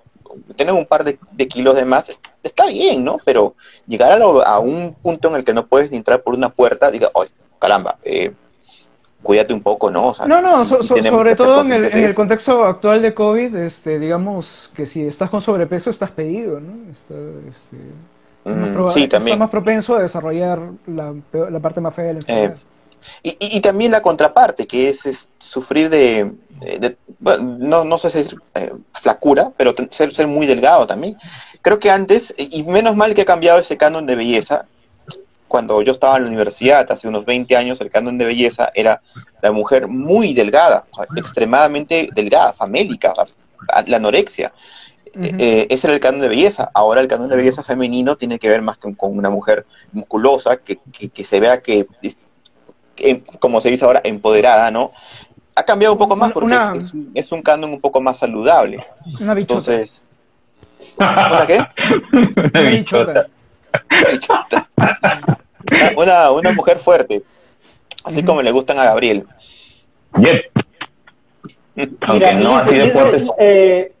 Tener 0.56 0.72
un 0.74 0.86
par 0.86 1.04
de, 1.04 1.18
de 1.32 1.48
kilos 1.48 1.74
de 1.74 1.84
más 1.84 2.08
es- 2.08 2.20
está 2.42 2.66
bien, 2.66 3.04
¿no? 3.04 3.18
Pero 3.24 3.54
llegar 3.86 4.12
a, 4.12 4.16
lo- 4.18 4.46
a 4.46 4.58
un 4.58 4.94
punto 5.02 5.28
en 5.28 5.34
el 5.36 5.44
que 5.44 5.54
no 5.54 5.66
puedes 5.66 5.92
entrar 5.92 6.22
por 6.22 6.34
una 6.34 6.48
puerta, 6.50 6.90
diga, 6.90 7.08
oye, 7.14 7.30
caramba, 7.58 7.96
eh, 8.04 8.32
cuídate 9.22 9.52
un 9.52 9.62
poco, 9.62 9.90
¿no? 9.90 10.08
O 10.08 10.14
sea, 10.14 10.26
No, 10.26 10.40
no, 10.40 10.64
so- 10.64 10.82
so- 10.82 10.96
sobre 10.96 11.36
todo 11.36 11.60
en 11.62 11.72
el, 11.72 11.84
en 11.86 12.04
el 12.04 12.14
contexto 12.14 12.64
actual 12.64 13.02
de 13.02 13.12
COVID, 13.14 13.54
este, 13.56 13.98
digamos 13.98 14.70
que 14.74 14.86
si 14.86 15.02
estás 15.06 15.28
con 15.30 15.40
sobrepeso 15.42 15.90
estás 15.90 16.10
pedido, 16.10 16.58
¿no? 16.60 16.90
Está, 16.90 17.14
este, 17.48 17.76
Mm, 18.42 18.88
sí, 18.88 19.06
también. 19.06 19.38
más 19.38 19.50
propenso 19.50 19.96
a 19.96 20.00
desarrollar 20.00 20.58
la, 20.86 21.12
la 21.50 21.60
parte 21.60 21.82
más 21.82 21.94
fea 21.94 22.06
de 22.06 22.12
la 22.14 22.18
enfermedad. 22.20 22.56
Y, 23.22 23.30
y- 23.38 23.56
y 23.56 23.60
también 23.60 23.92
la 23.92 24.02
contraparte, 24.02 24.66
que 24.66 24.88
es, 24.88 25.06
es 25.06 25.28
sufrir 25.38 25.88
de, 25.90 26.32
de- 26.78 26.96
bueno, 27.18 27.56
no, 27.58 27.84
no 27.84 27.98
sé 27.98 28.10
si 28.10 28.18
es 28.18 28.36
eh, 28.54 28.72
flacura, 28.92 29.50
pero 29.56 29.74
ser, 29.90 30.12
ser 30.12 30.26
muy 30.26 30.46
delgado 30.46 30.86
también. 30.86 31.16
Creo 31.62 31.78
que 31.78 31.90
antes, 31.90 32.34
y 32.36 32.62
menos 32.64 32.96
mal 32.96 33.14
que 33.14 33.22
ha 33.22 33.26
cambiado 33.26 33.58
ese 33.58 33.76
canon 33.76 34.06
de 34.06 34.14
belleza, 34.16 34.64
cuando 35.48 35.82
yo 35.82 35.92
estaba 35.92 36.16
en 36.16 36.22
la 36.24 36.28
universidad, 36.28 36.90
hace 36.92 37.08
unos 37.08 37.24
20 37.24 37.56
años, 37.56 37.80
el 37.80 37.90
canon 37.90 38.16
de 38.18 38.24
belleza 38.24 38.70
era 38.74 39.02
la 39.42 39.50
mujer 39.52 39.88
muy 39.88 40.32
delgada, 40.32 40.84
o 40.92 40.96
sea, 40.96 41.06
extremadamente 41.16 42.08
delgada, 42.14 42.52
famélica, 42.52 43.12
la 43.86 43.96
anorexia. 43.96 44.52
Eh, 45.12 45.66
ese 45.70 45.88
era 45.88 45.94
el 45.94 46.00
canon 46.00 46.20
de 46.20 46.28
belleza. 46.28 46.70
Ahora 46.72 47.00
el 47.00 47.08
canon 47.08 47.28
de 47.28 47.34
belleza 47.36 47.64
femenino 47.64 48.16
tiene 48.16 48.38
que 48.38 48.48
ver 48.48 48.62
más 48.62 48.78
con, 48.78 48.94
con 48.94 49.18
una 49.18 49.28
mujer 49.28 49.66
musculosa, 49.92 50.56
que, 50.58 50.78
que- 50.92 51.08
que 51.08 51.24
se 51.24 51.40
vea 51.40 51.60
que, 51.60 51.84
como 53.38 53.60
se 53.60 53.70
dice 53.70 53.84
ahora, 53.84 54.00
empoderada, 54.04 54.70
¿no? 54.70 54.92
Ha 55.54 55.64
cambiado 55.64 55.94
un 55.94 55.98
poco 55.98 56.16
más 56.16 56.32
porque 56.32 56.46
Una- 56.46 56.72
es, 56.74 56.84
es 56.84 56.94
un- 56.94 57.10
es 57.14 57.32
un 57.32 57.42
canon 57.42 57.72
un 57.72 57.80
poco 57.80 58.00
más 58.00 58.18
saludable. 58.18 58.84
Una 59.20 59.34
bichota. 59.34 59.40
Entonces, 59.40 60.06
¿una 60.98 61.44
qué? 61.46 61.66
una 62.54 62.70
bichota. 62.70 63.26
Bichota. 64.12 64.68
Una, 65.70 65.92
una, 65.96 66.30
una 66.30 66.52
mujer 66.52 66.78
fuerte, 66.78 67.22
así 68.04 68.22
como 68.22 68.42
le 68.42 68.50
gustan 68.50 68.78
a 68.78 68.84
Gabriel. 68.84 69.26
Yep. 70.18 71.88
Aunque 72.02 72.26
Mira, 72.26 72.32
no 72.34 72.56
así 72.56 72.74
de 72.74 73.28
eh, 73.38 73.92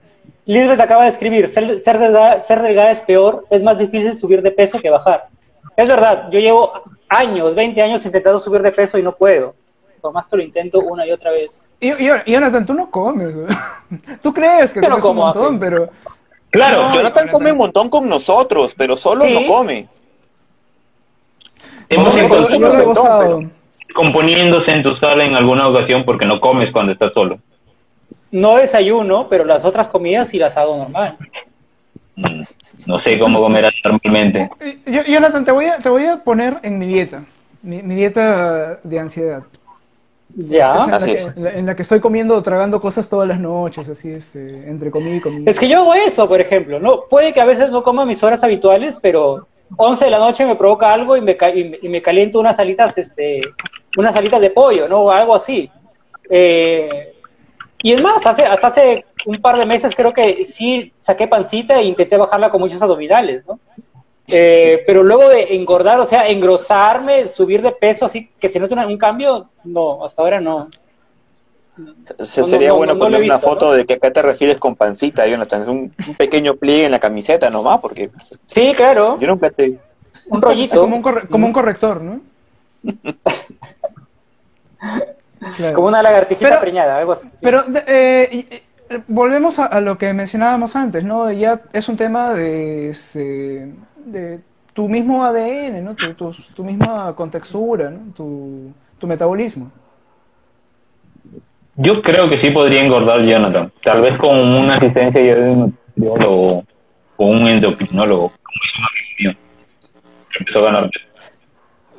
Lisbeth 0.46 0.80
acaba 0.80 1.04
de 1.04 1.10
escribir, 1.10 1.48
ser, 1.48 1.80
ser 1.80 1.98
delgada, 1.98 2.40
ser 2.40 2.60
delgada 2.62 2.90
es 2.90 3.00
peor, 3.02 3.46
es 3.50 3.62
más 3.62 3.78
difícil 3.78 4.16
subir 4.16 4.42
de 4.42 4.50
peso 4.50 4.80
que 4.80 4.90
bajar. 4.90 5.28
Es 5.76 5.88
verdad, 5.88 6.28
yo 6.30 6.40
llevo 6.40 6.72
años, 7.10 7.54
20 7.54 7.82
años 7.82 8.06
intentando 8.06 8.40
subir 8.40 8.62
de 8.62 8.72
peso 8.72 8.96
y 8.96 9.02
no 9.02 9.14
puedo. 9.14 9.54
Por 10.00 10.14
más 10.14 10.26
que 10.26 10.36
lo 10.38 10.42
intento 10.42 10.80
una 10.80 11.04
y 11.06 11.10
otra 11.12 11.30
vez. 11.32 11.68
Y, 11.78 11.88
y, 11.88 12.08
y 12.24 12.32
Jonathan, 12.32 12.64
tú 12.64 12.72
no 12.72 12.90
comes. 12.90 13.34
Tú 14.22 14.32
crees 14.32 14.72
que 14.72 14.80
Yo 14.80 14.88
no 14.88 14.98
comes 14.98 15.02
como, 15.02 15.20
un 15.22 15.26
montón, 15.26 15.58
pero... 15.60 15.90
Claro, 16.50 16.76
No, 16.88 16.92
Jonathan 16.94 17.24
Jonathan. 17.26 17.28
come 17.28 17.52
un 17.52 17.58
montón 17.58 17.90
con 17.90 18.08
nosotros, 18.08 18.74
pero 18.76 18.96
solo 18.96 19.24
Sí. 19.26 19.34
no 19.34 19.46
come. 19.54 19.86
hemos 21.88 22.50
encontrado 22.50 23.42
componiéndose 23.94 24.70
en 24.70 24.82
tu 24.82 24.94
sala 24.96 25.24
en 25.24 25.34
alguna 25.34 25.68
ocasión 25.68 26.04
porque 26.04 26.24
no 26.24 26.40
comes 26.40 26.72
cuando 26.72 26.92
estás 26.92 27.12
solo. 27.12 27.38
No 28.30 28.56
desayuno, 28.56 29.28
pero 29.28 29.44
las 29.44 29.64
otras 29.64 29.88
comidas 29.88 30.28
sí 30.28 30.38
las 30.38 30.56
hago 30.56 30.76
normal. 30.76 31.16
No 32.86 33.00
sé 33.00 33.18
cómo 33.18 33.40
comerás 33.40 33.72
normalmente. 33.84 34.50
Yo- 34.86 35.02
Jonathan, 35.04 35.44
te 35.44 35.52
voy, 35.52 35.66
a, 35.66 35.78
te 35.78 35.88
voy 35.88 36.06
a 36.06 36.16
poner 36.18 36.58
en 36.62 36.78
mi 36.78 36.86
dieta. 36.86 37.22
Mi, 37.62 37.82
mi 37.82 37.94
dieta 37.94 38.80
de 38.82 38.98
ansiedad. 38.98 39.42
Ya. 40.36 40.76
Es 40.76 40.84
en, 40.84 40.90
la 40.90 40.96
Así 40.96 41.06
que, 41.06 41.12
es. 41.14 41.32
en 41.36 41.44
la- 41.44 41.50
en 41.50 41.66
la 41.66 41.76
que 41.76 41.82
estoy 41.82 42.00
comiendo, 42.00 42.40
tragando 42.42 42.80
cosas 42.80 43.08
todas 43.08 43.28
las 43.28 43.40
noches, 43.40 43.88
así, 43.88 44.10
este, 44.12 44.68
entre 44.70 44.90
comida 44.90 45.16
y 45.16 45.20
comida. 45.20 45.50
Es 45.50 45.58
que 45.58 45.68
yo 45.68 45.78
hago 45.80 45.94
eso, 45.94 46.28
por 46.28 46.40
ejemplo. 46.40 46.78
No, 46.78 47.04
puede 47.10 47.32
que 47.32 47.40
a 47.40 47.44
veces 47.44 47.70
no 47.70 47.82
coma 47.82 48.04
mis 48.06 48.22
horas 48.22 48.42
habituales, 48.44 48.98
pero 49.02 49.46
11 49.76 50.04
de 50.04 50.10
la 50.10 50.18
noche 50.18 50.46
me 50.46 50.56
provoca 50.56 50.92
algo 50.92 51.16
y 51.16 51.20
me, 51.20 51.36
ca- 51.36 51.54
y 51.54 51.64
me, 51.70 51.78
y 51.82 51.88
me 51.88 52.00
caliento 52.02 52.38
unas 52.40 52.58
alitas, 52.60 52.96
este, 52.98 53.40
unas 53.96 54.14
alitas 54.16 54.40
de 54.40 54.50
pollo, 54.50 54.88
¿no? 54.88 55.00
O 55.00 55.10
algo 55.10 55.34
así. 55.34 55.68
Eh, 56.28 57.12
y 57.82 57.92
es 57.92 58.00
más, 58.02 58.24
hace, 58.26 58.44
hasta 58.44 58.66
hace 58.68 59.04
un 59.26 59.40
par 59.40 59.56
de 59.58 59.66
meses 59.66 59.94
creo 59.94 60.12
que 60.12 60.44
sí 60.44 60.92
saqué 60.98 61.26
pancita 61.28 61.78
e 61.80 61.84
intenté 61.84 62.16
bajarla 62.16 62.50
con 62.50 62.60
muchos 62.60 62.80
abdominales, 62.82 63.44
¿no? 63.46 63.58
Eh, 64.32 64.82
pero 64.86 65.02
luego 65.02 65.28
de 65.28 65.54
engordar, 65.56 65.98
o 65.98 66.06
sea, 66.06 66.28
engrosarme, 66.28 67.26
subir 67.28 67.62
de 67.62 67.72
peso, 67.72 68.06
así 68.06 68.30
que 68.38 68.48
se 68.48 68.60
note 68.60 68.74
un 68.74 68.96
cambio, 68.98 69.48
no, 69.64 70.04
hasta 70.04 70.22
ahora 70.22 70.40
no. 70.40 70.68
Se- 72.20 72.40
No, 72.42 72.46
sería 72.46 72.68
no, 72.68 72.76
bueno 72.76 72.92
no, 72.94 72.98
no 72.98 73.04
lo 73.06 73.16
poner 73.16 73.22
una 73.30 73.38
foto 73.38 73.66
¿no? 73.66 73.72
de 73.72 73.86
que 73.86 73.94
acá 73.94 74.12
te 74.12 74.22
refieres 74.22 74.58
con 74.58 74.76
pancita, 74.76 75.26
Jonathan. 75.26 75.62
Es 75.62 75.68
un, 75.68 75.94
un 76.08 76.14
pequeño 76.14 76.54
pliegue 76.56 76.84
en 76.84 76.90
la 76.92 76.98
camiseta 77.00 77.48
nomás, 77.50 77.80
porque 77.80 78.10
Sí, 78.46 78.72
claro, 78.76 79.18
yo 79.18 79.26
nunca 79.28 79.50
te... 79.50 79.78
un 80.28 80.42
rollito. 80.42 80.80
como 80.80 80.96
un, 80.96 81.02
corre- 81.02 81.28
como 81.28 81.46
un 81.46 81.52
corrector, 81.52 82.00
¿no? 82.02 82.20
Claro. 85.56 85.74
Como 85.74 85.88
una 85.88 86.02
lagartijita 86.02 86.48
Pero- 86.50 86.60
preñada, 86.60 86.98
algo 86.98 87.12
así. 87.12 87.26
Pero 87.40 87.64
eh, 87.86 88.28
y- 88.30 88.54
eh, 88.54 88.62
volvemos 89.08 89.58
a, 89.58 89.66
a 89.66 89.80
lo 89.80 89.98
que 89.98 90.12
mencionábamos 90.12 90.76
antes, 90.76 91.04
¿no? 91.04 91.30
Ya 91.30 91.62
es 91.72 91.88
un 91.88 91.96
tema 91.96 92.32
de, 92.34 92.90
este, 92.90 93.72
de 94.04 94.40
tu 94.72 94.88
mismo 94.88 95.24
ADN, 95.24 95.84
¿no? 95.84 95.94
Tu, 95.94 96.14
tu, 96.14 96.34
tu 96.54 96.64
misma 96.64 97.14
contextura, 97.14 97.90
¿no? 97.90 98.12
Tu, 98.14 98.72
tu 98.98 99.06
metabolismo. 99.06 99.70
Yo 101.76 102.02
creo 102.02 102.28
que 102.28 102.40
sí 102.40 102.50
podría 102.50 102.82
engordar 102.82 103.24
Jonathan. 103.24 103.72
Tal 103.82 104.02
vez 104.02 104.18
con 104.18 104.38
una 104.38 104.76
asistencia 104.76 105.22
de 105.22 105.50
un 105.50 105.60
nutriólogo 105.96 106.64
o 107.16 107.26
un 107.26 107.48
endocrinólogo, 107.48 108.30
como 108.30 109.34
Empezó 110.38 110.60
a 110.60 110.62
ganar. 110.62 110.90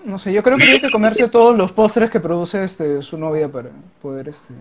No 0.04 0.18
sé, 0.18 0.34
yo 0.34 0.42
creo 0.42 0.58
que 0.58 0.64
tiene 0.64 0.82
que 0.82 0.90
comerse 0.90 1.28
todos 1.30 1.56
los 1.56 1.72
postres 1.72 2.10
que 2.10 2.20
produce 2.20 2.64
este, 2.64 3.04
su 3.04 3.18
novia 3.18 3.50
para 3.50 3.70
poder... 4.02 4.30
Este... 4.30 4.54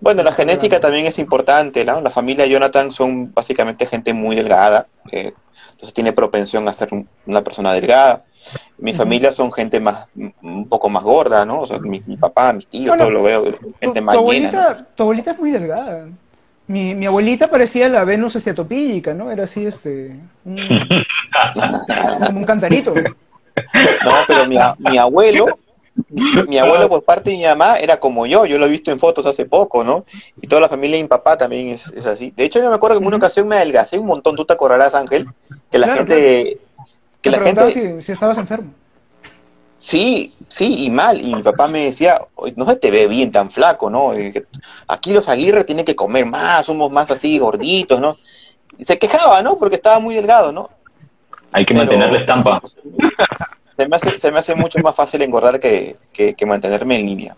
Bueno, 0.00 0.22
la 0.22 0.32
genética 0.32 0.80
también 0.80 1.06
es 1.06 1.18
importante, 1.18 1.84
¿no? 1.84 2.00
La 2.00 2.10
familia 2.10 2.46
Jonathan 2.46 2.90
son 2.90 3.32
básicamente 3.32 3.86
gente 3.86 4.12
muy 4.12 4.36
delgada, 4.36 4.86
eh, 5.12 5.32
entonces 5.72 5.94
tiene 5.94 6.12
propensión 6.12 6.68
a 6.68 6.72
ser 6.72 6.88
un- 6.92 7.08
una 7.26 7.42
persona 7.42 7.72
delgada. 7.72 8.24
Mi 8.78 8.94
familia 8.94 9.32
son 9.32 9.52
gente 9.52 9.78
más, 9.80 10.06
un 10.42 10.68
poco 10.68 10.88
más 10.88 11.02
gorda, 11.02 11.44
¿no? 11.44 11.60
O 11.60 11.66
sea, 11.66 11.78
mi, 11.78 12.02
mi 12.06 12.16
papá, 12.16 12.52
mis 12.52 12.66
tíos, 12.68 12.88
Bueno, 12.96 13.04
todo 13.04 13.10
lo 13.12 13.22
veo, 13.22 13.44
Tu, 13.44 13.74
gente 13.80 14.00
tu 14.00 14.06
más 14.06 14.14
llena. 14.16 14.18
abuelita, 14.18 14.86
tu 14.94 15.02
abuelita 15.02 15.30
es 15.32 15.38
muy 15.38 15.50
delgada. 15.50 16.06
Mi, 16.66 16.94
mi 16.94 17.06
abuelita 17.06 17.48
parecía 17.48 17.88
la 17.88 18.04
Venus 18.04 18.36
esteatopílica, 18.36 19.14
¿no? 19.14 19.30
Era 19.30 19.44
así, 19.44 19.66
este... 19.66 20.16
Un, 20.44 20.58
como 22.26 22.38
un 22.40 22.44
cantarito. 22.44 22.94
¿no? 22.94 24.12
Pero 24.26 24.46
mi, 24.46 24.56
mi 24.78 24.98
abuelo, 24.98 25.58
mi, 26.48 26.58
abuelo 26.58 26.88
por 26.88 27.02
parte 27.04 27.30
de 27.30 27.36
mi 27.36 27.44
mamá 27.44 27.76
era 27.78 27.98
como 27.98 28.26
yo, 28.26 28.46
yo 28.46 28.58
lo 28.58 28.66
he 28.66 28.70
visto 28.70 28.90
en 28.90 28.98
fotos 28.98 29.26
hace 29.26 29.44
poco, 29.46 29.82
¿no? 29.84 30.04
Y 30.40 30.46
toda 30.46 30.60
la 30.62 30.68
familia 30.68 30.96
de 30.96 31.02
mi 31.04 31.08
papá 31.08 31.36
también 31.36 31.68
es, 31.68 31.86
es 31.94 32.06
así. 32.06 32.32
De 32.36 32.44
hecho, 32.44 32.60
yo 32.60 32.68
me 32.68 32.74
acuerdo 32.76 32.96
que 32.96 33.02
en 33.02 33.06
una 33.08 33.16
ocasión 33.16 33.48
me 33.48 33.56
adelgacé 33.56 33.98
un 33.98 34.06
montón, 34.06 34.36
tú 34.36 34.44
te 34.44 34.52
acordarás, 34.52 34.94
Ángel, 34.94 35.26
que 35.70 35.78
la 35.78 35.86
Claro, 35.86 35.98
gente... 36.00 36.58
Que 37.20 37.30
Te 37.30 37.36
la 37.36 37.42
gente, 37.42 37.70
si, 37.72 38.02
si 38.02 38.12
estabas 38.12 38.38
enfermo. 38.38 38.72
Sí, 39.76 40.34
sí, 40.48 40.84
y 40.86 40.90
mal. 40.90 41.20
Y 41.20 41.34
mi 41.34 41.42
papá 41.42 41.66
me 41.68 41.84
decía, 41.86 42.20
"Oye, 42.36 42.54
no 42.56 42.64
se 42.66 42.76
te 42.76 42.90
ve 42.90 43.06
bien 43.08 43.32
tan 43.32 43.50
flaco, 43.50 43.90
¿no? 43.90 44.12
Aquí 44.86 45.12
los 45.12 45.28
Aguirre 45.28 45.64
tienen 45.64 45.84
que 45.84 45.96
comer 45.96 46.26
más, 46.26 46.66
somos 46.66 46.90
más 46.92 47.10
así 47.10 47.38
gorditos, 47.38 48.00
¿no? 48.00 48.16
Y 48.78 48.84
se 48.84 48.98
quejaba, 48.98 49.42
¿no? 49.42 49.58
Porque 49.58 49.74
estaba 49.76 49.98
muy 49.98 50.14
delgado, 50.14 50.52
¿no? 50.52 50.70
Hay 51.52 51.64
que 51.64 51.74
Pero- 51.74 51.86
mantener 51.86 52.12
la 52.12 52.20
estampa. 52.20 52.60
Se 53.78 53.88
me 53.88 53.94
hace, 53.94 54.18
se 54.18 54.32
me 54.32 54.40
hace 54.40 54.56
mucho 54.56 54.80
más 54.80 54.96
fácil 54.96 55.22
engordar 55.22 55.60
que, 55.60 55.94
que, 56.12 56.34
que 56.34 56.44
mantenerme 56.44 56.96
en 56.96 57.06
línea. 57.06 57.36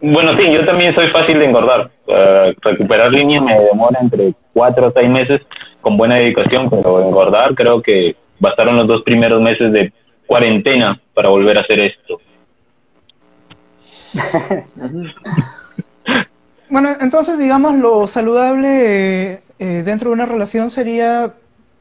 Bueno, 0.00 0.34
sí, 0.38 0.50
yo 0.50 0.64
también 0.64 0.94
soy 0.94 1.10
fácil 1.10 1.38
de 1.38 1.44
engordar. 1.44 1.90
Eh, 2.06 2.54
recuperar 2.62 3.12
línea 3.12 3.42
me 3.42 3.60
demora 3.60 4.00
entre 4.00 4.32
cuatro 4.54 4.88
o 4.88 4.92
seis 4.92 5.10
meses 5.10 5.40
con 5.82 5.98
buena 5.98 6.16
dedicación, 6.16 6.70
pero 6.70 6.98
engordar 6.98 7.54
creo 7.54 7.82
que 7.82 8.16
bastaron 8.38 8.76
los 8.76 8.86
dos 8.86 9.02
primeros 9.02 9.42
meses 9.42 9.70
de 9.70 9.92
cuarentena 10.26 10.98
para 11.12 11.28
volver 11.28 11.58
a 11.58 11.60
hacer 11.60 11.80
esto. 11.80 12.18
Bueno, 16.72 16.90
entonces, 17.00 17.36
digamos, 17.36 17.74
lo 17.74 18.06
saludable 18.06 19.40
eh, 19.58 19.82
dentro 19.84 20.10
de 20.10 20.14
una 20.14 20.24
relación 20.24 20.70
sería 20.70 21.34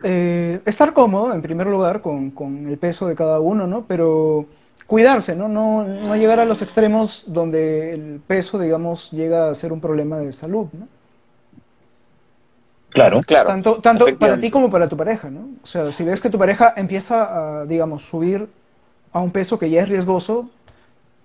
eh, 0.03 0.61
estar 0.65 0.93
cómodo, 0.93 1.33
en 1.33 1.41
primer 1.41 1.67
lugar, 1.67 2.01
con, 2.01 2.31
con 2.31 2.67
el 2.67 2.77
peso 2.77 3.07
de 3.07 3.15
cada 3.15 3.39
uno, 3.39 3.67
¿no? 3.67 3.85
Pero 3.87 4.45
cuidarse, 4.87 5.35
¿no? 5.35 5.47
¿no? 5.47 5.83
No 5.83 6.15
llegar 6.15 6.39
a 6.39 6.45
los 6.45 6.61
extremos 6.61 7.23
donde 7.27 7.93
el 7.93 8.21
peso, 8.25 8.57
digamos, 8.57 9.11
llega 9.11 9.49
a 9.49 9.55
ser 9.55 9.71
un 9.71 9.79
problema 9.79 10.17
de 10.17 10.33
salud, 10.33 10.67
¿no? 10.73 10.87
Claro. 12.89 13.21
Claro. 13.21 13.49
Tanto, 13.49 13.81
tanto 13.81 14.05
para 14.17 14.39
ti 14.39 14.49
como 14.49 14.69
para 14.69 14.89
tu 14.89 14.97
pareja, 14.97 15.29
¿no? 15.29 15.47
O 15.63 15.67
sea, 15.67 15.91
si 15.91 16.03
ves 16.03 16.21
que 16.21 16.29
tu 16.29 16.39
pareja 16.39 16.73
empieza 16.75 17.61
a, 17.61 17.65
digamos, 17.65 18.03
subir 18.03 18.47
a 19.11 19.19
un 19.19 19.31
peso 19.31 19.59
que 19.59 19.69
ya 19.69 19.83
es 19.83 19.89
riesgoso, 19.89 20.49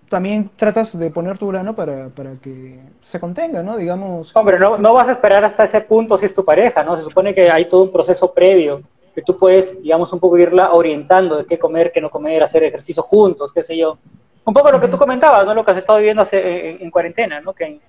también 0.09 0.51
tratas 0.57 0.97
de 0.99 1.11
poner 1.11 1.39
tu 1.39 1.49
grano 1.49 1.75
para, 1.75 2.09
para 2.09 2.35
que 2.43 2.79
se 3.03 3.21
contenga, 3.21 3.63
¿no? 3.63 3.77
Digamos. 3.77 4.35
Hombre, 4.37 4.59
no, 4.59 4.79
no 4.79 4.93
vas 4.93 5.09
a 5.09 5.13
esperar 5.13 5.45
hasta 5.45 5.65
ese 5.65 5.81
punto 5.81 6.19
si 6.19 6.27
es 6.27 6.35
tu 6.35 6.45
pareja, 6.45 6.85
¿no? 6.85 6.97
Se 6.97 7.03
supone 7.03 7.35
que 7.35 7.51
hay 7.51 7.67
todo 7.67 7.85
un 7.85 7.93
proceso 7.93 8.33
previo 8.33 8.83
que 9.15 9.23
tú 9.23 9.37
puedes, 9.37 9.81
digamos, 9.83 10.13
un 10.13 10.19
poco 10.19 10.37
irla 10.39 10.73
orientando 10.73 11.37
de 11.37 11.47
qué 11.47 11.59
comer, 11.59 11.93
qué 11.93 12.01
no 12.01 12.11
comer, 12.11 12.43
hacer 12.43 12.65
ejercicio 12.65 13.03
juntos, 13.03 13.53
qué 13.53 13.63
sé 13.63 13.77
yo. 13.77 13.99
Un 14.45 14.53
poco 14.53 14.71
lo 14.73 14.81
que 14.81 14.89
tú 14.89 14.99
comentabas, 14.99 15.47
¿no? 15.47 15.55
Lo 15.55 15.65
que 15.65 15.71
has 15.71 15.77
estado 15.79 15.99
viviendo 15.99 16.23
hace, 16.23 16.71
en, 16.71 16.83
en 16.83 16.91
cuarentena, 16.91 17.41
¿no? 17.41 17.53
Que 17.53 17.65
eh, 17.65 17.81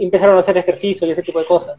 empezaron 0.00 0.36
a 0.36 0.40
hacer 0.40 0.56
ejercicio 0.58 1.06
y 1.06 1.12
ese 1.12 1.22
tipo 1.22 1.38
de 1.38 1.46
cosas. 1.46 1.78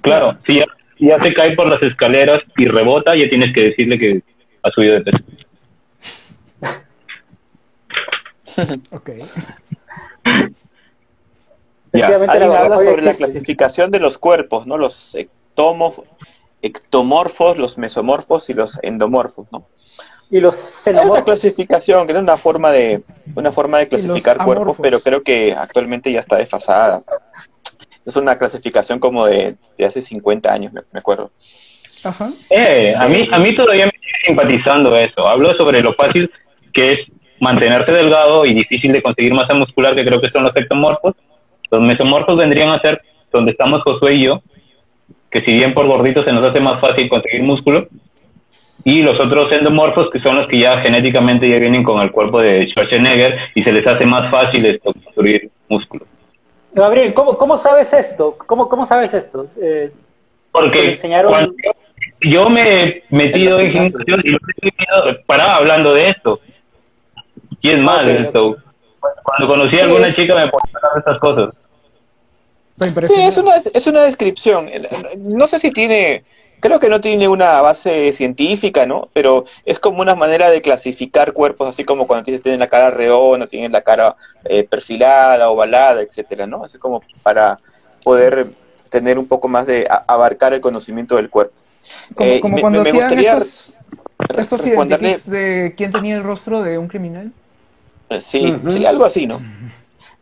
Claro, 0.00 0.36
si 0.46 0.58
ya, 0.58 0.66
si 0.96 1.06
ya 1.06 1.22
se 1.22 1.34
cae 1.34 1.54
por 1.54 1.66
las 1.66 1.82
escaleras 1.82 2.38
y 2.56 2.66
rebota, 2.66 3.14
ya 3.14 3.28
tienes 3.28 3.54
que 3.54 3.62
decirle 3.62 3.98
que 3.98 4.22
ha 4.62 4.70
subido 4.70 4.94
de 4.94 5.00
peso. 5.02 5.18
Ok. 8.92 9.10
Ya. 11.92 12.06
Alguien 12.08 12.50
la 12.50 12.60
habla 12.60 12.78
sobre 12.78 13.02
la 13.02 13.10
existe. 13.10 13.16
clasificación 13.24 13.90
de 13.90 13.98
los 13.98 14.18
cuerpos, 14.18 14.66
¿no? 14.66 14.76
Los 14.76 15.14
ectomo- 15.16 16.04
ectomorfos, 16.60 17.56
los 17.56 17.78
mesomorfos 17.78 18.50
y 18.50 18.54
los 18.54 18.78
endomorfos, 18.82 19.46
¿no? 19.50 19.64
Y 20.30 20.40
los 20.40 20.54
Hay 20.86 20.92
una 20.92 21.00
xenomorfos. 21.00 21.24
clasificación, 21.24 22.06
que 22.06 22.12
era 22.12 22.20
una 22.20 22.36
forma 22.36 22.70
de 22.70 23.02
una 23.34 23.50
forma 23.52 23.78
de 23.78 23.88
clasificar 23.88 24.36
cuerpos, 24.44 24.76
pero 24.82 25.00
creo 25.00 25.22
que 25.22 25.54
actualmente 25.54 26.12
ya 26.12 26.20
está 26.20 26.36
desfasada. 26.36 27.02
Es 28.04 28.16
una 28.16 28.36
clasificación 28.36 28.98
como 28.98 29.24
de, 29.24 29.56
de 29.78 29.84
hace 29.86 30.02
50 30.02 30.52
años, 30.52 30.72
me, 30.74 30.82
me 30.92 31.00
acuerdo. 31.00 31.30
Ajá. 32.04 32.28
Eh, 32.50 32.94
a 32.96 33.08
mí, 33.08 33.26
a 33.32 33.38
mí 33.38 33.56
todavía 33.56 33.86
me 33.86 33.92
sigue 33.92 34.26
simpatizando 34.26 34.94
eso. 34.96 35.26
Hablo 35.26 35.54
sobre 35.56 35.80
lo 35.80 35.94
fácil 35.94 36.30
que 36.74 36.92
es 36.92 36.98
mantenerse 37.40 37.92
delgado 37.92 38.44
y 38.44 38.54
difícil 38.54 38.92
de 38.92 39.02
conseguir 39.02 39.34
masa 39.34 39.54
muscular, 39.54 39.94
que 39.94 40.04
creo 40.04 40.20
que 40.20 40.30
son 40.30 40.44
los 40.44 40.56
ectomorfos. 40.56 41.14
Los 41.70 41.80
mesomorfos 41.80 42.36
vendrían 42.36 42.70
a 42.70 42.80
ser 42.80 43.00
donde 43.32 43.52
estamos 43.52 43.82
Josué 43.82 44.14
y 44.14 44.24
yo, 44.24 44.42
que 45.30 45.42
si 45.42 45.52
bien 45.52 45.74
por 45.74 45.86
gorditos 45.86 46.24
se 46.24 46.32
nos 46.32 46.44
hace 46.44 46.60
más 46.60 46.80
fácil 46.80 47.08
conseguir 47.08 47.42
músculo, 47.42 47.88
y 48.84 49.02
los 49.02 49.18
otros 49.20 49.52
endomorfos, 49.52 50.08
que 50.10 50.20
son 50.20 50.36
los 50.36 50.48
que 50.48 50.60
ya 50.60 50.80
genéticamente 50.80 51.48
ya 51.48 51.58
vienen 51.58 51.82
con 51.82 52.00
el 52.00 52.10
cuerpo 52.10 52.40
de 52.40 52.66
Schwarzenegger 52.68 53.38
y 53.54 53.62
se 53.62 53.72
les 53.72 53.86
hace 53.86 54.06
más 54.06 54.30
fácil 54.30 54.64
esto, 54.64 54.92
construir 54.92 55.50
músculo. 55.68 56.06
Gabriel, 56.72 57.12
¿cómo, 57.12 57.36
cómo 57.36 57.56
sabes 57.56 57.92
esto? 57.92 58.36
¿Cómo, 58.46 58.68
cómo 58.68 58.86
sabes 58.86 59.12
esto? 59.12 59.46
Eh, 59.60 59.90
¿Te 59.90 59.98
Porque 60.52 60.90
enseñaron? 60.92 61.32
cuando 61.32 61.54
yo, 62.20 62.48
me 62.48 62.62
he 62.62 63.04
metido 63.10 63.60
en 63.60 63.72
gimnasio 63.72 64.16
y 64.24 64.30
lo 64.30 64.38
he 64.38 64.70
vivido 64.70 65.20
para 65.26 65.56
hablando 65.56 65.94
de 65.94 66.10
esto. 66.10 66.40
Y 67.60 67.70
es 67.70 67.78
más, 67.80 68.04
esto. 68.04 68.56
Cuando 69.22 69.46
conocí 69.46 69.76
a 69.76 69.78
Sí, 69.80 69.84
alguna 69.84 70.06
es- 70.06 70.14
chica 70.14 70.34
me 70.34 70.48
ponía 70.48 70.72
a 70.74 70.76
hablar 70.78 70.92
de 70.94 70.98
estas 71.00 71.18
cosas. 71.18 71.54
Sí, 73.08 73.14
es 73.16 73.36
una, 73.36 73.56
es 73.56 73.86
una 73.86 74.02
descripción. 74.04 74.70
No 75.18 75.48
sé 75.48 75.58
si 75.58 75.72
tiene, 75.72 76.24
creo 76.60 76.78
que 76.78 76.88
no 76.88 77.00
tiene 77.00 77.26
una 77.26 77.60
base 77.60 78.12
científica, 78.12 78.86
¿no? 78.86 79.08
Pero 79.12 79.44
es 79.64 79.80
como 79.80 80.00
una 80.00 80.14
manera 80.14 80.48
de 80.48 80.62
clasificar 80.62 81.32
cuerpos, 81.32 81.68
así 81.68 81.84
como 81.84 82.06
cuando 82.06 82.24
tienes, 82.24 82.40
tienen 82.42 82.60
la 82.60 82.68
cara 82.68 82.90
redonda, 82.92 83.48
tienen 83.48 83.72
la 83.72 83.82
cara 83.82 84.14
eh, 84.44 84.62
perfilada, 84.62 85.50
ovalada, 85.50 86.02
etcétera, 86.02 86.46
¿no? 86.46 86.64
Es 86.64 86.78
como 86.78 87.02
para 87.24 87.58
poder 88.04 88.46
tener 88.90 89.18
un 89.18 89.26
poco 89.26 89.48
más 89.48 89.66
de 89.66 89.86
a- 89.90 90.04
abarcar 90.06 90.52
el 90.52 90.60
conocimiento 90.60 91.16
del 91.16 91.30
cuerpo. 91.30 91.54
Como, 92.14 92.30
Eh, 92.30 92.40
como 92.40 92.54
me- 92.56 92.60
cuando 92.60 92.82
me 92.82 92.90
hacían 92.90 93.02
gustaría 93.02 93.32
estos, 93.32 93.72
estos 94.38 95.26
de 95.26 95.74
quién 95.76 95.90
tenía 95.90 96.16
el 96.16 96.22
rostro 96.22 96.62
de 96.62 96.78
un 96.78 96.86
criminal. 96.86 97.32
Sí, 98.20 98.52
Ujú. 98.52 98.70
sí, 98.70 98.86
algo 98.86 99.04
así, 99.04 99.26
¿no? 99.26 99.40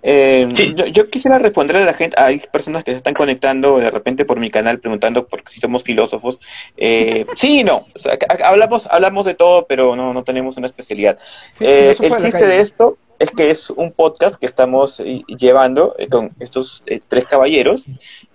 Eh, 0.03 0.47
Sí. 0.57 0.74
yo, 0.76 0.87
yo 0.87 1.11
quisiera 1.11 1.39
responder 1.39 1.76
a 1.76 1.84
la 1.84 1.93
gente, 1.95 2.16
hay 2.20 2.39
personas 2.53 2.84
que 2.84 2.93
se 2.93 2.97
están 2.97 3.14
conectando 3.14 3.78
de 3.78 3.91
repente 3.91 4.24
por 4.24 4.39
mi 4.39 4.51
canal 4.51 4.78
preguntando 4.78 5.26
por 5.26 5.43
si 5.47 5.59
somos 5.59 5.82
filósofos. 5.82 6.39
Eh, 6.76 7.26
sí 7.34 7.61
y 7.61 7.64
no, 7.64 7.87
O 7.95 7.99
sea, 7.99 8.16
hablamos, 8.45 8.87
hablamos 8.91 9.26
de 9.26 9.34
todo, 9.34 9.66
pero 9.66 9.97
no, 9.97 10.12
no 10.12 10.22
tenemos 10.22 10.57
una 10.59 10.66
especialidad. 10.68 11.18
Eh, 11.59 11.97
el 11.99 12.14
chiste 12.16 12.47
de 12.47 12.61
esto 12.61 12.99
es 13.18 13.30
que 13.30 13.51
es 13.51 13.70
un 13.70 13.91
podcast 13.93 14.37
que 14.37 14.47
estamos 14.47 15.01
eh, 15.01 15.22
llevando 15.26 15.97
eh, 15.99 16.07
con 16.09 16.30
estos 16.39 16.84
eh, 16.87 17.01
tres 17.07 17.26
caballeros 17.26 17.87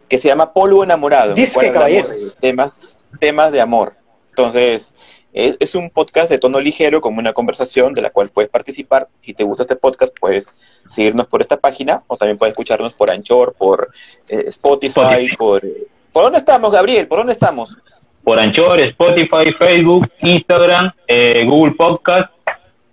que 0.09 0.17
se 0.17 0.27
llama 0.27 0.51
Polvo 0.51 0.83
Enamorado, 0.83 1.37
en 1.37 1.39
el 1.39 1.53
cual 1.53 1.77
hablamos 1.77 2.35
temas, 2.41 2.97
temas 3.19 3.51
de 3.53 3.61
amor. 3.61 3.95
Entonces, 4.31 4.93
es, 5.33 5.57
es 5.59 5.75
un 5.75 5.89
podcast 5.89 6.29
de 6.29 6.37
tono 6.37 6.59
ligero, 6.59 7.01
como 7.01 7.19
una 7.19 7.33
conversación 7.33 7.93
de 7.93 8.01
la 8.01 8.09
cual 8.09 8.29
puedes 8.29 8.49
participar. 8.49 9.07
Si 9.21 9.33
te 9.33 9.43
gusta 9.43 9.63
este 9.63 9.75
podcast, 9.75 10.15
puedes 10.19 10.53
seguirnos 10.85 11.27
por 11.27 11.41
esta 11.41 11.57
página 11.57 12.03
o 12.07 12.17
también 12.17 12.37
puedes 12.37 12.53
escucharnos 12.53 12.93
por 12.93 13.11
Anchor, 13.11 13.53
por 13.57 13.89
eh, 14.27 14.43
Spotify, 14.47 14.99
Spotify. 14.99 15.35
por... 15.37 15.65
eh, 15.65 15.87
¿Por 16.11 16.23
dónde 16.23 16.39
estamos, 16.39 16.71
Gabriel? 16.71 17.07
¿Por 17.07 17.19
dónde 17.19 17.33
estamos? 17.33 17.77
Por 18.23 18.37
Anchor, 18.37 18.79
Spotify, 18.81 19.53
Facebook, 19.57 20.11
Instagram, 20.21 20.91
eh, 21.07 21.45
Google 21.47 21.73
Podcast 21.73 22.31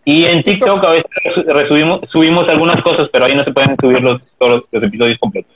y 0.09 0.25
en 0.25 0.43
TikTok 0.43 0.83
a 0.85 0.91
veces 0.93 1.11
resubimos, 1.45 2.01
subimos 2.11 2.49
algunas 2.49 2.83
cosas, 2.83 3.11
pero 3.13 3.27
ahí 3.27 3.35
no 3.35 3.45
se 3.45 3.53
pueden 3.53 3.77
subir 3.79 4.01
los, 4.01 4.23
todos 4.39 4.65
los, 4.73 4.83
episodios 4.83 5.19
completos. 5.19 5.53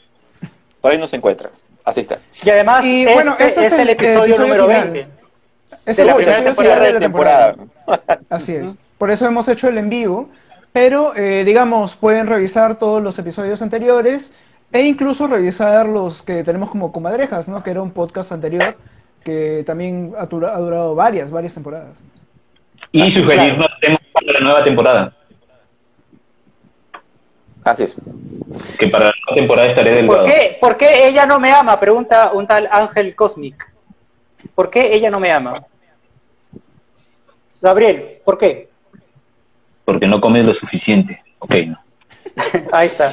Por 0.79 0.93
ahí 0.93 0.99
nos 0.99 1.11
encuentran. 1.15 1.53
Así 1.85 2.01
está. 2.01 2.19
Y 2.45 2.51
además, 2.51 2.85
Y 2.85 3.01
este, 3.01 3.15
bueno, 3.15 3.37
este 3.39 3.67
es, 3.67 3.73
el 3.73 3.89
episodio, 3.89 4.39
número 4.39 4.67
final. 4.67 4.91
20. 4.93 5.12
Es 5.85 5.97
De 5.97 6.03
el 6.03 6.09
la 6.09 6.15
primera 6.15 6.55
Cierre 6.57 6.87
de 6.87 6.93
la 6.95 7.01
temporada. 7.01 7.55
Así 8.31 8.55
es. 8.55 8.67
Por 8.99 9.11
eso 9.11 9.27
hemos 9.27 9.49
hecho 9.49 9.69
el 9.69 9.79
en 9.79 9.89
vivo. 9.89 10.29
Pero, 10.73 11.15
eh, 11.17 11.45
digamos, 11.45 11.95
pueden 11.97 12.27
revisar 12.27 12.77
todos 12.79 13.03
los 13.03 13.19
episodios 13.19 13.61
anteriores 13.61 14.33
e 14.73 14.83
incluso 14.83 15.27
revisar 15.27 15.87
los 15.87 16.23
que 16.23 16.45
tenemos 16.45 16.71
como 16.71 16.93
comadrejas, 16.93 17.47
¿no? 17.47 17.63
Que 17.63 17.71
era 17.73 17.83
un 17.83 17.91
podcast 17.91 18.33
anterior 18.33 18.75
que 19.23 19.65
también 19.67 20.15
ha, 20.19 20.25
dura- 20.25 20.55
ha 20.55 20.59
durado 20.59 20.95
varias, 20.95 21.31
varias 21.31 21.53
temporadas. 21.53 21.95
Y 22.91 23.11
sugerirnos 23.11 23.67
temas 23.83 24.01
para 24.15 24.33
la 24.33 24.41
nueva 24.41 24.65
temporada, 24.65 25.13
Así 27.65 27.85
es. 27.85 27.97
que 28.79 28.89
para 28.89 29.07
la 29.07 29.13
nueva 29.27 29.37
temporada 29.37 29.69
estaré 29.69 29.91
delgado. 29.95 30.23
¿Por 30.23 30.31
qué? 30.33 30.59
¿Por 30.61 30.77
qué 30.77 31.07
ella 31.07 31.27
no 31.27 31.39
me 31.39 31.53
ama? 31.53 31.79
Pregunta 31.79 32.33
un 32.33 32.47
tal 32.47 32.69
Ángel 32.73 33.15
Cosmic. 33.15 33.71
¿Por 34.55 34.71
qué 34.71 34.95
ella 34.95 35.11
no 35.11 35.21
me 35.21 35.31
ama? 35.31 35.63
Gabriel, 37.63 38.19
¿por 38.25 38.37
qué? 38.39 38.69
Porque 39.85 40.07
no 40.07 40.21
comes 40.21 40.43
lo 40.43 40.55
suficiente. 40.55 41.23
Ok, 41.39 41.55
no. 41.69 41.79
Ahí 42.73 42.89
está. 42.89 43.11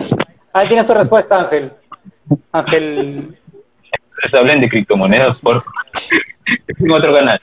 Ahí 0.53 0.67
tienes 0.67 0.85
tu 0.87 0.93
respuesta, 0.93 1.39
Ángel. 1.39 1.71
Ángel. 2.51 3.37
Entonces 3.91 4.33
hablen 4.39 4.61
de 4.61 4.69
criptomonedas, 4.69 5.39
por 5.39 5.63
en 6.79 6.91
otro 6.91 7.13
canal. 7.13 7.39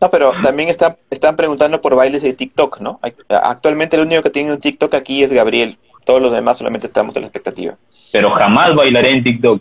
No, 0.00 0.10
pero 0.10 0.30
también 0.42 0.68
está, 0.68 0.96
están 1.10 1.34
preguntando 1.36 1.80
por 1.82 1.96
bailes 1.96 2.22
de 2.22 2.32
TikTok, 2.32 2.80
¿no? 2.80 3.00
Actualmente 3.28 3.96
el 3.96 4.02
único 4.06 4.22
que 4.22 4.30
tiene 4.30 4.52
un 4.52 4.60
TikTok 4.60 4.94
aquí 4.94 5.24
es 5.24 5.32
Gabriel. 5.32 5.76
Todos 6.04 6.22
los 6.22 6.32
demás 6.32 6.56
solamente 6.58 6.86
estamos 6.86 7.14
en 7.16 7.22
la 7.22 7.26
expectativa. 7.28 7.74
Pero 8.12 8.30
jamás 8.30 8.74
bailaré 8.76 9.10
en 9.16 9.24
TikTok. 9.24 9.60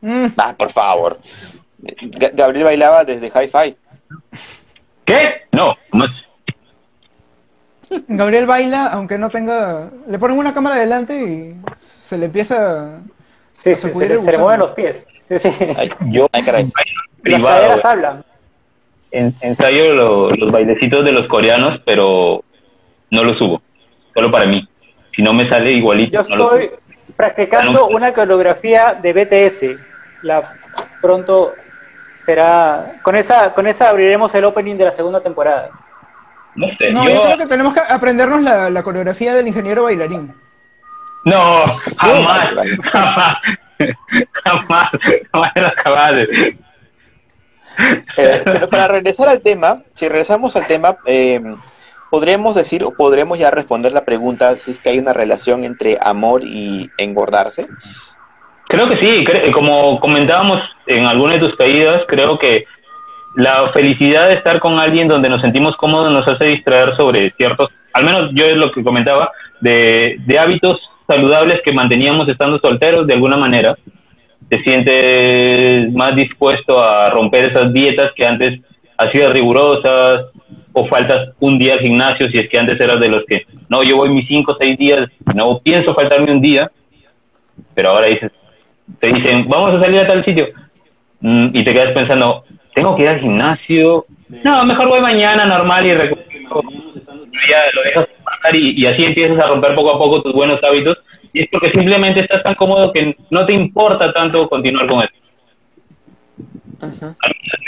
Mm, 0.00 0.26
Ah, 0.36 0.54
por 0.58 0.70
favor. 0.70 1.18
Ga- 1.80 2.32
Gabriel 2.34 2.64
bailaba 2.64 3.04
desde 3.04 3.28
Hi-Fi. 3.28 3.76
¿Qué? 5.06 5.42
No. 5.52 5.76
Gabriel 8.08 8.46
baila, 8.46 8.86
aunque 8.88 9.16
no 9.16 9.30
tenga... 9.30 9.90
Le 10.08 10.18
ponen 10.18 10.38
una 10.38 10.52
cámara 10.52 10.76
delante 10.76 11.14
y 11.22 11.54
se 11.80 12.18
le 12.18 12.26
empieza... 12.26 12.98
Sí, 13.52 13.72
A 13.72 13.76
sí, 13.76 13.88
se, 13.92 14.08
le- 14.08 14.18
se 14.18 14.38
mueven 14.38 14.60
los 14.60 14.72
pies. 14.72 15.06
Sí, 15.12 15.38
sí. 15.38 15.48
Ay, 15.76 15.90
Yo 16.10 16.28
ay, 16.32 16.42
caray. 16.42 16.70
Las 17.24 17.42
caderas 17.42 17.84
hablan. 17.84 18.24
en- 19.12 19.34
ensayo 19.40 19.94
lo- 19.94 20.30
los 20.32 20.52
bailecitos 20.52 21.04
de 21.04 21.12
los 21.12 21.26
coreanos, 21.28 21.80
pero 21.86 22.44
no 23.10 23.24
los 23.24 23.38
subo. 23.38 23.62
Solo 24.14 24.30
para 24.30 24.46
mí. 24.46 24.68
Si 25.14 25.22
no 25.22 25.32
me 25.32 25.48
sale 25.48 25.72
igualito, 25.72 26.22
Yo 26.22 26.36
no 26.36 26.52
estoy 26.56 26.70
practicando 27.16 27.86
una 27.88 28.12
coreografía 28.12 28.92
de 29.00 29.12
BTS. 29.12 29.64
La 30.22 30.42
pronto 31.00 31.54
será 32.26 32.98
con 33.02 33.14
esa 33.16 33.54
con 33.54 33.66
esa 33.66 33.88
abriremos 33.88 34.34
el 34.34 34.44
opening 34.44 34.76
de 34.76 34.84
la 34.84 34.92
segunda 34.92 35.20
temporada. 35.20 35.70
No 36.56 36.66
sé. 36.78 36.90
No, 36.92 37.04
yo, 37.04 37.10
yo 37.14 37.22
creo 37.24 37.36
que 37.38 37.46
tenemos 37.46 37.72
que 37.72 37.80
aprendernos 37.80 38.42
la, 38.42 38.68
la 38.68 38.82
coreografía 38.82 39.34
del 39.34 39.46
ingeniero 39.48 39.84
bailarín. 39.84 40.34
No, 41.24 41.62
jamás. 41.98 42.50
Jamás. 42.92 43.38
Jamás. 44.44 44.90
Jamás 45.32 45.52
capaz 45.84 46.12
de- 46.12 46.58
Eh, 48.16 48.40
pero 48.44 48.68
para 48.70 48.88
regresar 48.88 49.28
al 49.28 49.42
tema, 49.42 49.82
si 49.92 50.08
regresamos 50.08 50.56
al 50.56 50.66
tema, 50.66 50.96
eh, 51.04 51.42
podríamos 52.10 52.54
decir 52.54 52.82
o 52.84 52.92
podremos 52.92 53.38
ya 53.38 53.50
responder 53.50 53.92
la 53.92 54.04
pregunta 54.06 54.56
si 54.56 54.70
es 54.70 54.80
que 54.80 54.88
hay 54.88 54.98
una 54.98 55.12
relación 55.12 55.62
entre 55.64 55.98
amor 56.00 56.42
y 56.42 56.90
engordarse. 56.96 57.68
Creo 58.68 58.88
que 58.88 58.96
sí, 58.96 59.24
cre- 59.24 59.52
como 59.52 60.00
comentábamos 60.00 60.60
en 60.86 61.06
algunas 61.06 61.38
de 61.40 61.46
tus 61.46 61.56
caídas, 61.56 62.02
creo 62.08 62.38
que 62.38 62.64
la 63.36 63.70
felicidad 63.72 64.28
de 64.28 64.34
estar 64.34 64.58
con 64.60 64.78
alguien 64.80 65.08
donde 65.08 65.28
nos 65.28 65.40
sentimos 65.42 65.76
cómodos 65.76 66.10
nos 66.10 66.26
hace 66.26 66.46
distraer 66.46 66.96
sobre 66.96 67.30
ciertos, 67.30 67.70
al 67.92 68.04
menos 68.04 68.30
yo 68.32 68.44
es 68.46 68.56
lo 68.56 68.72
que 68.72 68.82
comentaba, 68.82 69.30
de, 69.60 70.16
de 70.26 70.38
hábitos 70.38 70.80
saludables 71.06 71.62
que 71.62 71.72
manteníamos 71.72 72.28
estando 72.28 72.58
solteros 72.58 73.06
de 73.06 73.14
alguna 73.14 73.36
manera. 73.36 73.76
Te 74.48 74.58
sientes 74.62 75.92
más 75.92 76.16
dispuesto 76.16 76.82
a 76.82 77.10
romper 77.10 77.46
esas 77.46 77.72
dietas 77.72 78.12
que 78.14 78.26
antes 78.26 78.60
hacías 78.98 79.32
rigurosas 79.32 80.26
o 80.72 80.86
faltas 80.86 81.30
un 81.40 81.58
día 81.58 81.74
al 81.74 81.80
gimnasio 81.80 82.28
si 82.30 82.38
es 82.38 82.48
que 82.48 82.58
antes 82.58 82.80
eras 82.80 83.00
de 83.00 83.08
los 83.08 83.24
que, 83.26 83.46
no, 83.68 83.82
yo 83.82 83.96
voy 83.96 84.10
mis 84.10 84.26
cinco 84.28 84.52
o 84.52 84.56
seis 84.58 84.76
días, 84.76 85.08
no 85.34 85.58
pienso 85.58 85.94
faltarme 85.94 86.32
un 86.32 86.40
día, 86.40 86.70
pero 87.74 87.90
ahora 87.90 88.08
dices, 88.08 88.30
te 89.00 89.08
dicen, 89.08 89.48
vamos 89.48 89.74
a 89.74 89.82
salir 89.82 90.00
a 90.00 90.06
tal 90.06 90.24
sitio, 90.24 90.48
mm, 91.20 91.48
y 91.52 91.64
te 91.64 91.72
quedas 91.74 91.92
pensando, 91.92 92.44
tengo 92.74 92.96
que 92.96 93.02
ir 93.02 93.08
al 93.08 93.20
gimnasio, 93.20 94.06
no, 94.28 94.64
mejor 94.64 94.88
voy 94.88 95.00
mañana 95.00 95.46
normal 95.46 95.86
y 95.86 95.90
ya 95.90 97.62
lo 97.74 97.82
dejas 97.82 98.06
pasar 98.24 98.56
y, 98.56 98.72
y 98.80 98.86
así 98.86 99.04
empiezas 99.04 99.38
a 99.38 99.48
romper 99.48 99.74
poco 99.74 99.94
a 99.94 99.98
poco 99.98 100.22
tus 100.22 100.32
buenos 100.34 100.62
hábitos. 100.64 100.98
Y 101.32 101.42
es 101.42 101.48
porque 101.50 101.70
simplemente 101.70 102.20
estás 102.20 102.42
tan 102.42 102.54
cómodo 102.54 102.92
que 102.92 103.14
no 103.30 103.46
te 103.46 103.52
importa 103.52 104.12
tanto 104.12 104.48
continuar 104.48 104.88
con 104.88 105.02
eso. 105.02 105.12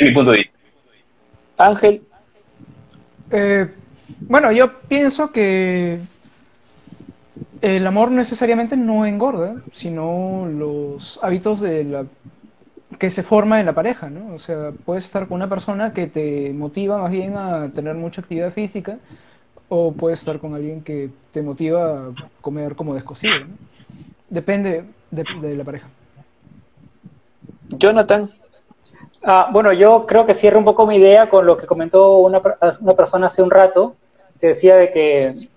Mi 0.01 0.11
punto 0.13 0.33
de 0.33 0.39
vista. 0.39 0.59
Ángel, 1.59 2.03
Eh, 3.31 3.67
bueno, 4.21 4.51
yo 4.53 4.73
pienso 4.89 5.31
que 5.31 5.99
el 7.61 7.87
amor 7.87 8.11
necesariamente 8.11 8.77
no 8.77 9.07
engorda, 9.07 9.57
sino 9.73 10.47
los 10.47 11.19
hábitos 11.23 11.61
de 11.61 11.85
la 11.85 12.05
que 12.99 13.11
se 13.11 13.23
forma 13.23 13.61
en 13.61 13.67
la 13.67 13.75
pareja, 13.75 14.09
¿no? 14.11 14.35
O 14.35 14.39
sea, 14.39 14.73
puedes 14.85 15.05
estar 15.05 15.29
con 15.29 15.37
una 15.37 15.49
persona 15.49 15.93
que 15.93 16.07
te 16.07 16.53
motiva 16.53 16.99
más 16.99 17.11
bien 17.11 17.37
a 17.37 17.71
tener 17.71 17.95
mucha 17.95 18.21
actividad 18.21 18.53
física, 18.53 18.99
o 19.69 19.93
puedes 19.93 20.21
estar 20.21 20.39
con 20.39 20.55
alguien 20.55 20.83
que 20.83 21.11
te 21.33 21.43
motiva 21.43 21.99
a 21.99 22.13
comer 22.41 22.75
como 22.75 22.95
descosido, 22.95 23.39
¿no? 23.41 23.47
Depende 24.31 24.85
de, 25.11 25.25
de 25.41 25.57
la 25.57 25.65
pareja. 25.65 25.89
Jonathan, 27.71 28.31
Ah, 29.23 29.49
bueno, 29.53 29.73
yo 29.73 30.07
creo 30.07 30.27
que 30.27 30.35
cierro 30.35 30.59
un 30.59 30.65
poco 30.65 30.87
mi 30.87 30.97
idea 30.97 31.29
con 31.29 31.45
lo 31.45 31.57
que 31.57 31.67
comentó 31.67 32.19
una, 32.19 32.41
una 32.81 32.95
persona 32.95 33.27
hace 33.27 33.43
un 33.43 33.51
rato, 33.51 33.97
que 34.41 34.49
decía 34.49 34.77
de 34.77 34.93
que 34.93 35.49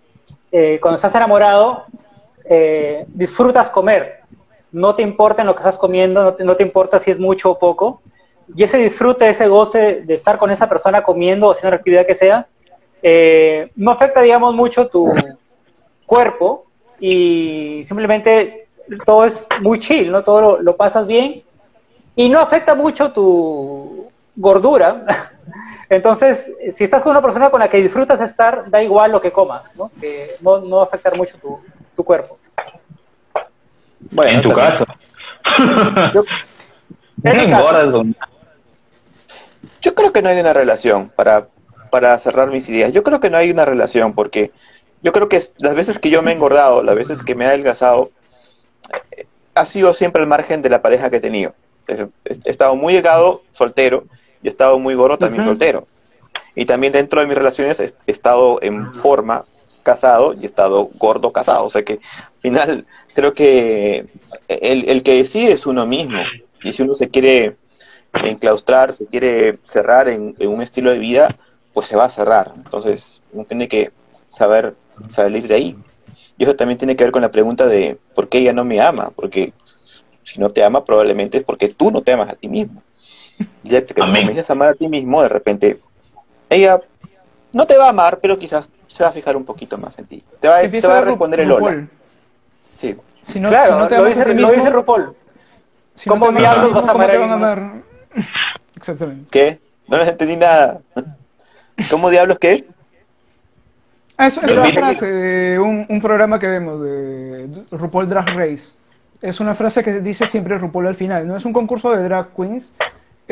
eh, 0.51 0.79
cuando 0.81 0.95
estás 0.95 1.15
enamorado, 1.15 1.85
eh, 2.45 3.05
disfrutas 3.07 3.69
comer, 3.69 4.19
no 4.71 4.95
te 4.95 5.01
importa 5.01 5.41
en 5.41 5.47
lo 5.47 5.55
que 5.55 5.59
estás 5.59 5.77
comiendo, 5.77 6.35
no 6.39 6.55
te, 6.55 6.63
importa 6.63 6.99
si 6.99 7.11
es 7.11 7.19
mucho 7.19 7.51
o 7.51 7.59
poco, 7.59 8.01
y 8.55 8.63
ese 8.63 8.77
disfrute, 8.77 9.29
ese 9.29 9.47
goce 9.47 10.01
de 10.01 10.13
estar 10.13 10.37
con 10.37 10.51
esa 10.51 10.67
persona 10.67 11.03
comiendo 11.03 11.47
o 11.47 11.51
haciendo 11.51 11.71
la 11.71 11.77
actividad 11.77 12.05
que 12.05 12.15
sea, 12.15 12.47
eh, 13.01 13.71
no 13.75 13.91
afecta, 13.91 14.21
digamos, 14.21 14.53
mucho 14.53 14.87
tu 14.87 15.13
cuerpo 16.05 16.65
y 16.99 17.81
simplemente 17.83 18.67
todo 19.05 19.25
es 19.25 19.47
muy 19.61 19.79
chill, 19.79 20.11
¿no? 20.11 20.23
Todo 20.23 20.41
lo, 20.41 20.61
lo 20.61 20.75
pasas 20.75 21.07
bien 21.07 21.43
y 22.15 22.27
no 22.27 22.39
afecta 22.39 22.75
mucho 22.75 23.13
tu 23.13 24.10
gordura. 24.35 25.05
Entonces, 25.89 26.51
si 26.71 26.83
estás 26.85 27.01
con 27.01 27.11
una 27.11 27.21
persona 27.21 27.49
con 27.49 27.59
la 27.59 27.69
que 27.69 27.77
disfrutas 27.81 28.21
estar, 28.21 28.69
da 28.69 28.81
igual 28.81 29.11
lo 29.11 29.19
que 29.21 29.31
comas, 29.31 29.75
¿no? 29.75 29.91
Que 29.99 30.35
no, 30.41 30.59
no 30.59 30.77
va 30.77 30.83
a 30.83 30.85
afectar 30.85 31.15
mucho 31.17 31.37
tu, 31.37 31.59
tu 31.95 32.03
cuerpo. 32.03 32.37
bueno, 34.11 34.37
en 34.37 34.41
tu 34.41 34.49
también- 34.49 34.77
caso. 34.77 36.11
Yo, 36.13 36.23
No 36.23 36.29
En 37.31 37.37
mi 37.37 37.47
caso. 37.49 37.59
engordas, 37.69 37.91
don- 37.91 38.15
yo 39.81 39.95
creo 39.95 40.11
que 40.13 40.21
no 40.21 40.29
hay 40.29 40.39
una 40.39 40.53
relación 40.53 41.09
para, 41.09 41.47
para 41.89 42.17
cerrar 42.19 42.49
mis 42.49 42.67
ideas. 42.69 42.91
Yo 42.93 43.03
creo 43.03 43.19
que 43.19 43.29
no 43.29 43.37
hay 43.37 43.51
una 43.51 43.65
relación 43.65 44.13
porque 44.13 44.51
yo 45.01 45.11
creo 45.11 45.27
que 45.29 45.41
las 45.59 45.73
veces 45.75 45.99
que 45.99 46.09
yo 46.09 46.21
me 46.21 46.31
he 46.31 46.35
engordado, 46.35 46.83
las 46.83 46.95
veces 46.95 47.21
que 47.21 47.35
me 47.35 47.45
he 47.45 47.47
adelgazado, 47.47 48.11
eh, 49.17 49.25
ha 49.55 49.65
sido 49.65 49.93
siempre 49.93 50.21
al 50.21 50.27
margen 50.27 50.61
de 50.61 50.69
la 50.69 50.81
pareja 50.81 51.09
que 51.09 51.17
he 51.17 51.21
tenido. 51.21 51.53
He 51.87 52.07
estado 52.45 52.75
muy 52.75 52.93
delgado, 52.93 53.41
soltero, 53.51 54.05
y 54.41 54.47
he 54.47 54.49
estado 54.49 54.79
muy 54.79 54.95
gordo 54.95 55.17
también 55.17 55.43
soltero. 55.43 55.87
Y 56.55 56.65
también 56.65 56.93
dentro 56.93 57.21
de 57.21 57.27
mis 57.27 57.37
relaciones 57.37 57.79
he 57.79 57.85
he 57.85 58.11
estado 58.11 58.59
en 58.61 58.93
forma 58.93 59.45
casado 59.83 60.33
y 60.33 60.43
he 60.43 60.45
estado 60.45 60.89
gordo 60.97 61.31
casado. 61.31 61.65
O 61.65 61.69
sea 61.69 61.83
que 61.83 61.93
al 61.93 62.41
final 62.41 62.85
creo 63.13 63.33
que 63.33 64.05
el, 64.47 64.89
el 64.89 65.03
que 65.03 65.15
decide 65.15 65.53
es 65.53 65.65
uno 65.65 65.85
mismo. 65.85 66.19
Y 66.63 66.73
si 66.73 66.83
uno 66.83 66.93
se 66.93 67.09
quiere 67.09 67.55
enclaustrar, 68.13 68.93
se 68.93 69.05
quiere 69.05 69.57
cerrar 69.63 70.07
en, 70.07 70.35
en 70.39 70.49
un 70.49 70.61
estilo 70.61 70.91
de 70.91 70.99
vida, 70.99 71.35
pues 71.73 71.87
se 71.87 71.95
va 71.95 72.05
a 72.05 72.09
cerrar. 72.09 72.51
Entonces 72.55 73.23
uno 73.31 73.45
tiene 73.45 73.67
que 73.67 73.91
saber 74.29 74.75
salir 75.09 75.47
de 75.47 75.55
ahí. 75.55 75.77
Y 76.37 76.43
eso 76.43 76.55
también 76.55 76.77
tiene 76.77 76.95
que 76.95 77.03
ver 77.03 77.11
con 77.11 77.21
la 77.21 77.31
pregunta 77.31 77.65
de 77.67 77.97
por 78.15 78.27
qué 78.27 78.39
ella 78.39 78.53
no 78.53 78.65
me 78.65 78.81
ama. 78.81 79.11
Porque 79.15 79.53
si 80.21 80.39
no 80.39 80.49
te 80.49 80.63
ama, 80.63 80.83
probablemente 80.85 81.37
es 81.37 81.43
porque 81.43 81.69
tú 81.69 81.91
no 81.91 82.01
te 82.01 82.11
amas 82.13 82.29
a 82.29 82.35
ti 82.35 82.47
mismo. 82.47 82.81
Ya 83.63 83.85
que 83.85 83.93
te 83.93 84.01
Amén. 84.01 84.21
comienzas 84.23 84.49
a 84.49 84.53
amar 84.53 84.69
a 84.69 84.73
ti 84.73 84.87
mismo, 84.87 85.21
de 85.21 85.29
repente 85.29 85.79
ella 86.49 86.79
no 87.53 87.65
te 87.65 87.77
va 87.77 87.87
a 87.87 87.89
amar, 87.89 88.19
pero 88.21 88.37
quizás 88.37 88.71
se 88.87 89.03
va 89.03 89.09
a 89.09 89.13
fijar 89.13 89.35
un 89.35 89.45
poquito 89.45 89.77
más 89.77 89.97
en 89.99 90.05
ti. 90.05 90.23
Te 90.39 90.47
va, 90.47 90.59
te 90.59 90.65
Empieza 90.65 90.87
va 90.87 90.99
a 90.99 91.01
responder 91.01 91.39
el 91.41 91.51
hola. 91.51 91.87
Sí. 92.77 92.95
Si 93.21 93.39
no, 93.39 93.49
claro, 93.49 93.73
si 93.73 93.79
no 93.79 93.87
te 93.87 93.97
lo, 93.97 94.03
a 94.03 94.07
dice, 94.07 94.25
lo 94.25 94.33
mismo, 94.33 94.51
dice 94.51 94.69
RuPaul. 94.69 95.15
si 95.95 96.09
no 96.09 96.15
¿Cómo 96.15 96.29
te 96.31 96.37
a 96.37 96.39
diablos 96.39 96.73
vas 96.73 96.83
a 96.83 96.91
¿cómo 96.91 97.03
amar 97.03 97.11
te 97.11 97.17
a 97.17 97.25
a 97.25 97.33
amar? 97.33 97.71
Exactamente. 98.75 99.25
¿Qué? 99.29 99.59
No 99.87 99.97
les 99.97 100.09
entendí 100.09 100.35
nada. 100.37 100.81
¿Cómo 101.89 102.09
diablos 102.09 102.37
qué? 102.39 102.65
Ah, 104.17 104.27
es, 104.27 104.37
es 104.37 104.51
Lo 104.55 104.61
una 104.61 104.71
frase 104.71 105.11
de 105.11 105.59
un, 105.59 105.85
un 105.87 106.01
programa 106.01 106.39
que 106.39 106.47
vemos 106.47 106.81
de 106.81 107.65
RuPaul 107.71 108.09
Drag 108.09 108.27
Race. 108.35 108.71
Es 109.21 109.39
una 109.39 109.53
frase 109.53 109.83
que 109.83 109.99
dice 109.99 110.25
siempre 110.27 110.57
RuPaul 110.57 110.87
al 110.87 110.95
final. 110.95 111.27
No 111.27 111.35
es 111.35 111.45
un 111.45 111.53
concurso 111.53 111.91
de 111.91 112.03
drag 112.03 112.29
queens. 112.35 112.71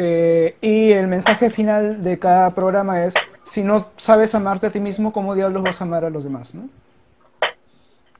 Eh, 0.01 0.55
y 0.61 0.91
el 0.91 1.07
mensaje 1.07 1.49
final 1.49 2.03
de 2.03 2.17
cada 2.17 2.55
programa 2.55 3.03
es: 3.03 3.13
si 3.43 3.63
no 3.63 3.87
sabes 3.97 4.33
amarte 4.33 4.67
a 4.67 4.71
ti 4.71 4.79
mismo, 4.79 5.11
¿cómo 5.11 5.35
diablos 5.35 5.61
vas 5.61 5.81
a 5.81 5.83
amar 5.83 6.05
a 6.05 6.09
los 6.09 6.23
demás? 6.23 6.55
¿no? 6.55 6.69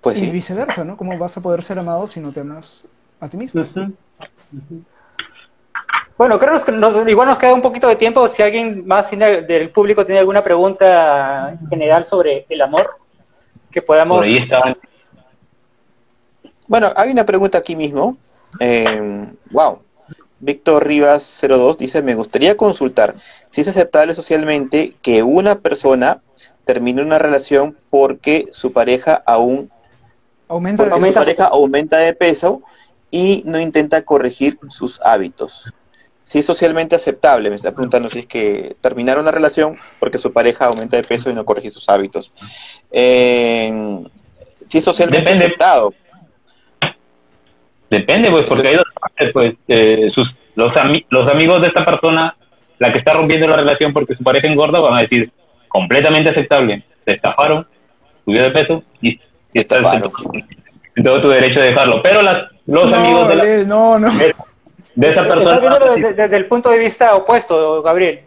Pues 0.02 0.18
y 0.18 0.26
sí. 0.26 0.32
viceversa, 0.32 0.84
¿no? 0.84 0.98
¿Cómo 0.98 1.18
vas 1.18 1.38
a 1.38 1.42
poder 1.42 1.64
ser 1.64 1.80
amado 1.80 2.06
si 2.08 2.20
no 2.20 2.32
te 2.34 2.42
amas 2.42 2.84
a 3.22 3.30
ti 3.30 3.38
mismo? 3.38 3.64
Bueno, 6.18 6.38
creo 6.38 6.62
que 6.66 6.72
nos- 6.74 7.08
igual 7.08 7.30
nos 7.30 7.38
queda 7.38 7.54
un 7.54 7.62
poquito 7.62 7.88
de 7.88 7.96
tiempo. 7.96 8.28
Si 8.28 8.42
alguien 8.44 8.86
más 8.86 9.10
tiene- 9.10 9.44
del 9.44 9.70
público 9.70 10.06
tiene 10.06 10.20
alguna 10.20 10.44
pregunta 10.44 11.58
general 11.70 12.04
sobre 12.04 12.46
el 12.50 12.62
amor, 12.62 12.90
que 13.72 13.82
podamos... 13.82 14.18
Por 14.18 14.26
ahí 14.26 14.38
estaban. 14.38 14.76
Bueno, 16.68 16.92
hay 16.96 17.12
una 17.12 17.26
pregunta 17.26 17.58
aquí 17.58 17.76
mismo. 17.76 18.18
Eh, 18.60 19.28
wow. 19.52 19.80
Víctor 20.40 20.88
Rivas 20.88 21.40
02 21.42 21.78
dice, 21.78 22.02
me 22.02 22.16
gustaría 22.16 22.56
consultar 22.56 23.16
si 23.48 23.62
es 23.62 23.68
aceptable 23.68 24.14
socialmente 24.14 24.96
que 25.02 25.24
una 25.24 25.60
persona 25.60 26.22
termine 26.66 27.02
una 27.02 27.20
relación 27.20 27.76
porque 27.90 28.48
su 28.52 28.72
pareja 28.72 29.22
aún 29.26 29.70
Aumenta 30.48 30.84
porque 30.84 30.96
Aumenta- 30.96 31.20
su 31.20 31.26
pareja 31.26 31.46
aumenta 31.46 31.98
de 31.98 32.14
peso 32.14 32.62
y 33.12 33.44
no 33.46 33.60
intenta 33.60 34.02
corregir 34.04 34.60
sus 34.70 35.00
hábitos. 35.02 35.74
Si 36.24 36.40
es 36.40 36.46
socialmente 36.46 36.96
aceptable, 36.96 37.50
me 37.50 37.56
está 37.56 37.72
preguntando 37.72 38.08
si 38.08 38.20
es 38.20 38.26
que 38.28 38.76
terminar 38.82 39.18
una 39.20 39.32
relación 39.32 39.78
porque 40.00 40.20
su 40.20 40.32
pareja 40.32 40.66
aumenta 40.66 40.96
de 40.96 41.04
peso 41.04 41.30
y 41.30 41.34
no 41.34 41.44
corrige 41.44 41.70
sus 41.72 41.90
hábitos. 41.90 42.32
Eh, 42.92 44.04
si 44.62 44.78
es 44.78 44.84
socialmente 44.84 45.26
Depende. 45.26 45.46
aceptado. 45.46 45.94
Depende, 47.90 48.30
pues, 48.30 48.44
porque 48.44 48.68
hay 48.68 48.76
dos 48.76 48.86
partes, 49.00 49.32
pues, 49.34 49.54
eh, 49.68 50.10
sus, 50.14 50.28
los, 50.56 50.72
ami- 50.74 51.06
los 51.10 51.28
amigos 51.28 51.62
de 51.62 51.68
esta 51.70 51.84
persona, 51.86 52.36
la 52.78 52.94
que 52.94 53.00
está 53.00 53.14
rompiendo 53.14 53.48
la 53.48 53.56
relación 53.56 53.94
porque 53.94 54.16
su 54.16 54.24
pareja 54.24 54.48
engorda, 54.48 54.80
van 54.80 54.98
a 54.98 55.02
decir, 55.02 55.32
completamente 55.68 56.30
aceptable, 56.30 56.84
se 57.06 57.12
estafaron, 57.14 57.66
subió 58.26 58.44
de 58.44 58.52
peso 58.52 58.84
y, 59.02 59.20
y 59.54 59.60
estás 59.60 59.84
en, 60.96 61.04
todo 61.04 61.22
tu 61.22 61.30
derecho 61.30 61.60
de 61.62 61.68
dejarlo. 61.68 62.02
Pero 62.04 62.22
las, 62.22 62.50
los 62.68 62.90
no, 62.92 62.96
amigos 62.96 63.28
de, 63.30 63.36
la- 63.36 63.64
no, 63.66 63.98
no. 64.00 64.12
de, 64.18 64.36
de 64.96 65.08
esa 65.12 65.22
Estás 65.22 65.28
persona... 65.36 65.60
viéndolo 65.60 65.96
desde, 65.96 66.14
desde 66.14 66.38
el 66.38 66.46
punto 66.46 66.70
de 66.70 66.80
vista 66.80 67.16
opuesto, 67.16 67.82
Gabriel. 67.82 68.20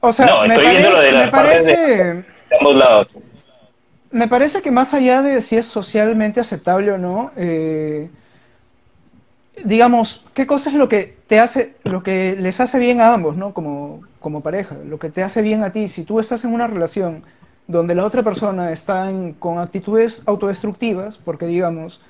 O 0.00 0.12
sea, 0.12 0.26
No, 0.26 0.42
me, 0.46 0.54
estoy 0.54 0.70
viendo 0.70 0.90
lo 0.90 1.00
de 1.00 1.10
parece, 1.10 1.12
las 1.12 1.24
me 1.26 1.30
partes 1.32 1.64
de- 1.66 1.72
parece, 1.74 2.04
de 2.04 2.24
ambos 2.60 2.74
lados. 2.76 3.08
Me 4.10 4.28
parece 4.28 4.62
que 4.62 4.70
más 4.70 4.94
allá 4.94 5.22
de 5.22 5.42
si 5.42 5.56
es 5.56 5.66
socialmente 5.66 6.40
aceptable 6.40 6.92
o 6.92 6.98
no, 6.98 7.30
eh, 7.36 8.08
digamos, 9.64 10.24
¿qué 10.34 10.46
cosa 10.46 10.70
es 10.70 10.76
lo 10.76 10.88
que 10.88 11.16
te 11.26 11.40
hace, 11.40 11.74
lo 11.84 12.02
que 12.02 12.36
les 12.38 12.60
hace 12.60 12.78
bien 12.78 13.00
a 13.00 13.12
ambos, 13.12 13.36
¿no? 13.36 13.52
Como, 13.52 14.02
como 14.20 14.40
pareja, 14.40 14.76
lo 14.86 14.98
que 14.98 15.10
te 15.10 15.22
hace 15.22 15.42
bien 15.42 15.62
a 15.62 15.72
ti. 15.72 15.88
Si 15.88 16.04
tú 16.04 16.20
estás 16.20 16.44
en 16.44 16.52
una 16.52 16.66
relación 16.66 17.24
donde 17.66 17.94
la 17.94 18.04
otra 18.04 18.22
persona 18.22 18.72
está 18.72 19.10
con 19.38 19.58
actitudes 19.58 20.22
autodestructivas, 20.26 21.18
porque 21.18 21.46
digamos, 21.46 22.00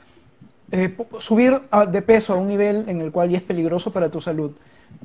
eh, 0.70 0.94
subir 1.18 1.60
de 1.90 2.02
peso 2.02 2.34
a 2.34 2.36
un 2.36 2.48
nivel 2.48 2.84
en 2.88 3.00
el 3.00 3.10
cual 3.10 3.30
ya 3.30 3.38
es 3.38 3.42
peligroso 3.42 3.92
para 3.92 4.10
tu 4.10 4.20
salud, 4.20 4.52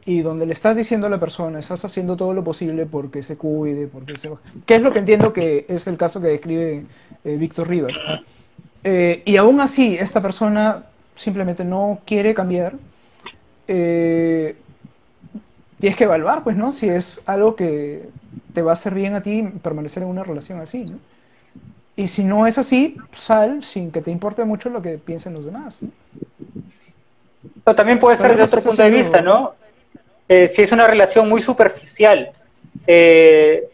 y 0.05 0.21
donde 0.21 0.45
le 0.45 0.53
estás 0.53 0.75
diciendo 0.75 1.07
a 1.07 1.09
la 1.09 1.19
persona, 1.19 1.59
estás 1.59 1.85
haciendo 1.85 2.17
todo 2.17 2.33
lo 2.33 2.43
posible 2.43 2.85
porque 2.85 3.23
se 3.23 3.37
cuide, 3.37 3.87
porque 3.87 4.17
se... 4.17 4.29
Que 4.65 4.75
es 4.75 4.81
lo 4.81 4.91
que 4.91 4.99
entiendo 4.99 5.31
que 5.31 5.65
es 5.69 5.87
el 5.87 5.97
caso 5.97 6.19
que 6.19 6.27
describe 6.27 6.83
eh, 7.23 7.37
Víctor 7.37 7.69
Rivas. 7.69 7.93
Eh, 8.83 9.21
y 9.23 9.37
aún 9.37 9.61
así, 9.61 9.95
esta 9.95 10.21
persona 10.21 10.83
simplemente 11.15 11.63
no 11.63 11.99
quiere 12.05 12.33
cambiar. 12.33 12.73
Eh, 13.67 14.57
tienes 15.79 15.97
que 15.97 16.03
evaluar, 16.03 16.43
pues, 16.43 16.57
¿no? 16.57 16.73
Si 16.73 16.89
es 16.89 17.21
algo 17.25 17.55
que 17.55 18.09
te 18.53 18.61
va 18.61 18.71
a 18.71 18.73
hacer 18.73 18.93
bien 18.93 19.15
a 19.15 19.23
ti 19.23 19.43
permanecer 19.61 20.03
en 20.03 20.09
una 20.09 20.23
relación 20.23 20.59
así, 20.59 20.83
¿no? 20.83 20.97
Y 21.95 22.07
si 22.07 22.23
no 22.23 22.47
es 22.47 22.57
así, 22.57 22.97
sal 23.13 23.63
sin 23.63 23.91
que 23.91 24.01
te 24.01 24.11
importe 24.11 24.43
mucho 24.43 24.69
lo 24.69 24.81
que 24.81 24.97
piensen 24.97 25.33
los 25.33 25.45
demás. 25.45 25.77
¿no? 25.79 25.89
Pero 27.63 27.75
también 27.75 27.99
puede 27.99 28.17
ser 28.17 28.31
Pero 28.31 28.37
de 28.37 28.39
no 28.39 28.45
otro 28.45 28.61
punto 28.61 28.81
de 28.81 28.89
vista, 28.89 29.21
¿no? 29.21 29.53
Eh, 30.27 30.47
si 30.47 30.61
es 30.61 30.71
una 30.71 30.87
relación 30.87 31.27
muy 31.29 31.41
superficial, 31.41 32.31
eh, 32.87 33.67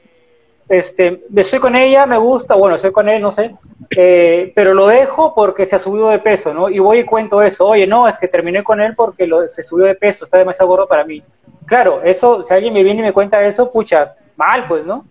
este, 0.67 1.23
estoy 1.35 1.59
con 1.59 1.75
ella, 1.75 2.05
me 2.05 2.17
gusta, 2.17 2.55
bueno, 2.55 2.75
estoy 2.75 2.91
con 2.91 3.09
él, 3.09 3.21
no 3.21 3.31
sé, 3.31 3.55
eh, 3.91 4.51
pero 4.55 4.73
lo 4.73 4.87
dejo 4.87 5.33
porque 5.33 5.65
se 5.65 5.75
ha 5.75 5.79
subido 5.79 6.09
de 6.09 6.19
peso, 6.19 6.53
¿no? 6.53 6.69
Y 6.69 6.79
voy 6.79 6.99
y 6.99 7.03
cuento 7.05 7.41
eso, 7.41 7.67
oye, 7.67 7.87
no, 7.87 8.07
es 8.07 8.17
que 8.19 8.27
terminé 8.27 8.63
con 8.63 8.79
él 8.81 8.93
porque 8.95 9.25
lo- 9.25 9.47
se 9.47 9.63
subió 9.63 9.85
de 9.85 9.95
peso, 9.95 10.25
está 10.25 10.37
demasiado 10.37 10.69
gordo 10.69 10.87
para 10.87 11.03
mí. 11.05 11.23
Claro, 11.65 12.01
eso, 12.03 12.43
si 12.43 12.53
alguien 12.53 12.73
me 12.73 12.83
viene 12.83 12.99
y 12.99 13.03
me 13.03 13.13
cuenta 13.13 13.43
eso, 13.45 13.71
pucha, 13.71 14.15
mal, 14.35 14.67
pues, 14.67 14.85
¿no? 14.85 15.05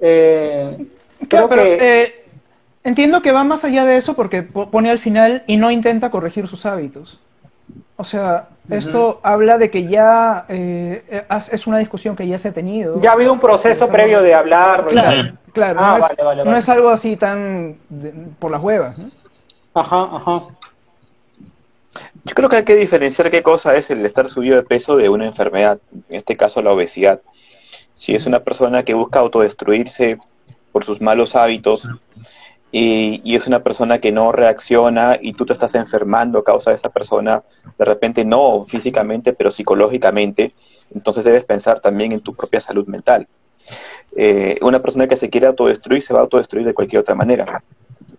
Eh, 0.00 0.76
Claro, 1.28 1.48
creo 1.48 1.48
pero 1.48 1.62
que... 1.62 2.02
eh, 2.02 2.24
entiendo 2.84 3.20
que 3.22 3.32
va 3.32 3.44
más 3.44 3.64
allá 3.64 3.84
de 3.84 3.96
eso 3.96 4.14
porque 4.14 4.42
po- 4.42 4.70
pone 4.70 4.90
al 4.90 4.98
final 4.98 5.42
y 5.46 5.56
no 5.56 5.70
intenta 5.70 6.10
corregir 6.10 6.48
sus 6.48 6.64
hábitos. 6.66 7.18
O 7.98 8.04
sea, 8.04 8.48
esto 8.68 9.20
habla 9.22 9.56
de 9.56 9.70
que 9.70 9.86
ya 9.86 10.44
eh, 10.48 11.02
eh, 11.08 11.24
es 11.50 11.66
una 11.66 11.78
discusión 11.78 12.14
que 12.14 12.26
ya 12.28 12.36
se 12.38 12.48
ha 12.48 12.52
tenido. 12.52 13.00
Ya 13.00 13.10
ha 13.10 13.12
habido 13.14 13.32
un 13.32 13.40
proceso 13.40 13.88
previo 13.88 14.20
de 14.22 14.32
tal. 14.32 14.44
Claro, 14.44 15.32
claro. 15.52 15.80
Ah, 15.80 15.90
no, 15.90 15.96
es, 15.96 16.02
vale, 16.02 16.22
vale, 16.22 16.44
no 16.44 16.56
es 16.56 16.68
algo 16.68 16.90
así 16.90 17.16
tan 17.16 17.78
de- 17.88 18.12
por 18.38 18.50
las 18.50 18.62
huevas. 18.62 18.96
Ajá, 19.72 20.08
ajá. 20.16 20.42
Yo 22.24 22.34
creo 22.34 22.48
que 22.50 22.56
hay 22.56 22.64
que 22.64 22.76
diferenciar 22.76 23.30
qué 23.30 23.42
cosa 23.42 23.74
es 23.76 23.90
el 23.90 24.04
estar 24.04 24.28
subido 24.28 24.56
de 24.56 24.62
peso 24.62 24.96
de 24.98 25.08
una 25.08 25.24
enfermedad, 25.26 25.78
en 25.92 26.16
este 26.16 26.36
caso 26.36 26.60
la 26.60 26.72
obesidad. 26.72 27.22
Si 27.94 28.14
es 28.14 28.26
una 28.26 28.40
persona 28.40 28.82
que 28.82 28.92
busca 28.92 29.20
autodestruirse 29.20 30.18
por 30.72 30.84
sus 30.84 31.00
malos 31.00 31.34
hábitos 31.34 31.88
y, 32.72 33.20
y 33.24 33.36
es 33.36 33.46
una 33.46 33.62
persona 33.62 33.98
que 33.98 34.12
no 34.12 34.32
reacciona 34.32 35.18
y 35.20 35.32
tú 35.32 35.46
te 35.46 35.52
estás 35.52 35.74
enfermando 35.74 36.38
a 36.38 36.44
causa 36.44 36.70
de 36.70 36.76
esa 36.76 36.90
persona, 36.90 37.42
de 37.78 37.84
repente 37.84 38.24
no 38.24 38.64
físicamente, 38.66 39.32
pero 39.32 39.50
psicológicamente, 39.50 40.54
entonces 40.94 41.24
debes 41.24 41.44
pensar 41.44 41.80
también 41.80 42.12
en 42.12 42.20
tu 42.20 42.34
propia 42.34 42.60
salud 42.60 42.86
mental. 42.86 43.26
Eh, 44.16 44.58
una 44.62 44.80
persona 44.80 45.06
que 45.06 45.16
se 45.16 45.28
quiere 45.28 45.46
autodestruir 45.46 46.02
se 46.02 46.14
va 46.14 46.20
a 46.20 46.22
autodestruir 46.22 46.64
de 46.64 46.74
cualquier 46.74 47.00
otra 47.00 47.14
manera. 47.14 47.62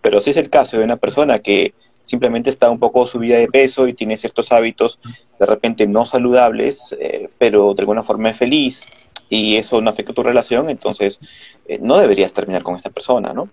Pero 0.02 0.22
si 0.22 0.30
es 0.30 0.38
el 0.38 0.50
caso 0.50 0.78
de 0.78 0.84
una 0.84 0.98
persona 0.98 1.40
que 1.40 1.74
simplemente 2.04 2.50
está 2.50 2.70
un 2.70 2.80
poco 2.80 3.06
subida 3.08 3.38
de 3.38 3.48
peso 3.48 3.88
y 3.88 3.94
tiene 3.94 4.16
ciertos 4.16 4.52
hábitos 4.52 5.00
de 5.40 5.46
repente 5.46 5.88
no 5.88 6.06
saludables, 6.06 6.96
eh, 7.00 7.30
pero 7.38 7.74
de 7.74 7.82
alguna 7.82 8.04
forma 8.04 8.30
es 8.30 8.38
feliz 8.38 8.86
y 9.30 9.58
eso 9.58 9.82
no 9.82 9.90
afecta 9.90 10.14
tu 10.14 10.24
relación, 10.24 10.70
entonces 10.70 11.20
eh, 11.68 11.80
no 11.82 11.98
deberías 11.98 12.32
terminar 12.32 12.64
con 12.64 12.76
esta 12.76 12.90
persona, 12.90 13.34
¿no? 13.34 13.50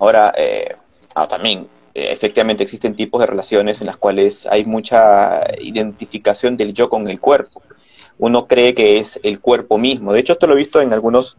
Ahora, 0.00 0.32
eh, 0.36 0.74
ah, 1.14 1.28
también, 1.28 1.68
eh, 1.94 2.08
efectivamente 2.10 2.64
existen 2.64 2.96
tipos 2.96 3.20
de 3.20 3.26
relaciones 3.26 3.80
en 3.80 3.86
las 3.86 3.96
cuales 3.96 4.46
hay 4.50 4.64
mucha 4.64 5.42
identificación 5.60 6.56
del 6.56 6.74
yo 6.74 6.90
con 6.90 7.08
el 7.08 7.20
cuerpo. 7.20 7.62
Uno 8.18 8.46
cree 8.48 8.74
que 8.74 8.98
es 8.98 9.20
el 9.22 9.40
cuerpo 9.40 9.78
mismo. 9.78 10.12
De 10.12 10.20
hecho, 10.20 10.32
esto 10.32 10.46
lo 10.46 10.54
he 10.54 10.56
visto 10.56 10.80
en 10.80 10.92
algunos 10.92 11.38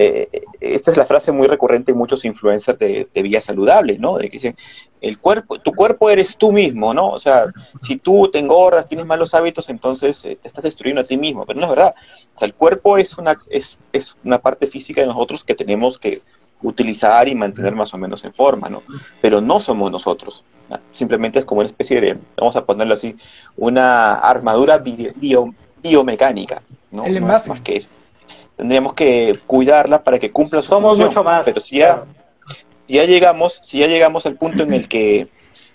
eh, 0.00 0.28
esta 0.60 0.92
es 0.92 0.96
la 0.96 1.06
frase 1.06 1.32
muy 1.32 1.48
recurrente 1.48 1.90
en 1.90 1.98
muchos 1.98 2.24
influencers 2.24 2.78
de, 2.78 3.08
de 3.12 3.22
vida 3.22 3.40
saludable, 3.40 3.98
¿no? 3.98 4.16
De 4.16 4.26
que 4.26 4.36
dicen, 4.36 4.56
el 5.00 5.18
cuerpo, 5.18 5.58
tu 5.58 5.72
cuerpo 5.72 6.08
eres 6.08 6.36
tú 6.36 6.52
mismo, 6.52 6.94
¿no? 6.94 7.08
O 7.08 7.18
sea, 7.18 7.46
si 7.80 7.96
tú 7.96 8.30
te 8.30 8.38
engordas, 8.38 8.86
tienes 8.86 9.06
malos 9.06 9.34
hábitos, 9.34 9.68
entonces 9.68 10.24
eh, 10.24 10.38
te 10.40 10.46
estás 10.46 10.62
destruyendo 10.62 11.00
a 11.00 11.04
ti 11.04 11.16
mismo, 11.16 11.44
pero 11.44 11.58
no 11.58 11.66
es 11.66 11.70
verdad. 11.70 11.94
O 12.32 12.38
sea, 12.38 12.46
el 12.46 12.54
cuerpo 12.54 12.96
es 12.96 13.18
una, 13.18 13.36
es, 13.50 13.80
es 13.92 14.16
una 14.22 14.38
parte 14.38 14.68
física 14.68 15.00
de 15.00 15.08
nosotros 15.08 15.42
que 15.42 15.56
tenemos 15.56 15.98
que 15.98 16.22
utilizar 16.62 17.28
y 17.28 17.34
mantener 17.34 17.74
más 17.74 17.92
o 17.94 17.98
menos 17.98 18.24
en 18.24 18.34
forma, 18.34 18.68
¿no? 18.68 18.82
Pero 19.20 19.40
no 19.40 19.60
somos 19.60 19.90
nosotros. 19.90 20.44
¿no? 20.68 20.78
Simplemente 20.92 21.38
es 21.38 21.44
como 21.44 21.60
una 21.60 21.68
especie 21.68 22.00
de, 22.00 22.18
vamos 22.36 22.56
a 22.56 22.64
ponerlo 22.64 22.94
así, 22.94 23.16
una 23.56 24.14
armadura 24.14 24.78
bio- 24.78 25.12
bio- 25.16 25.54
biomecánica, 25.82 26.62
¿no? 26.90 27.04
El 27.04 27.12
No 27.14 27.18
es 27.18 27.22
envase. 27.22 27.50
más 27.50 27.60
que 27.60 27.76
eso 27.76 27.90
tendríamos 28.56 28.94
que 28.94 29.38
cuidarla 29.46 30.02
para 30.02 30.18
que 30.18 30.32
cumpla 30.32 30.60
su 30.62 30.68
Somos 30.70 30.90
función. 30.96 31.08
mucho 31.10 31.22
más. 31.22 31.44
Pero 31.44 31.60
si 31.60 31.78
ya, 31.78 32.02
si 32.86 32.94
ya 32.96 33.04
llegamos, 33.04 33.60
si 33.62 33.78
ya 33.78 33.86
llegamos 33.86 34.26
al 34.26 34.34
punto 34.34 34.64
en 34.64 34.72
el 34.72 34.88
que 34.88 35.28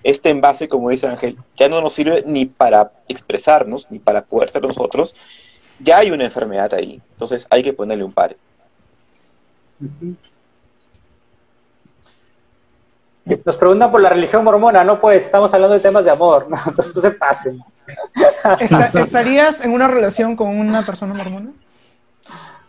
este 0.03 0.29
envase, 0.31 0.67
como 0.67 0.89
dice 0.89 1.07
Ángel, 1.07 1.37
ya 1.55 1.69
no 1.69 1.79
nos 1.79 1.93
sirve 1.93 2.25
ni 2.27 2.45
para 2.45 2.91
expresarnos, 3.07 3.89
ni 3.89 3.99
para 3.99 4.25
poder 4.25 4.49
ser 4.49 4.63
nosotros, 4.63 5.15
ya 5.79 5.99
hay 5.99 6.11
una 6.11 6.25
enfermedad 6.25 6.73
ahí. 6.73 7.01
Entonces 7.13 7.47
hay 7.49 7.63
que 7.63 7.71
ponerle 7.71 8.03
un 8.03 8.11
par. 8.11 8.35
Nos 13.25 13.55
preguntan 13.57 13.89
por 13.91 14.01
la 14.01 14.09
religión 14.09 14.43
mormona, 14.43 14.83
no 14.83 14.99
pues, 14.99 15.23
estamos 15.23 15.53
hablando 15.53 15.75
de 15.75 15.79
temas 15.79 16.03
de 16.03 16.11
amor, 16.11 16.47
no, 16.49 16.57
entonces 16.67 16.93
se 17.01 17.11
pasen. 17.11 17.59
Esta- 18.59 18.85
¿Estarías 18.99 19.61
en 19.61 19.71
una 19.71 19.87
relación 19.87 20.35
con 20.35 20.49
una 20.49 20.81
persona 20.83 21.13
mormona? 21.13 21.51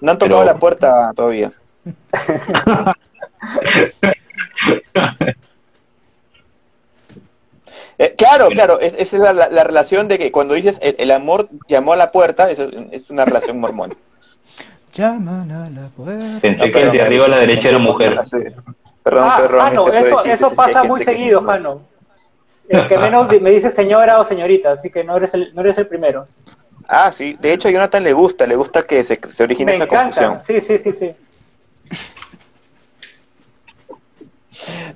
No 0.00 0.10
han 0.12 0.18
tocado 0.18 0.40
Pero- 0.40 0.52
la 0.52 0.58
puerta 0.58 1.12
todavía. 1.14 1.52
Eh, 7.98 8.14
claro, 8.16 8.48
claro, 8.48 8.80
es- 8.80 8.94
esa 8.98 9.16
es 9.16 9.22
la, 9.22 9.32
la- 9.32 9.48
la 9.48 9.64
relación 9.64 10.08
de 10.08 10.18
que 10.18 10.32
cuando 10.32 10.54
dices 10.54 10.78
el, 10.82 10.96
el 10.98 11.10
amor 11.10 11.48
llamó 11.68 11.92
a 11.92 11.96
la 11.96 12.10
puerta, 12.10 12.50
eso 12.50 12.64
es, 12.64 12.74
es 12.90 13.10
una 13.10 13.24
relación 13.24 13.60
mormona. 13.60 13.94
Llaman 14.94 15.50
a 15.50 15.70
la 15.70 15.88
puerta. 15.88 16.38
Pensé 16.40 16.70
que 16.70 16.82
el 16.82 16.92
de 16.92 17.02
arriba 17.02 17.24
a 17.26 17.28
la 17.28 17.36
derecha 17.38 17.68
era 17.68 17.78
mujer. 17.78 18.14
Perdón, 19.02 19.28
ah, 19.28 19.36
perdón, 19.40 19.60
Jano, 19.60 19.86
este 19.92 20.08
eso, 20.08 20.24
eso 20.24 20.54
pasa 20.54 20.84
muy 20.84 20.98
que- 21.00 21.04
seguido, 21.04 21.42
Jano. 21.42 21.82
El 22.68 22.86
que 22.86 22.96
menos 22.98 23.28
me 23.40 23.50
dice 23.50 23.70
señora 23.70 24.18
o 24.20 24.24
señorita, 24.24 24.72
así 24.72 24.90
que 24.90 25.02
no 25.04 25.16
eres 25.16 25.34
el, 25.34 25.52
no 25.54 25.60
eres 25.62 25.76
el 25.78 25.86
primero. 25.88 26.24
Ah, 26.86 27.10
sí, 27.12 27.36
de 27.40 27.52
hecho 27.52 27.68
a 27.68 27.70
Jonathan 27.70 28.04
le 28.04 28.12
gusta, 28.12 28.46
le 28.46 28.56
gusta 28.56 28.82
que 28.86 29.02
se, 29.04 29.18
se 29.30 29.42
origine 29.42 29.72
Me 29.72 29.76
esa 29.76 29.84
encanta, 29.84 30.28
confusión. 30.28 30.60
sí, 30.62 30.78
sí, 30.78 30.78
sí, 30.78 30.92
sí. 30.92 31.10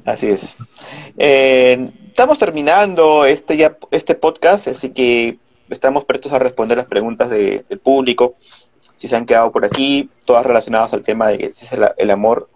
Así 0.04 0.28
es. 0.28 0.56
Eh, 1.16 1.90
estamos 2.08 2.38
terminando 2.38 3.24
este, 3.26 3.56
ya, 3.56 3.76
este 3.90 4.14
podcast, 4.14 4.68
así 4.68 4.90
que 4.90 5.38
estamos 5.68 6.04
prestos 6.04 6.32
a 6.32 6.38
responder 6.38 6.78
las 6.78 6.86
preguntas 6.86 7.28
de- 7.30 7.64
del 7.68 7.78
público. 7.78 8.36
Si 8.98 9.08
se 9.08 9.16
han 9.16 9.26
quedado 9.26 9.50
por 9.52 9.64
aquí, 9.64 10.10
todas 10.26 10.44
relacionadas 10.44 10.92
al 10.92 11.02
tema 11.02 11.28
de 11.28 11.38
que 11.38 11.52
si 11.52 11.64
es 11.64 11.72
el, 11.72 11.88
el 11.96 12.10
amor 12.10 12.48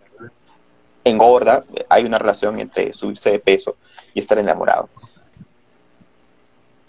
engorda, 1.05 1.65
hay 1.89 2.05
una 2.05 2.19
relación 2.19 2.59
entre 2.59 2.93
subirse 2.93 3.31
de 3.31 3.39
peso 3.39 3.77
y 4.13 4.19
estar 4.19 4.39
enamorado. 4.39 4.89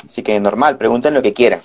Así 0.05 0.23
que 0.23 0.39
normal, 0.39 0.77
pregunten 0.77 1.13
lo 1.13 1.21
que 1.21 1.33
quieran. 1.33 1.61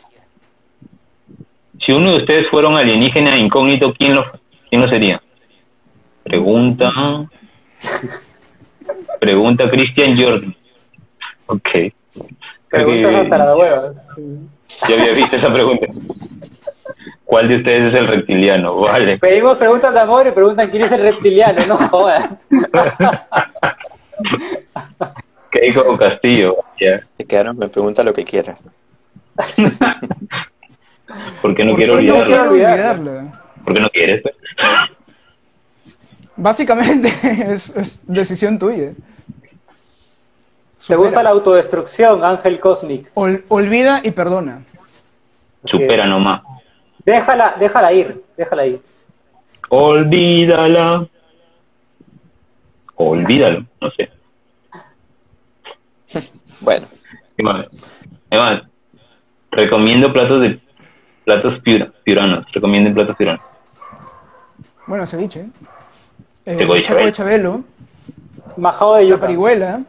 Si 1.84 1.92
uno 1.92 2.12
de 2.12 2.18
ustedes 2.18 2.50
fuera 2.50 2.68
un 2.68 2.76
alienígena 2.76 3.38
incógnito, 3.38 3.94
¿quién 3.94 4.14
lo, 4.14 4.24
quién 4.68 4.82
lo 4.82 4.88
sería? 4.88 5.22
Pregunta. 6.24 6.92
Pregunta 9.20 9.70
Christian 9.70 10.16
Jordan. 10.16 10.54
Ok. 11.46 11.68
Preguntas 12.68 13.14
hasta 13.14 13.38
las 13.38 13.56
huevas. 13.56 14.08
sí. 14.14 14.22
Ya 14.88 14.94
había 15.00 15.12
visto 15.12 15.36
esa 15.36 15.52
pregunta. 15.52 15.86
¿Cuál 17.28 17.46
de 17.46 17.56
ustedes 17.58 17.92
es 17.92 18.00
el 18.00 18.06
reptiliano? 18.08 18.76
Vale. 18.80 19.18
Pedimos 19.18 19.58
preguntas 19.58 19.92
de 19.92 20.00
amor 20.00 20.26
y 20.26 20.30
preguntan 20.30 20.70
quién 20.70 20.84
es 20.84 20.92
el 20.92 21.02
reptiliano, 21.02 21.66
no 21.66 21.76
jodan. 21.76 22.38
¿Qué 25.50 25.60
dijo 25.60 25.96
Castillo? 25.98 26.56
Se 27.18 27.26
quedaron, 27.26 27.58
me 27.58 27.68
pregunta 27.68 28.02
lo 28.02 28.14
que 28.14 28.24
quieran. 28.24 28.56
Porque 31.42 31.64
no 31.64 31.70
¿Por 31.72 31.76
quiero 31.78 31.96
qué 31.98 32.02
no 32.02 32.14
olvidarlo. 32.16 32.24
quiero 32.26 32.50
olvidarla? 32.50 33.42
Porque 33.64 33.80
no 33.80 33.90
quieres. 33.90 34.22
Básicamente 36.36 37.12
es, 37.52 37.68
es 37.76 38.00
decisión 38.06 38.58
tuya. 38.58 38.92
¿Te 40.86 40.96
gusta 40.96 41.22
la 41.22 41.28
autodestrucción, 41.30 42.24
Ángel 42.24 42.58
Cosmic? 42.58 43.10
Ol- 43.14 43.44
olvida 43.48 44.00
y 44.02 44.12
perdona. 44.12 44.62
Supera 45.64 46.06
nomás. 46.06 46.40
Déjala, 47.12 47.54
déjala 47.58 47.90
ir, 47.94 48.22
déjala 48.36 48.66
ir. 48.66 48.80
Olvídala. 49.70 51.06
Olvídalo, 52.96 53.64
no 53.80 53.90
sé. 53.92 54.10
Bueno. 56.60 56.86
¿Qué 57.34 57.42
más? 57.42 58.62
Recomiendo 59.52 60.12
platos 60.12 60.42
de 60.42 60.60
platos 61.24 61.62
piura- 61.62 61.90
piuranos. 62.04 62.44
Recomienden 62.52 62.92
platos 62.92 63.16
piuranos. 63.16 63.40
Bueno, 64.86 65.06
ceviche. 65.06 65.46
Eh, 66.44 66.56
de 66.56 66.80
seco 66.82 66.98
de 67.06 67.12
chabelo, 67.12 67.64
Majado 68.58 68.96
de 68.96 69.04
la 69.04 69.08
yuca. 69.08 69.20
parihuela, 69.22 69.80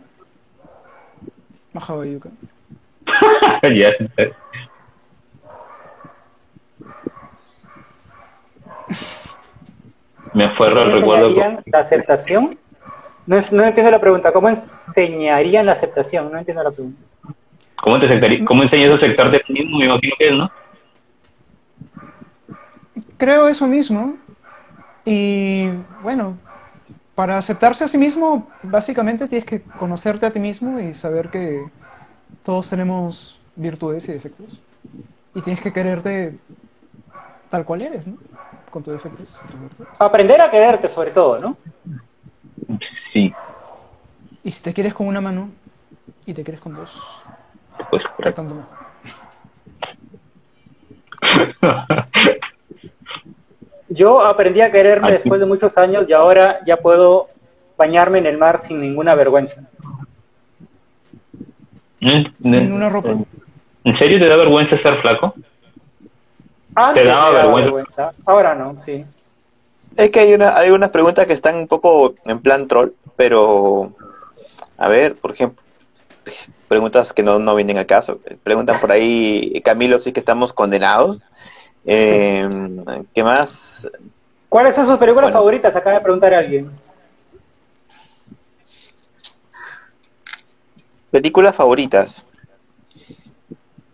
majado 1.74 2.01
de 2.01 2.13
yuca. 2.13 2.30
ya. 3.76 3.89
Me 10.33 10.45
aferro 10.45 10.81
al 10.81 10.91
¿Cómo 11.01 11.13
recuerdo. 11.15 11.61
la 11.65 11.79
aceptación? 11.79 12.57
No, 13.25 13.37
es- 13.37 13.51
no 13.51 13.63
entiendo 13.63 13.91
la 13.91 14.01
pregunta. 14.01 14.31
¿Cómo 14.31 14.49
enseñarían 14.49 15.65
la 15.65 15.73
aceptación? 15.73 16.31
No 16.31 16.37
entiendo 16.37 16.63
la 16.63 16.71
pregunta. 16.71 17.01
¿Cómo, 17.81 17.99
te 17.99 18.43
¿Cómo 18.45 18.63
enseñas 18.63 18.91
a 18.91 18.95
aceptarte 18.95 19.37
a 19.37 19.39
ti 19.39 19.53
mismo? 19.53 19.77
Me 19.77 19.85
imagino 19.85 20.13
que 20.17 20.27
es, 20.27 20.33
¿no? 20.33 20.51
Creo 23.17 23.47
eso 23.47 23.67
mismo. 23.67 24.17
Y 25.05 25.69
bueno, 26.01 26.37
para 27.15 27.37
aceptarse 27.37 27.83
a 27.83 27.87
sí 27.87 27.97
mismo, 27.97 28.49
básicamente 28.63 29.27
tienes 29.27 29.45
que 29.45 29.61
conocerte 29.61 30.25
a 30.25 30.31
ti 30.31 30.39
mismo 30.39 30.79
y 30.79 30.93
saber 30.93 31.29
que 31.29 31.65
todos 32.43 32.69
tenemos 32.69 33.39
virtudes 33.55 34.07
y 34.09 34.13
defectos. 34.13 34.59
Y 35.35 35.41
tienes 35.41 35.61
que 35.61 35.71
quererte 35.73 36.37
tal 37.49 37.65
cual 37.65 37.81
eres, 37.81 38.05
¿no? 38.07 38.17
Con 38.70 38.84
tus 38.84 38.93
defectos. 38.93 39.28
Aprender 39.99 40.39
a 40.41 40.51
quererte, 40.51 40.88
sobre 40.88 41.11
todo, 41.11 41.39
¿no? 41.39 41.57
Sí, 43.11 43.34
Y 44.43 44.51
si 44.51 44.61
te 44.61 44.74
quieres 44.74 44.93
con 44.93 45.07
una 45.07 45.20
mano 45.22 45.49
y 46.26 46.34
te 46.34 46.43
quieres 46.43 46.61
con 46.61 46.76
dos, 46.76 46.91
pues 47.89 48.03
¿qué 48.03 48.09
correcto. 48.15 48.41
tanto 48.41 48.55
mejor? 48.55 48.78
Yo 53.89 54.24
aprendí 54.24 54.61
a 54.61 54.72
quererme 54.72 55.11
después 55.11 55.39
de 55.39 55.47
muchos 55.47 55.78
años 55.78 56.05
y 56.07 56.13
ahora 56.13 56.59
ya 56.65 56.78
puedo 56.78 57.28
bañarme 57.78 58.20
en 58.20 58.28
el 58.28 58.38
mar 58.38 58.59
sin 58.59 58.80
ninguna 58.80 59.15
vergüenza. 59.15 59.61
¿Eh? 62.01 62.24
Sin 62.41 62.72
una 62.72 62.89
ropa. 62.89 63.15
¿En 63.84 63.97
serio 63.97 64.20
te 64.20 64.28
da 64.28 64.36
vergüenza 64.38 64.76
estar 64.76 65.01
flaco? 65.01 65.34
Antes 66.76 67.03
Te 67.03 67.09
daba 67.09 67.32
vergüenza. 67.32 68.11
Ahora 68.26 68.55
no, 68.55 68.78
sí. 68.78 69.05
Es 69.97 70.11
que 70.11 70.20
hay, 70.20 70.34
una, 70.34 70.55
hay 70.55 70.70
unas 70.70 70.91
preguntas 70.91 71.28
que 71.28 71.34
están 71.34 71.55
un 71.55 71.67
poco 71.67 72.13
en 72.26 72.39
plan 72.39 72.67
troll, 72.67 72.91
pero 73.15 73.91
a 74.78 74.88
ver, 74.88 75.15
por 75.15 75.32
ejemplo, 75.32 75.61
preguntas 76.67 77.11
que 77.11 77.24
no, 77.24 77.39
no 77.39 77.55
vienen 77.55 77.78
al 77.78 77.86
caso. 77.86 78.20
Preguntan 78.43 78.80
por 78.80 78.91
ahí, 78.91 79.59
Camilo, 79.65 79.99
sí 79.99 80.11
que 80.13 80.20
estamos 80.20 80.53
condenados. 80.53 81.20
Eh, 81.86 82.47
¿Qué 83.13 83.24
más? 83.24 83.89
¿Cuáles 84.47 84.76
son 84.76 84.86
sus 84.86 84.97
películas 84.97 85.28
Bueno. 85.28 85.39
favoritas? 85.39 85.76
Acaba 85.76 85.95
de 85.97 86.01
preguntar 86.01 86.34
alguien. 86.34 86.72
Películas 91.11 91.55
favoritas. 91.55 92.24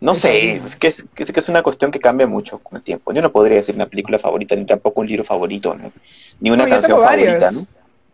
No 0.01 0.13
sé, 0.13 0.57
es 0.57 0.75
que 0.75 0.87
es, 0.87 1.05
que 1.15 1.23
es 1.23 1.31
que 1.31 1.39
es 1.39 1.49
una 1.49 1.63
cuestión 1.63 1.89
que 1.89 1.99
cambia 1.99 2.27
mucho 2.27 2.59
con 2.59 2.77
el 2.77 2.83
tiempo. 2.83 3.13
Yo 3.13 3.21
no 3.21 3.31
podría 3.31 3.57
decir 3.57 3.75
una 3.75 3.85
película 3.85 4.19
favorita, 4.19 4.55
ni 4.55 4.65
tampoco 4.65 5.01
un 5.01 5.07
libro 5.07 5.23
favorito, 5.23 5.73
¿no? 5.73 5.91
ni 6.41 6.51
una 6.51 6.65
No, 6.65 6.69
canción 6.69 6.99
favorita, 6.99 7.51
¿no? 7.51 7.65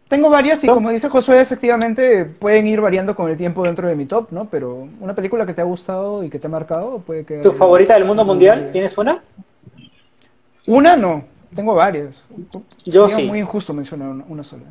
Tengo 0.07 0.29
varias 0.29 0.63
y 0.63 0.67
No. 0.67 0.73
como 0.75 0.89
dice 0.91 1.07
Josué, 1.09 1.39
efectivamente 1.41 2.25
pueden 2.25 2.67
ir 2.67 2.81
variando 2.81 3.15
con 3.15 3.29
el 3.29 3.37
tiempo 3.37 3.63
dentro 3.63 3.87
de 3.87 3.95
mi 3.95 4.05
top, 4.05 4.27
¿no? 4.31 4.45
Pero 4.45 4.87
una 4.99 5.15
película 5.15 5.45
que 5.45 5.53
te 5.53 5.61
ha 5.61 5.65
gustado 5.65 6.23
y 6.23 6.29
que 6.29 6.37
te 6.37 6.47
ha 6.47 6.49
marcado 6.49 6.99
puede 6.99 7.23
que... 7.25 7.37
¿Tu 7.37 7.51
favorita 7.53 7.93
del 7.95 8.05
mundo 8.05 8.25
mundial? 8.25 8.69
¿Tienes 8.71 8.97
una? 8.97 9.21
Una 10.67 10.95
no, 10.95 11.23
tengo 11.55 11.73
varias. 11.75 12.21
Yo 12.85 13.07
Sería 13.07 13.23
sí. 13.23 13.27
muy 13.27 13.39
injusto 13.39 13.73
mencionar 13.73 14.09
una, 14.09 14.25
una 14.27 14.43
sola. 14.43 14.63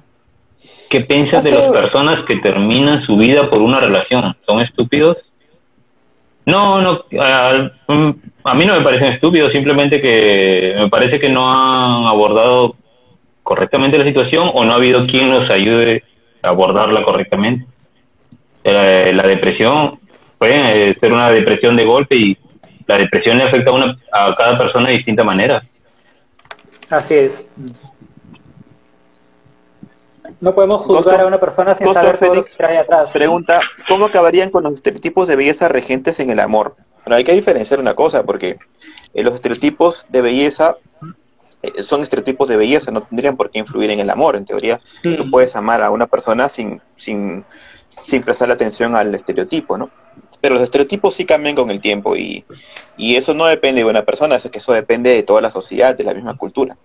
¿Qué 0.90 1.00
piensas 1.00 1.42
de 1.44 1.52
las 1.52 1.72
personas 1.72 2.24
que 2.26 2.36
terminan 2.36 3.02
su 3.06 3.16
vida 3.16 3.48
por 3.48 3.60
una 3.60 3.80
relación? 3.80 4.36
¿Son 4.46 4.60
estúpidos? 4.60 5.16
No, 6.46 6.80
no, 6.80 7.04
a, 7.20 7.70
mm, 7.88 8.10
a 8.44 8.54
mí 8.54 8.66
no 8.66 8.78
me 8.78 8.84
parecen 8.84 9.12
estúpidos, 9.12 9.52
simplemente 9.52 10.00
que 10.00 10.74
me 10.78 10.88
parece 10.88 11.18
que 11.20 11.28
no 11.28 11.46
han 11.50 12.06
abordado 12.06 12.76
correctamente 13.42 13.98
la 13.98 14.04
situación 14.04 14.50
o 14.52 14.64
no 14.64 14.72
ha 14.72 14.76
habido 14.76 15.06
quien 15.06 15.30
los 15.30 15.50
ayude 15.50 16.04
a 16.42 16.48
abordarla 16.48 17.02
correctamente. 17.02 17.66
Eh, 18.64 19.12
la 19.14 19.26
depresión 19.26 19.98
puede 20.38 20.90
eh, 20.90 20.96
ser 21.00 21.12
una 21.12 21.30
depresión 21.30 21.76
de 21.76 21.84
golpe 21.84 22.16
y 22.16 22.38
la 22.86 22.96
depresión 22.96 23.38
le 23.38 23.44
afecta 23.44 23.70
a, 23.70 23.74
una, 23.74 23.96
a 24.12 24.34
cada 24.34 24.58
persona 24.58 24.88
de 24.88 24.96
distinta 24.96 25.24
manera. 25.24 25.62
Así 26.90 27.14
es. 27.14 27.48
No 30.40 30.54
podemos 30.54 30.76
juzgar 30.82 31.04
Costo- 31.04 31.22
a 31.22 31.26
una 31.26 31.38
persona 31.38 31.74
sin 31.74 31.86
Costo 31.86 32.02
saber 32.02 32.18
todo 32.18 32.28
lo 32.28 32.34
Félix 32.34 32.50
que 32.52 32.56
trae 32.56 32.78
atrás. 32.78 33.10
Pregunta, 33.12 33.60
¿cómo 33.88 34.06
acabarían 34.06 34.50
con 34.50 34.62
los 34.62 34.74
estereotipos 34.74 35.28
de 35.28 35.36
belleza 35.36 35.68
regentes 35.68 36.18
en 36.20 36.30
el 36.30 36.40
amor? 36.40 36.76
Pero 37.04 37.16
hay 37.16 37.24
que 37.24 37.32
diferenciar 37.32 37.80
una 37.80 37.94
cosa, 37.94 38.22
porque 38.24 38.58
eh, 39.14 39.22
los 39.22 39.34
estereotipos 39.34 40.06
de 40.08 40.20
belleza 40.22 40.76
eh, 41.62 41.82
son 41.82 42.02
estereotipos 42.02 42.48
de 42.48 42.56
belleza, 42.56 42.90
no 42.90 43.02
tendrían 43.02 43.36
por 43.36 43.50
qué 43.50 43.58
influir 43.58 43.90
en 43.90 44.00
el 44.00 44.08
amor. 44.08 44.36
En 44.36 44.46
teoría, 44.46 44.80
tú 45.02 45.24
Mm. 45.26 45.30
puedes 45.30 45.54
amar 45.56 45.82
a 45.82 45.90
una 45.90 46.06
persona 46.06 46.48
sin, 46.48 46.80
sin, 46.94 47.44
sin 47.90 48.22
prestarle 48.22 48.54
atención 48.54 48.96
al 48.96 49.14
estereotipo, 49.14 49.76
¿no? 49.76 49.90
Pero 50.40 50.54
los 50.54 50.64
estereotipos 50.64 51.14
sí 51.14 51.26
cambian 51.26 51.54
con 51.54 51.70
el 51.70 51.82
tiempo 51.82 52.16
y, 52.16 52.46
y 52.96 53.16
eso 53.16 53.34
no 53.34 53.44
depende 53.44 53.82
de 53.82 53.90
una 53.90 54.04
persona, 54.06 54.36
es 54.36 54.48
que 54.50 54.56
eso 54.58 54.72
depende 54.72 55.10
de 55.10 55.22
toda 55.22 55.42
la 55.42 55.50
sociedad, 55.50 55.94
de 55.94 56.04
la 56.04 56.14
misma 56.14 56.34
cultura. 56.38 56.78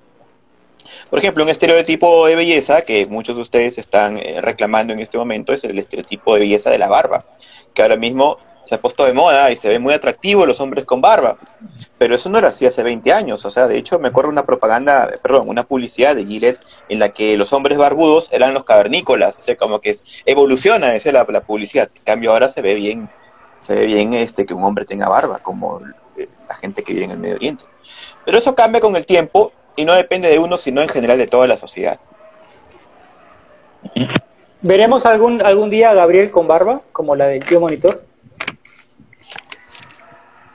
Por 1.09 1.19
ejemplo, 1.19 1.43
un 1.43 1.49
estereotipo 1.49 2.25
de 2.25 2.35
belleza 2.35 2.81
que 2.81 3.05
muchos 3.05 3.35
de 3.35 3.41
ustedes 3.41 3.77
están 3.77 4.17
eh, 4.17 4.41
reclamando 4.41 4.93
en 4.93 4.99
este 4.99 5.17
momento 5.17 5.53
es 5.53 5.63
el 5.63 5.77
estereotipo 5.77 6.33
de 6.33 6.41
belleza 6.41 6.69
de 6.69 6.79
la 6.79 6.87
barba, 6.87 7.25
que 7.73 7.81
ahora 7.81 7.95
mismo 7.95 8.37
se 8.65 8.75
ha 8.75 8.81
puesto 8.81 9.05
de 9.05 9.13
moda 9.13 9.51
y 9.51 9.55
se 9.55 9.69
ve 9.69 9.77
muy 9.77 9.93
atractivo 9.93 10.45
los 10.45 10.59
hombres 10.59 10.85
con 10.85 10.99
barba. 10.99 11.37
Pero 11.99 12.15
eso 12.15 12.29
no 12.29 12.39
era 12.39 12.49
así 12.49 12.65
hace 12.65 12.81
20 12.81 13.13
años, 13.13 13.45
o 13.45 13.51
sea, 13.51 13.67
de 13.67 13.77
hecho 13.77 13.99
me 13.99 14.07
acuerdo 14.07 14.31
una 14.31 14.45
propaganda, 14.45 15.09
eh, 15.13 15.19
perdón, 15.21 15.47
una 15.47 15.63
publicidad 15.63 16.15
de 16.15 16.25
Gillette 16.25 16.59
en 16.89 16.99
la 16.99 17.09
que 17.09 17.37
los 17.37 17.53
hombres 17.53 17.77
barbudos 17.77 18.29
eran 18.31 18.53
los 18.53 18.63
cavernícolas, 18.63 19.37
o 19.37 19.43
sea, 19.43 19.55
como 19.55 19.79
que 19.79 19.95
evoluciona 20.25 20.95
esa 20.95 21.09
es 21.09 21.13
la, 21.13 21.25
la 21.29 21.41
publicidad. 21.41 21.89
En 21.95 22.03
cambio 22.03 22.31
ahora 22.31 22.49
se 22.49 22.61
ve 22.61 22.73
bien, 22.73 23.07
se 23.59 23.75
ve 23.75 23.85
bien 23.85 24.13
este 24.15 24.45
que 24.45 24.55
un 24.55 24.63
hombre 24.63 24.85
tenga 24.85 25.07
barba, 25.07 25.37
como 25.39 25.79
eh, 26.17 26.27
la 26.49 26.55
gente 26.55 26.83
que 26.83 26.93
vive 26.93 27.05
en 27.05 27.11
el 27.11 27.19
Medio 27.19 27.35
Oriente. 27.35 27.63
Pero 28.25 28.39
eso 28.39 28.55
cambia 28.55 28.81
con 28.81 28.95
el 28.95 29.05
tiempo 29.05 29.53
y 29.75 29.85
no 29.85 29.93
depende 29.93 30.29
de 30.29 30.39
uno, 30.39 30.57
sino 30.57 30.81
en 30.81 30.89
general 30.89 31.17
de 31.17 31.27
toda 31.27 31.47
la 31.47 31.57
sociedad. 31.57 31.99
¿Veremos 34.61 35.05
algún, 35.05 35.41
algún 35.45 35.69
día 35.69 35.91
a 35.91 35.93
Gabriel 35.93 36.31
con 36.31 36.47
barba, 36.47 36.81
como 36.91 37.15
la 37.15 37.27
del 37.27 37.43
tío 37.45 37.59
monitor? 37.59 38.03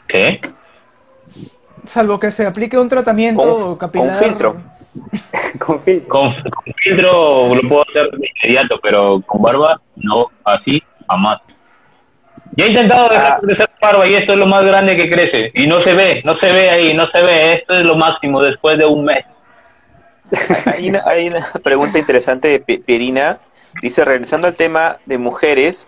¿Qué? 0.09 0.41
Salvo 1.87 2.19
que 2.19 2.31
se 2.31 2.45
aplique 2.47 2.79
un 2.79 2.89
tratamiento 2.89 3.43
Con- 3.43 3.77
capilar. 3.77 4.09
con 4.19 4.25
filtro. 4.25 4.57
con 5.59 5.81
filtro. 5.83 6.09
Con, 6.09 6.33
con 6.33 6.75
filtro 6.75 7.55
lo 7.55 7.69
puedo 7.69 7.83
hacer 7.89 8.11
de 8.11 8.29
inmediato, 8.43 8.81
pero 8.83 9.23
con 9.27 9.43
barba 9.43 9.81
no, 9.97 10.27
así 10.45 10.83
jamás. 11.09 11.41
Ya 12.57 12.65
he 12.65 12.69
intentado 12.69 13.09
dejar 13.09 13.33
Ah. 13.33 13.39
crecer 13.41 13.71
barba 13.81 14.07
y 14.09 14.15
esto 14.17 14.33
es 14.33 14.39
lo 14.39 14.47
más 14.47 14.65
grande 14.65 14.97
que 14.97 15.09
crece. 15.09 15.51
Y 15.55 15.67
no 15.67 15.83
se 15.85 15.95
ve, 15.95 16.21
no 16.25 16.39
se 16.39 16.51
ve 16.51 16.71
ahí, 16.71 16.95
no 16.95 17.09
se 17.11 17.21
ve. 17.23 17.55
Esto 17.55 17.75
es 17.79 17.85
lo 17.85 17.97
máximo 17.97 18.43
después 18.43 18.79
de 18.79 18.87
un 18.87 19.05
mes. 19.05 19.25
Hay 20.67 20.89
una, 20.91 21.03
hay 21.07 21.29
una 21.29 21.47
pregunta 21.63 21.99
interesante 21.99 22.49
de 22.49 22.61
Pi- 22.61 22.79
Pierina. 22.79 23.39
Dice, 23.83 24.05
regresando 24.05 24.47
al 24.49 24.55
tema 24.55 24.97
de 25.07 25.19
mujeres 25.19 25.87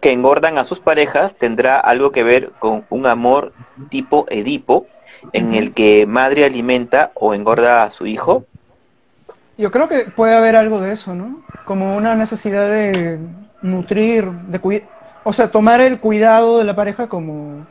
que 0.00 0.12
engordan 0.12 0.56
a 0.58 0.64
sus 0.64 0.80
parejas, 0.80 1.36
¿tendrá 1.36 1.76
algo 1.78 2.10
que 2.12 2.22
ver 2.24 2.50
con 2.58 2.84
un 2.88 3.06
amor 3.06 3.52
tipo 3.90 4.26
Edipo 4.30 4.86
en 5.32 5.52
el 5.52 5.74
que 5.74 6.06
madre 6.06 6.44
alimenta 6.44 7.10
o 7.14 7.34
engorda 7.34 7.82
a 7.84 7.90
su 7.90 8.06
hijo? 8.06 8.44
Yo 9.58 9.70
creo 9.70 9.88
que 9.88 10.04
puede 10.04 10.34
haber 10.34 10.56
algo 10.56 10.80
de 10.80 10.92
eso, 10.92 11.14
¿no? 11.14 11.42
Como 11.66 11.94
una 11.96 12.14
necesidad 12.14 12.70
de 12.70 13.18
nutrir, 13.62 14.24
de 14.30 14.58
cuidar, 14.58 14.88
o 15.24 15.32
sea, 15.32 15.50
tomar 15.50 15.80
el 15.80 16.00
cuidado 16.00 16.58
de 16.58 16.64
la 16.64 16.74
pareja 16.74 17.08
como 17.08 17.66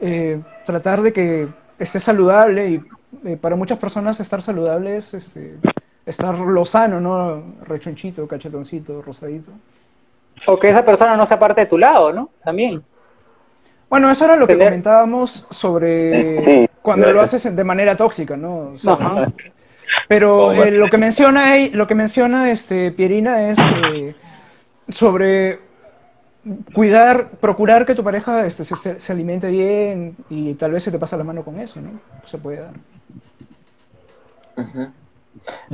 eh, 0.00 0.40
tratar 0.64 1.02
de 1.02 1.12
que 1.12 1.48
esté 1.78 2.00
saludable 2.00 2.70
y 2.70 2.82
eh, 3.24 3.36
para 3.36 3.56
muchas 3.56 3.78
personas 3.78 4.18
estar 4.20 4.42
saludable 4.42 4.96
es 4.96 5.14
este, 5.14 5.56
estar 6.06 6.38
lozano, 6.38 7.00
¿no? 7.00 7.42
Rechonchito, 7.66 8.26
cachetoncito, 8.26 9.02
rosadito. 9.02 9.52
O 10.46 10.58
que 10.58 10.70
esa 10.70 10.84
persona 10.84 11.16
no 11.16 11.26
sea 11.26 11.38
parte 11.38 11.62
de 11.62 11.66
tu 11.66 11.78
lado, 11.78 12.12
¿no? 12.12 12.30
También. 12.42 12.82
Bueno, 13.88 14.10
eso 14.10 14.24
era 14.24 14.36
lo 14.36 14.46
que 14.46 14.56
comentábamos 14.56 15.46
sobre 15.50 16.44
Sí, 16.44 16.70
cuando 16.80 17.12
lo 17.12 17.20
haces 17.20 17.54
de 17.54 17.64
manera 17.64 17.96
tóxica, 17.96 18.36
¿no? 18.36 18.72
O 18.74 18.78
sea. 18.78 19.30
Pero 20.08 20.46
Oh, 20.46 20.52
eh, 20.52 20.70
lo 20.70 20.88
que 20.88 20.96
menciona 20.98 21.56
lo 21.72 21.86
que 21.86 21.94
menciona 21.94 22.50
este 22.50 22.90
Pierina 22.92 23.50
es 23.50 23.58
eh, 23.58 24.14
sobre 24.88 25.60
cuidar, 26.72 27.30
procurar 27.40 27.86
que 27.86 27.94
tu 27.94 28.02
pareja 28.04 28.46
este, 28.46 28.64
se, 28.64 28.76
se- 28.76 29.12
alimente 29.12 29.48
bien 29.48 30.16
y 30.28 30.54
tal 30.54 30.72
vez 30.72 30.82
se 30.82 30.90
te 30.90 30.98
pasa 30.98 31.16
la 31.16 31.24
mano 31.24 31.44
con 31.44 31.58
eso, 31.60 31.80
¿no? 31.80 32.00
Se 32.24 32.38
puede 32.38 32.60
dar. 32.60 32.74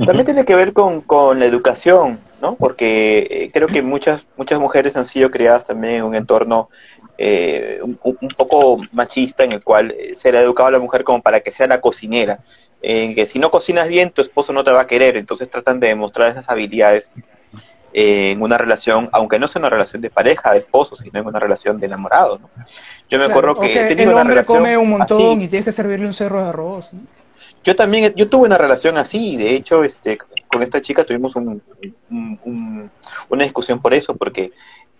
También 0.03 0.25
tiene 0.25 0.45
que 0.45 0.55
ver 0.55 0.73
con, 0.73 1.01
con 1.01 1.39
la 1.39 1.45
educación, 1.45 2.19
¿no? 2.41 2.55
Porque 2.57 3.27
eh, 3.29 3.51
creo 3.53 3.69
que 3.69 3.81
muchas, 3.81 4.27
muchas 4.37 4.59
mujeres 4.59 4.95
han 4.97 5.05
sido 5.05 5.29
criadas 5.29 5.65
también 5.65 5.95
en 5.95 6.03
un 6.03 6.15
entorno 6.15 6.69
eh, 7.17 7.79
un, 7.83 7.99
un 8.03 8.29
poco 8.29 8.77
machista 8.91 9.43
en 9.43 9.51
el 9.51 9.63
cual 9.63 9.91
eh, 9.97 10.15
se 10.15 10.31
le 10.31 10.39
ha 10.39 10.41
educado 10.41 10.69
a 10.69 10.71
la 10.71 10.79
mujer 10.79 11.03
como 11.03 11.21
para 11.21 11.41
que 11.41 11.51
sea 11.51 11.67
la 11.67 11.81
cocinera, 11.81 12.39
en 12.81 13.13
que 13.13 13.25
si 13.25 13.39
no 13.39 13.51
cocinas 13.51 13.89
bien, 13.89 14.11
tu 14.11 14.21
esposo 14.21 14.53
no 14.53 14.63
te 14.63 14.71
va 14.71 14.81
a 14.81 14.87
querer, 14.87 15.17
entonces 15.17 15.49
tratan 15.49 15.79
de 15.79 15.87
demostrar 15.89 16.31
esas 16.31 16.49
habilidades 16.49 17.11
en 17.93 18.41
una 18.41 18.57
relación, 18.57 19.09
aunque 19.11 19.39
no 19.39 19.47
sea 19.47 19.59
una 19.59 19.69
relación 19.69 20.01
de 20.01 20.09
pareja, 20.09 20.51
de 20.51 20.59
esposo, 20.59 20.95
sino 20.95 21.19
en 21.19 21.25
una 21.27 21.39
relación 21.39 21.79
de 21.79 21.87
enamorado, 21.87 22.39
¿no? 22.39 22.49
Yo 23.09 23.17
me 23.17 23.25
Claro, 23.25 23.31
acuerdo 23.31 23.59
que, 23.61 23.73
que 23.73 23.81
he 23.81 23.85
tenido 23.85 24.09
el 24.11 24.15
una 24.15 24.23
relación 24.23 24.57
come 24.59 24.77
un 24.77 24.89
montón 24.89 25.37
así. 25.39 25.45
y 25.45 25.47
tienes 25.47 25.65
que 25.65 25.71
servirle 25.71 26.05
un 26.05 26.13
cerro 26.13 26.43
de 26.43 26.49
arroz. 26.49 26.93
¿no? 26.93 27.01
Yo 27.63 27.75
también, 27.75 28.13
yo 28.15 28.29
tuve 28.29 28.45
una 28.47 28.57
relación 28.57 28.97
así, 28.97 29.37
de 29.37 29.55
hecho, 29.55 29.83
este, 29.83 30.17
con 30.47 30.61
esta 30.63 30.81
chica 30.81 31.03
tuvimos 31.03 31.35
un- 31.35 31.61
un- 32.09 32.39
un- 32.43 32.91
una 33.29 33.43
discusión 33.43 33.79
por 33.81 33.93
eso, 33.93 34.15
porque 34.15 34.51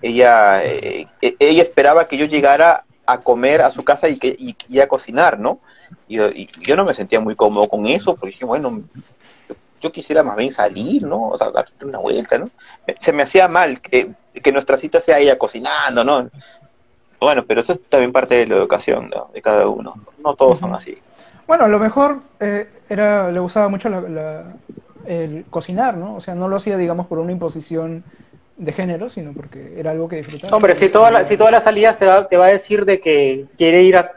ella, 0.02 0.64
eh, 0.64 1.08
e- 1.22 1.36
ella 1.40 1.62
esperaba 1.62 2.08
que 2.08 2.18
yo 2.18 2.26
llegara 2.26 2.86
a 3.06 3.20
comer 3.20 3.62
a 3.62 3.72
su 3.72 3.84
casa 3.84 4.08
y, 4.08 4.18
que, 4.18 4.36
y, 4.38 4.56
y 4.68 4.80
a 4.80 4.88
cocinar, 4.88 5.40
¿no? 5.40 5.60
Y, 6.08 6.18
yo- 6.18 6.30
y 6.30 6.48
yo 6.66 6.76
no 6.76 6.86
me 6.86 6.94
sentía 6.94 7.20
muy 7.20 7.36
cómodo 7.36 7.68
con 7.68 7.86
eso, 7.88 8.16
porque 8.16 8.32
dije, 8.34 8.46
bueno, 8.46 8.82
yo, 9.80 9.92
quisiera 9.92 10.24
más 10.24 10.36
bien 10.38 10.52
salir, 10.52 11.04
¿no? 11.04 11.30
O 11.30 11.38
sea, 11.38 11.52
dar 11.52 11.66
una 11.82 12.00
vuelta, 12.00 12.38
¿no? 12.38 12.50
Se 13.00 13.14
me 13.14 13.24
hacía 13.24 13.48
mal 13.48 13.82
que, 13.82 14.12
que 14.42 14.52
nuestra 14.52 14.78
cita 14.78 15.00
sea 15.02 15.20
ella 15.20 15.38
cocinando, 15.38 16.04
¿no? 16.04 16.30
Bueno, 17.20 17.44
pero 17.46 17.62
eso 17.62 17.74
es 17.74 17.82
también 17.90 18.12
parte 18.12 18.36
de 18.36 18.48
la 18.48 18.56
educación 18.56 19.10
¿no? 19.10 19.30
de 19.34 19.42
cada 19.42 19.68
uno. 19.68 19.94
No 20.24 20.36
todos 20.36 20.60
son 20.60 20.74
así. 20.74 20.98
Bueno, 21.48 21.66
a 21.66 21.68
lo 21.68 21.80
mejor 21.80 22.20
eh, 22.40 22.70
era, 22.90 23.32
le 23.32 23.40
gustaba 23.40 23.68
mucho 23.70 23.90
la- 23.90 24.02
la- 24.02 24.54
el 25.06 25.46
cocinar, 25.50 25.98
¿no? 25.98 26.16
O 26.16 26.20
sea, 26.22 26.36
no 26.36 26.48
lo 26.48 26.58
hacía, 26.58 26.78
digamos, 26.78 27.08
por 27.08 27.20
una 27.20 27.32
imposición 27.32 28.04
de 28.58 28.74
género, 28.74 29.10
sino 29.10 29.34
porque 29.34 29.74
era 29.80 29.92
algo 29.92 30.08
que 30.08 30.18
disfrutaba. 30.18 30.56
Hombre, 30.56 30.76
si 30.76 30.90
todas 30.90 31.12
las 31.12 31.28
si 31.28 31.38
todas 31.38 31.52
las 31.52 31.64
salidas 31.64 31.98
te 31.98 32.06
va, 32.06 32.28
te 32.28 32.38
va 32.38 32.48
a 32.48 32.52
decir 32.52 32.86
de 32.86 33.00
que 33.00 33.46
quiere 33.58 33.82
ir 33.84 33.98
a, 33.98 34.12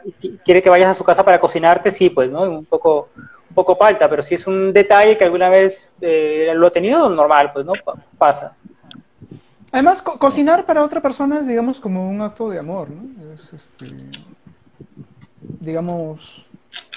quiere 0.45 0.61
que 0.61 0.69
vayas 0.69 0.91
a 0.91 0.95
su 0.95 1.03
casa 1.03 1.23
para 1.25 1.39
cocinarte, 1.39 1.91
sí, 1.91 2.09
pues, 2.09 2.29
¿no? 2.29 2.41
Un 2.43 2.65
poco 2.65 3.09
un 3.53 3.55
poco 3.55 3.75
falta, 3.75 4.09
pero 4.09 4.23
si 4.23 4.33
es 4.33 4.47
un 4.47 4.73
detalle 4.73 5.15
que 5.15 5.23
alguna 5.23 5.47
vez 5.47 5.95
eh, 6.01 6.51
lo 6.55 6.65
ha 6.65 6.71
tenido, 6.71 7.07
normal, 7.07 7.51
pues, 7.53 7.63
¿no? 7.67 7.73
Pa- 7.85 7.93
Pasa. 8.17 8.55
Además, 9.71 10.01
co- 10.01 10.17
cocinar 10.17 10.65
para 10.65 10.83
otra 10.83 11.01
persona 11.01 11.37
es, 11.37 11.45
digamos, 11.47 11.79
como 11.79 12.09
un 12.09 12.19
acto 12.23 12.49
de 12.49 12.57
amor, 12.57 12.89
¿no? 12.89 13.03
Es, 13.35 13.53
este, 13.53 13.85
digamos, 15.59 16.45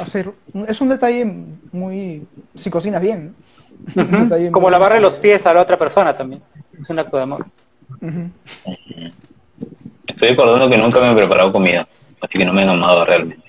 hacer... 0.00 0.32
Es 0.66 0.80
un 0.80 0.88
detalle 0.88 1.26
muy... 1.72 2.26
Si 2.54 2.70
cocinas 2.70 3.02
bien, 3.02 3.34
¿no? 3.94 4.02
Un 4.02 4.22
detalle 4.28 4.50
Como 4.50 4.70
lavarle 4.70 5.00
los 5.00 5.18
pies 5.18 5.44
a 5.46 5.52
la 5.52 5.60
otra 5.60 5.76
persona 5.78 6.16
también. 6.16 6.40
Es 6.80 6.88
un 6.88 6.98
acto 6.98 7.18
de 7.18 7.22
amor. 7.24 7.44
Ujú. 8.00 8.30
Estoy 10.06 10.28
acordando 10.30 10.70
que 10.70 10.78
nunca 10.78 11.00
me 11.00 11.12
he 11.12 11.16
preparado 11.16 11.52
comida, 11.52 11.86
así 12.22 12.38
que 12.38 12.44
no 12.46 12.54
me 12.54 12.62
han 12.62 12.70
amado 12.70 13.04
realmente. 13.04 13.45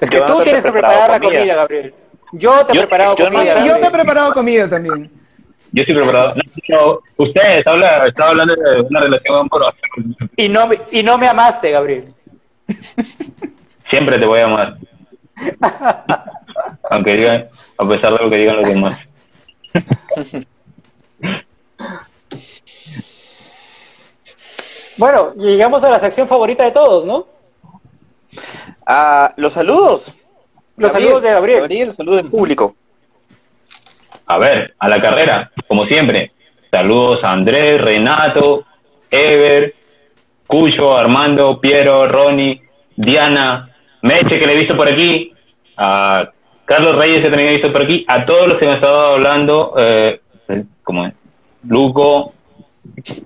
Es 0.00 0.10
que 0.10 0.16
Yo 0.18 0.28
no 0.28 0.34
tú 0.36 0.40
he 0.40 0.44
tienes 0.44 0.62
que 0.64 0.72
preparar 0.72 1.10
la 1.10 1.20
comida. 1.20 1.38
comida, 1.40 1.54
Gabriel. 1.56 1.94
Yo 2.32 2.66
te 2.66 2.72
he 2.72 2.80
preparado 2.80 3.16
yo 3.16 3.30
no- 3.30 3.36
comida. 3.38 3.64
Yo 3.66 3.80
te 3.80 3.86
he 3.86 3.90
preparado 3.90 4.32
comida 4.32 4.68
también. 4.68 5.10
Yo 5.72 5.82
estoy 5.82 5.96
preparado. 5.96 6.34
No, 6.68 6.76
no, 6.78 7.00
ustedes 7.16 7.66
habla, 7.66 8.04
estaba 8.06 8.30
hablando 8.30 8.54
de 8.54 8.80
una 8.82 9.00
relación 9.00 9.36
amorosa. 9.36 9.76
Y 10.36 10.48
no, 10.48 10.66
me- 10.66 10.80
y 10.90 11.02
no 11.02 11.18
me 11.18 11.28
amaste, 11.28 11.70
Gabriel. 11.70 12.12
Siempre 13.90 14.18
te 14.18 14.26
voy 14.26 14.40
a 14.40 14.44
amar. 14.46 14.76
Aunque 16.90 17.12
digan, 17.16 17.44
a 17.78 17.88
pesar 17.88 18.12
de 18.16 18.24
lo 18.24 18.30
que 18.30 18.36
digan 18.36 18.56
los 18.56 18.68
demás. 18.68 18.98
Bueno, 24.96 25.34
llegamos 25.34 25.82
a 25.82 25.90
la 25.90 25.98
sección 26.00 26.28
favorita 26.28 26.64
de 26.64 26.70
todos, 26.70 27.04
¿no? 27.04 27.26
Ah, 28.86 29.32
los 29.36 29.52
saludos. 29.52 30.12
Los 30.76 30.92
saludos 30.92 31.22
de 31.22 31.30
Gabriel. 31.30 31.60
Gabriel, 31.60 31.92
saludos 31.92 32.22
del 32.22 32.30
público. 32.30 32.74
A 34.26 34.38
ver, 34.38 34.74
a 34.78 34.88
la 34.88 35.00
carrera, 35.00 35.50
como 35.68 35.86
siempre. 35.86 36.32
Saludos 36.70 37.22
a 37.22 37.32
Andrés, 37.32 37.80
Renato, 37.80 38.64
Ever, 39.10 39.74
Cucho, 40.46 40.96
Armando, 40.96 41.60
Piero, 41.60 42.08
Ronnie, 42.08 42.60
Diana, 42.96 43.70
Meche, 44.02 44.38
que 44.38 44.46
le 44.46 44.54
he 44.54 44.58
visto 44.58 44.76
por 44.76 44.92
aquí, 44.92 45.32
a 45.76 46.30
Carlos 46.64 46.96
Reyes, 46.96 47.22
que 47.22 47.30
también 47.30 47.50
he 47.50 47.54
visto 47.54 47.72
por 47.72 47.84
aquí, 47.84 48.04
a 48.08 48.24
todos 48.26 48.48
los 48.48 48.58
que 48.58 48.66
me 48.66 48.72
han 48.72 48.76
estado 48.78 49.14
hablando, 49.14 49.74
eh, 49.78 50.20
como 50.82 51.06
es, 51.06 51.14
Luco, 51.68 52.34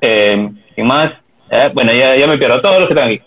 eh, 0.00 0.50
¿quién 0.74 0.86
más? 0.86 1.12
Eh, 1.50 1.70
bueno, 1.72 1.92
ya, 1.92 2.16
ya 2.16 2.26
me 2.26 2.38
pierdo, 2.38 2.56
a 2.56 2.62
todos 2.62 2.80
los 2.80 2.88
que 2.88 2.94
están 2.94 3.08
aquí. 3.08 3.22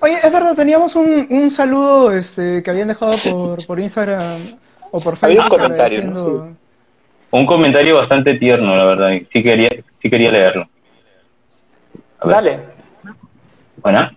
Oye, 0.00 0.14
es 0.22 0.32
verdad, 0.32 0.54
teníamos 0.54 0.94
un, 0.94 1.26
un 1.28 1.50
saludo 1.50 2.12
este, 2.12 2.62
que 2.62 2.70
habían 2.70 2.88
dejado 2.88 3.12
por, 3.30 3.66
por 3.66 3.80
Instagram 3.80 4.22
o 4.92 5.00
por 5.00 5.16
Había 5.20 5.42
un 5.42 5.48
Facebook. 5.50 5.60
comentario, 5.62 6.56
Un 7.30 7.46
comentario 7.46 7.96
bastante 7.96 8.34
tierno, 8.34 8.76
la 8.76 8.84
verdad, 8.84 9.10
sí 9.32 9.42
quería, 9.42 9.68
sí 10.00 10.08
quería 10.10 10.30
leerlo. 10.30 10.68
A 12.20 12.26
ver. 12.26 12.34
Dale. 12.36 12.58
Bueno, 13.82 14.10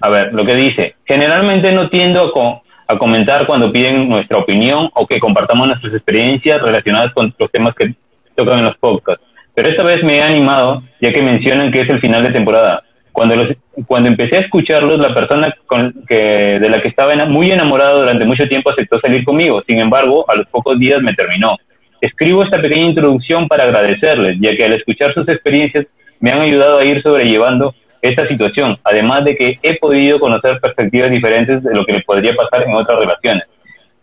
a 0.00 0.08
ver, 0.08 0.32
lo 0.32 0.44
que 0.44 0.54
dice. 0.54 0.94
Generalmente 1.04 1.72
no 1.72 1.88
tiendo 1.90 2.20
a, 2.26 2.32
co- 2.32 2.62
a 2.86 2.98
comentar 2.98 3.46
cuando 3.46 3.72
piden 3.72 4.08
nuestra 4.08 4.38
opinión 4.38 4.90
o 4.94 5.06
que 5.06 5.18
compartamos 5.18 5.66
nuestras 5.68 5.92
experiencias 5.94 6.60
relacionadas 6.62 7.12
con 7.12 7.34
los 7.36 7.50
temas 7.50 7.74
que 7.74 7.94
tocan 8.36 8.58
en 8.60 8.64
los 8.66 8.76
podcasts. 8.78 9.24
Pero 9.54 9.68
esta 9.70 9.82
vez 9.82 10.04
me 10.04 10.18
he 10.18 10.22
animado, 10.22 10.82
ya 11.00 11.12
que 11.12 11.22
mencionan 11.22 11.72
que 11.72 11.80
es 11.82 11.88
el 11.88 12.00
final 12.00 12.22
de 12.22 12.30
temporada. 12.32 12.82
Cuando, 13.16 13.34
los- 13.34 13.56
cuando 13.86 14.10
empecé 14.10 14.36
a 14.36 14.40
escucharlos, 14.40 15.00
la 15.00 15.14
persona 15.14 15.54
con 15.64 15.90
que, 16.06 16.58
de 16.60 16.68
la 16.68 16.82
que 16.82 16.88
estaba 16.88 17.14
muy 17.24 17.50
enamorado 17.50 18.00
durante 18.00 18.26
mucho 18.26 18.46
tiempo 18.46 18.68
aceptó 18.68 19.00
salir 19.00 19.24
conmigo. 19.24 19.62
Sin 19.66 19.78
embargo, 19.80 20.26
a 20.28 20.36
los 20.36 20.46
pocos 20.48 20.78
días 20.78 21.00
me 21.00 21.14
terminó. 21.14 21.56
Escribo 21.98 22.42
esta 22.42 22.60
pequeña 22.60 22.88
introducción 22.88 23.48
para 23.48 23.64
agradecerles, 23.64 24.36
ya 24.38 24.54
que 24.54 24.66
al 24.66 24.74
escuchar 24.74 25.14
sus 25.14 25.26
experiencias 25.30 25.86
me 26.20 26.30
han 26.30 26.42
ayudado 26.42 26.78
a 26.78 26.84
ir 26.84 27.00
sobrellevando 27.02 27.74
esta 28.02 28.28
situación, 28.28 28.76
además 28.84 29.24
de 29.24 29.34
que 29.34 29.58
he 29.62 29.78
podido 29.78 30.20
conocer 30.20 30.60
perspectivas 30.60 31.10
diferentes 31.10 31.62
de 31.62 31.74
lo 31.74 31.86
que 31.86 31.94
le 31.94 32.02
podría 32.02 32.34
pasar 32.36 32.64
en 32.64 32.76
otras 32.76 32.98
relaciones. 32.98 33.44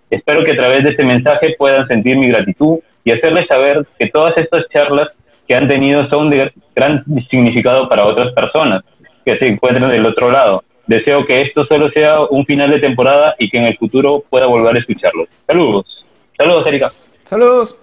Espero 0.09 0.43
que 0.43 0.53
a 0.53 0.57
través 0.57 0.83
de 0.85 0.89
este 0.89 1.03
mensaje 1.03 1.53
puedan 1.55 1.87
sentir 1.87 2.17
mi 2.17 2.29
gratitud 2.29 2.79
y 3.03 3.11
hacerles 3.11 3.45
saber 3.45 3.85
que 3.99 4.09
todas 4.09 4.35
estas 4.37 4.67
charlas 4.69 5.09
que 5.47 5.53
han 5.53 5.67
tenido 5.67 6.09
son 6.09 6.31
de 6.31 6.51
gran 6.75 7.03
significado 7.29 7.87
para 7.87 8.07
otras 8.07 8.33
personas 8.33 8.83
que 9.25 9.37
se 9.37 9.47
encuentran 9.47 9.89
del 9.89 10.05
otro 10.05 10.31
lado. 10.31 10.63
Deseo 10.87 11.25
que 11.25 11.41
esto 11.41 11.65
solo 11.65 11.89
sea 11.91 12.19
un 12.29 12.45
final 12.45 12.69
de 12.69 12.79
temporada 12.79 13.35
y 13.39 13.49
que 13.49 13.57
en 13.57 13.65
el 13.65 13.77
futuro 13.77 14.23
pueda 14.29 14.47
volver 14.47 14.75
a 14.75 14.79
escucharlos. 14.79 15.27
Saludos. 15.47 16.03
Saludos, 16.37 16.65
Erika. 16.67 16.91
Saludos. 17.25 17.77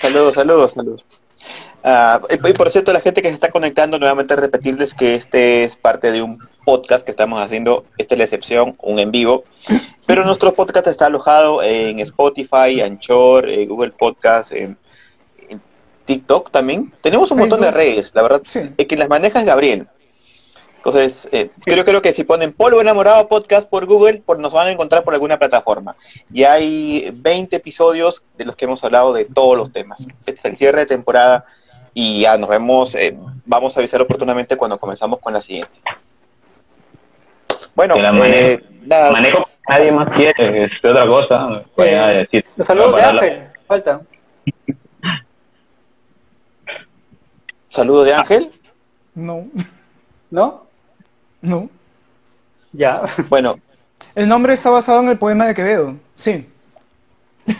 Saludos, 0.00 0.34
saludos, 0.34 0.72
saludos. 0.72 1.04
Ah, 1.84 2.20
y 2.30 2.52
por 2.52 2.70
cierto, 2.70 2.92
la 2.92 3.00
gente 3.00 3.22
que 3.22 3.28
se 3.28 3.34
está 3.34 3.50
conectando, 3.50 3.98
nuevamente 3.98 4.36
repetirles 4.36 4.94
que 4.94 5.14
este 5.14 5.64
es 5.64 5.76
parte 5.76 6.12
de 6.12 6.22
un 6.22 6.38
podcast 6.64 7.04
que 7.04 7.10
estamos 7.10 7.40
haciendo, 7.40 7.84
esta 7.98 8.14
es 8.14 8.18
la 8.18 8.24
excepción, 8.24 8.76
un 8.80 8.98
en 9.00 9.10
vivo, 9.10 9.42
pero 10.06 10.24
nuestro 10.24 10.52
podcast 10.54 10.86
está 10.86 11.06
alojado 11.06 11.62
en 11.62 11.98
Spotify, 12.00 12.80
Anchor, 12.82 13.48
eh, 13.48 13.66
Google 13.66 13.90
Podcast, 13.98 14.52
en, 14.52 14.76
en 15.48 15.60
TikTok 16.04 16.50
también. 16.52 16.92
Tenemos 17.00 17.32
un 17.32 17.38
montón 17.38 17.60
de 17.60 17.72
redes, 17.72 18.12
la 18.14 18.22
verdad, 18.22 18.42
Sí. 18.44 18.60
el 18.76 18.86
que 18.86 18.96
las 18.96 19.08
maneja 19.08 19.40
es 19.40 19.46
Gabriel. 19.46 19.86
Entonces, 20.84 21.28
eh, 21.30 21.48
creo, 21.64 21.84
creo 21.84 22.02
que 22.02 22.12
si 22.12 22.24
ponen 22.24 22.52
Polvo 22.52 22.80
Enamorado 22.80 23.28
Podcast 23.28 23.70
por 23.70 23.86
Google, 23.86 24.20
por, 24.26 24.40
nos 24.40 24.52
van 24.52 24.66
a 24.66 24.72
encontrar 24.72 25.04
por 25.04 25.14
alguna 25.14 25.38
plataforma. 25.38 25.94
Y 26.32 26.42
hay 26.42 27.08
20 27.14 27.54
episodios 27.54 28.24
de 28.36 28.46
los 28.46 28.56
que 28.56 28.64
hemos 28.64 28.82
hablado 28.82 29.12
de 29.12 29.24
todos 29.26 29.56
los 29.56 29.70
temas. 29.70 30.04
Este 30.26 30.32
es 30.32 30.44
el 30.44 30.56
cierre 30.56 30.80
de 30.80 30.86
temporada 30.86 31.44
y 31.94 32.22
ya 32.22 32.36
nos 32.36 32.50
vemos, 32.50 32.96
eh, 32.96 33.16
vamos 33.46 33.76
a 33.76 33.80
avisar 33.80 34.02
oportunamente 34.02 34.56
cuando 34.56 34.76
comenzamos 34.76 35.20
con 35.20 35.32
la 35.32 35.40
siguiente. 35.40 35.70
Bueno, 37.76 37.94
eh, 37.94 38.02
manejo. 38.02 38.62
nada, 38.84 39.12
Manejo 39.12 39.48
nadie 39.68 39.92
más 39.92 40.08
quiere, 40.16 40.64
es 40.64 40.72
otra 40.82 41.06
cosa. 41.06 41.62
Decir. 41.76 42.44
Los 42.56 42.66
saludos 42.66 42.96
de 42.96 43.02
Ángel. 43.02 43.48
Falta. 43.68 44.00
saludo 47.68 48.02
de 48.02 48.14
Ángel. 48.14 48.50
No, 49.14 49.46
¿No? 50.28 50.71
No. 51.42 51.68
Ya. 52.72 53.02
Bueno, 53.28 53.58
El 54.14 54.28
nombre 54.28 54.54
está 54.54 54.70
basado 54.70 55.00
en 55.00 55.08
el 55.10 55.18
poema 55.18 55.46
de 55.46 55.54
Quevedo. 55.54 55.94
Sí. 56.16 56.46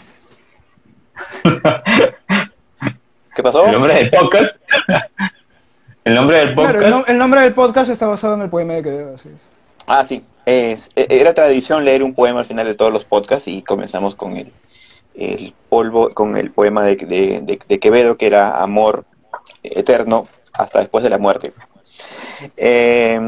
¿qué 3.35 3.43
pasó? 3.43 3.67
El 3.67 3.73
nombre 3.73 3.95
del 3.95 4.11
podcast. 4.11 4.57
El 6.05 6.15
nombre 6.17 6.39
del 6.41 6.55
podcast. 6.55 6.73
Claro, 6.75 6.85
el, 6.87 6.91
no- 6.91 7.07
el 7.07 7.17
nombre 7.19 7.41
del 7.43 7.55
podcast 7.55 7.89
está 7.91 8.09
basado 8.09 8.35
en 8.35 8.41
el 8.43 8.51
poema 8.51 8.73
de 8.73 8.83
Quevedo, 8.83 9.15
así 9.15 9.29
es. 9.29 9.41
Ah, 9.87 10.05
sí. 10.05 10.25
Es, 10.47 10.91
e- 10.97 11.07
era 11.11 11.33
tradición 11.33 11.85
leer 11.85 12.03
un 12.03 12.13
poema 12.15 12.41
al 12.41 12.45
final 12.45 12.67
de 12.67 12.75
todos 12.75 12.93
los 12.93 13.05
podcasts 13.05 13.47
y 13.47 13.63
comenzamos 13.63 14.17
con 14.17 14.37
el, 14.37 14.53
el 15.15 15.55
polvo, 15.69 16.11
con 16.11 16.37
el 16.37 16.51
poema 16.51 16.83
de, 16.83 16.97
de- 16.97 17.41
de- 17.43 17.61
de 17.69 17.79
Quevedo, 17.79 18.17
que 18.17 18.27
era 18.27 18.61
amor 18.61 19.05
eterno 19.63 20.27
hasta 20.55 20.81
después 20.81 21.05
de 21.05 21.11
la 21.11 21.19
muerte. 21.19 21.53
Eh, 22.57 23.21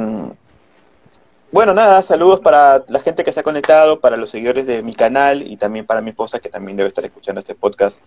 bueno, 1.55 1.73
nada, 1.73 2.03
saludos 2.03 2.41
para 2.41 2.83
la 2.89 2.99
gente 2.99 3.23
que 3.23 3.33
se 3.33 3.39
ha 3.39 3.43
conectado, 3.45 4.01
para 4.01 4.17
los 4.17 4.29
seguidores 4.31 4.67
de 4.67 4.83
mi 4.83 4.93
canal 4.93 5.41
y 5.49 5.57
también 5.57 5.87
para 5.87 6.01
mi 6.01 6.11
esposa 6.11 6.41
que 6.41 6.49
también 6.49 6.77
debe 6.77 6.89
estar 6.89 7.05
escuchando 7.05 7.39
este 7.39 7.55
podcast 7.55 8.01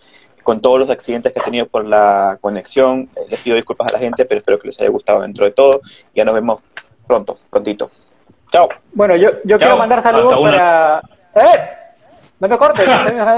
con 0.44 0.60
todos 0.60 0.78
los 0.78 0.90
accidentes 0.90 1.32
que 1.32 1.40
ha 1.40 1.44
tenido 1.44 1.66
por 1.66 1.86
la 1.86 2.38
conexión. 2.42 3.10
Eh, 3.16 3.22
les 3.30 3.40
pido 3.40 3.56
disculpas 3.56 3.88
a 3.88 3.94
la 3.94 4.00
gente, 4.00 4.26
pero 4.26 4.40
espero 4.40 4.60
que 4.60 4.68
les 4.68 4.78
haya 4.82 4.90
gustado 4.90 5.22
dentro 5.22 5.46
de 5.46 5.52
todo. 5.52 5.80
Ya 6.14 6.26
nos 6.26 6.34
vemos 6.36 6.62
pronto, 7.08 7.40
prontito. 7.50 7.90
Chao. 8.52 8.68
Bueno, 8.92 9.16
yo, 9.16 9.30
yo 9.46 9.58
quiero 9.58 9.78
mandar 9.78 10.04
saludos 10.04 10.34
Hasta 10.34 10.40
una. 10.44 10.52
para... 11.34 11.54
¡Eh! 11.56 11.70
No 12.42 12.50
me 12.50 12.58
cortes, 12.58 12.86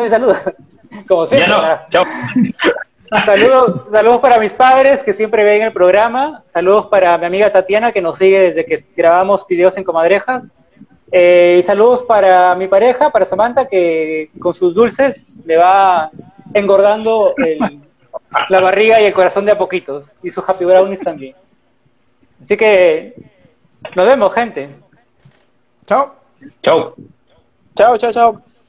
saludos. 0.10 0.38
Como 1.08 1.26
Ya 1.26 1.38
siempre. 1.38 1.56
chao. 1.92 2.04
Saludos, 3.26 3.88
saludos 3.92 4.20
para 4.22 4.38
mis 4.38 4.54
padres 4.54 5.02
que 5.02 5.14
siempre 5.14 5.44
ven 5.44 5.64
el 5.64 5.74
programa. 5.74 6.44
Saludos 6.46 6.88
para 6.88 7.18
mi 7.18 7.26
amiga 7.26 7.52
Tatiana 7.52 7.92
que 7.92 8.02
nos 8.02 8.18
sigue 8.18 8.40
desde 8.40 8.66
que 8.66 8.84
grabamos 8.96 9.46
videos 9.48 9.76
en 9.78 9.84
Comadrejas. 9.84 10.48
Eh, 11.12 11.58
y 11.60 11.64
saludos 11.64 12.04
para 12.04 12.54
mi 12.56 12.68
pareja, 12.68 13.10
para 13.10 13.26
Samantha, 13.26 13.68
que 13.68 14.30
con 14.40 14.54
sus 14.54 14.76
dulces 14.76 15.40
le 15.46 15.58
va 15.58 16.12
engordando 16.54 17.34
el- 17.38 17.82
la 18.50 18.60
barriga 18.62 19.02
y 19.02 19.06
el 19.06 19.14
corazón 19.14 19.46
de 19.46 19.54
a 19.54 19.58
poquitos. 19.58 20.20
Y 20.24 20.30
sus 20.30 20.48
happy 20.48 20.66
brownies 20.66 21.02
también. 21.02 21.36
Así 22.40 22.56
que 22.56 23.16
nos 23.96 24.06
vemos, 24.06 24.32
gente. 24.34 24.70
Chao. 25.88 26.14
Chao. 26.64 26.94
Chao, 27.76 27.98
chao, 27.98 28.12
chao. 28.12 28.42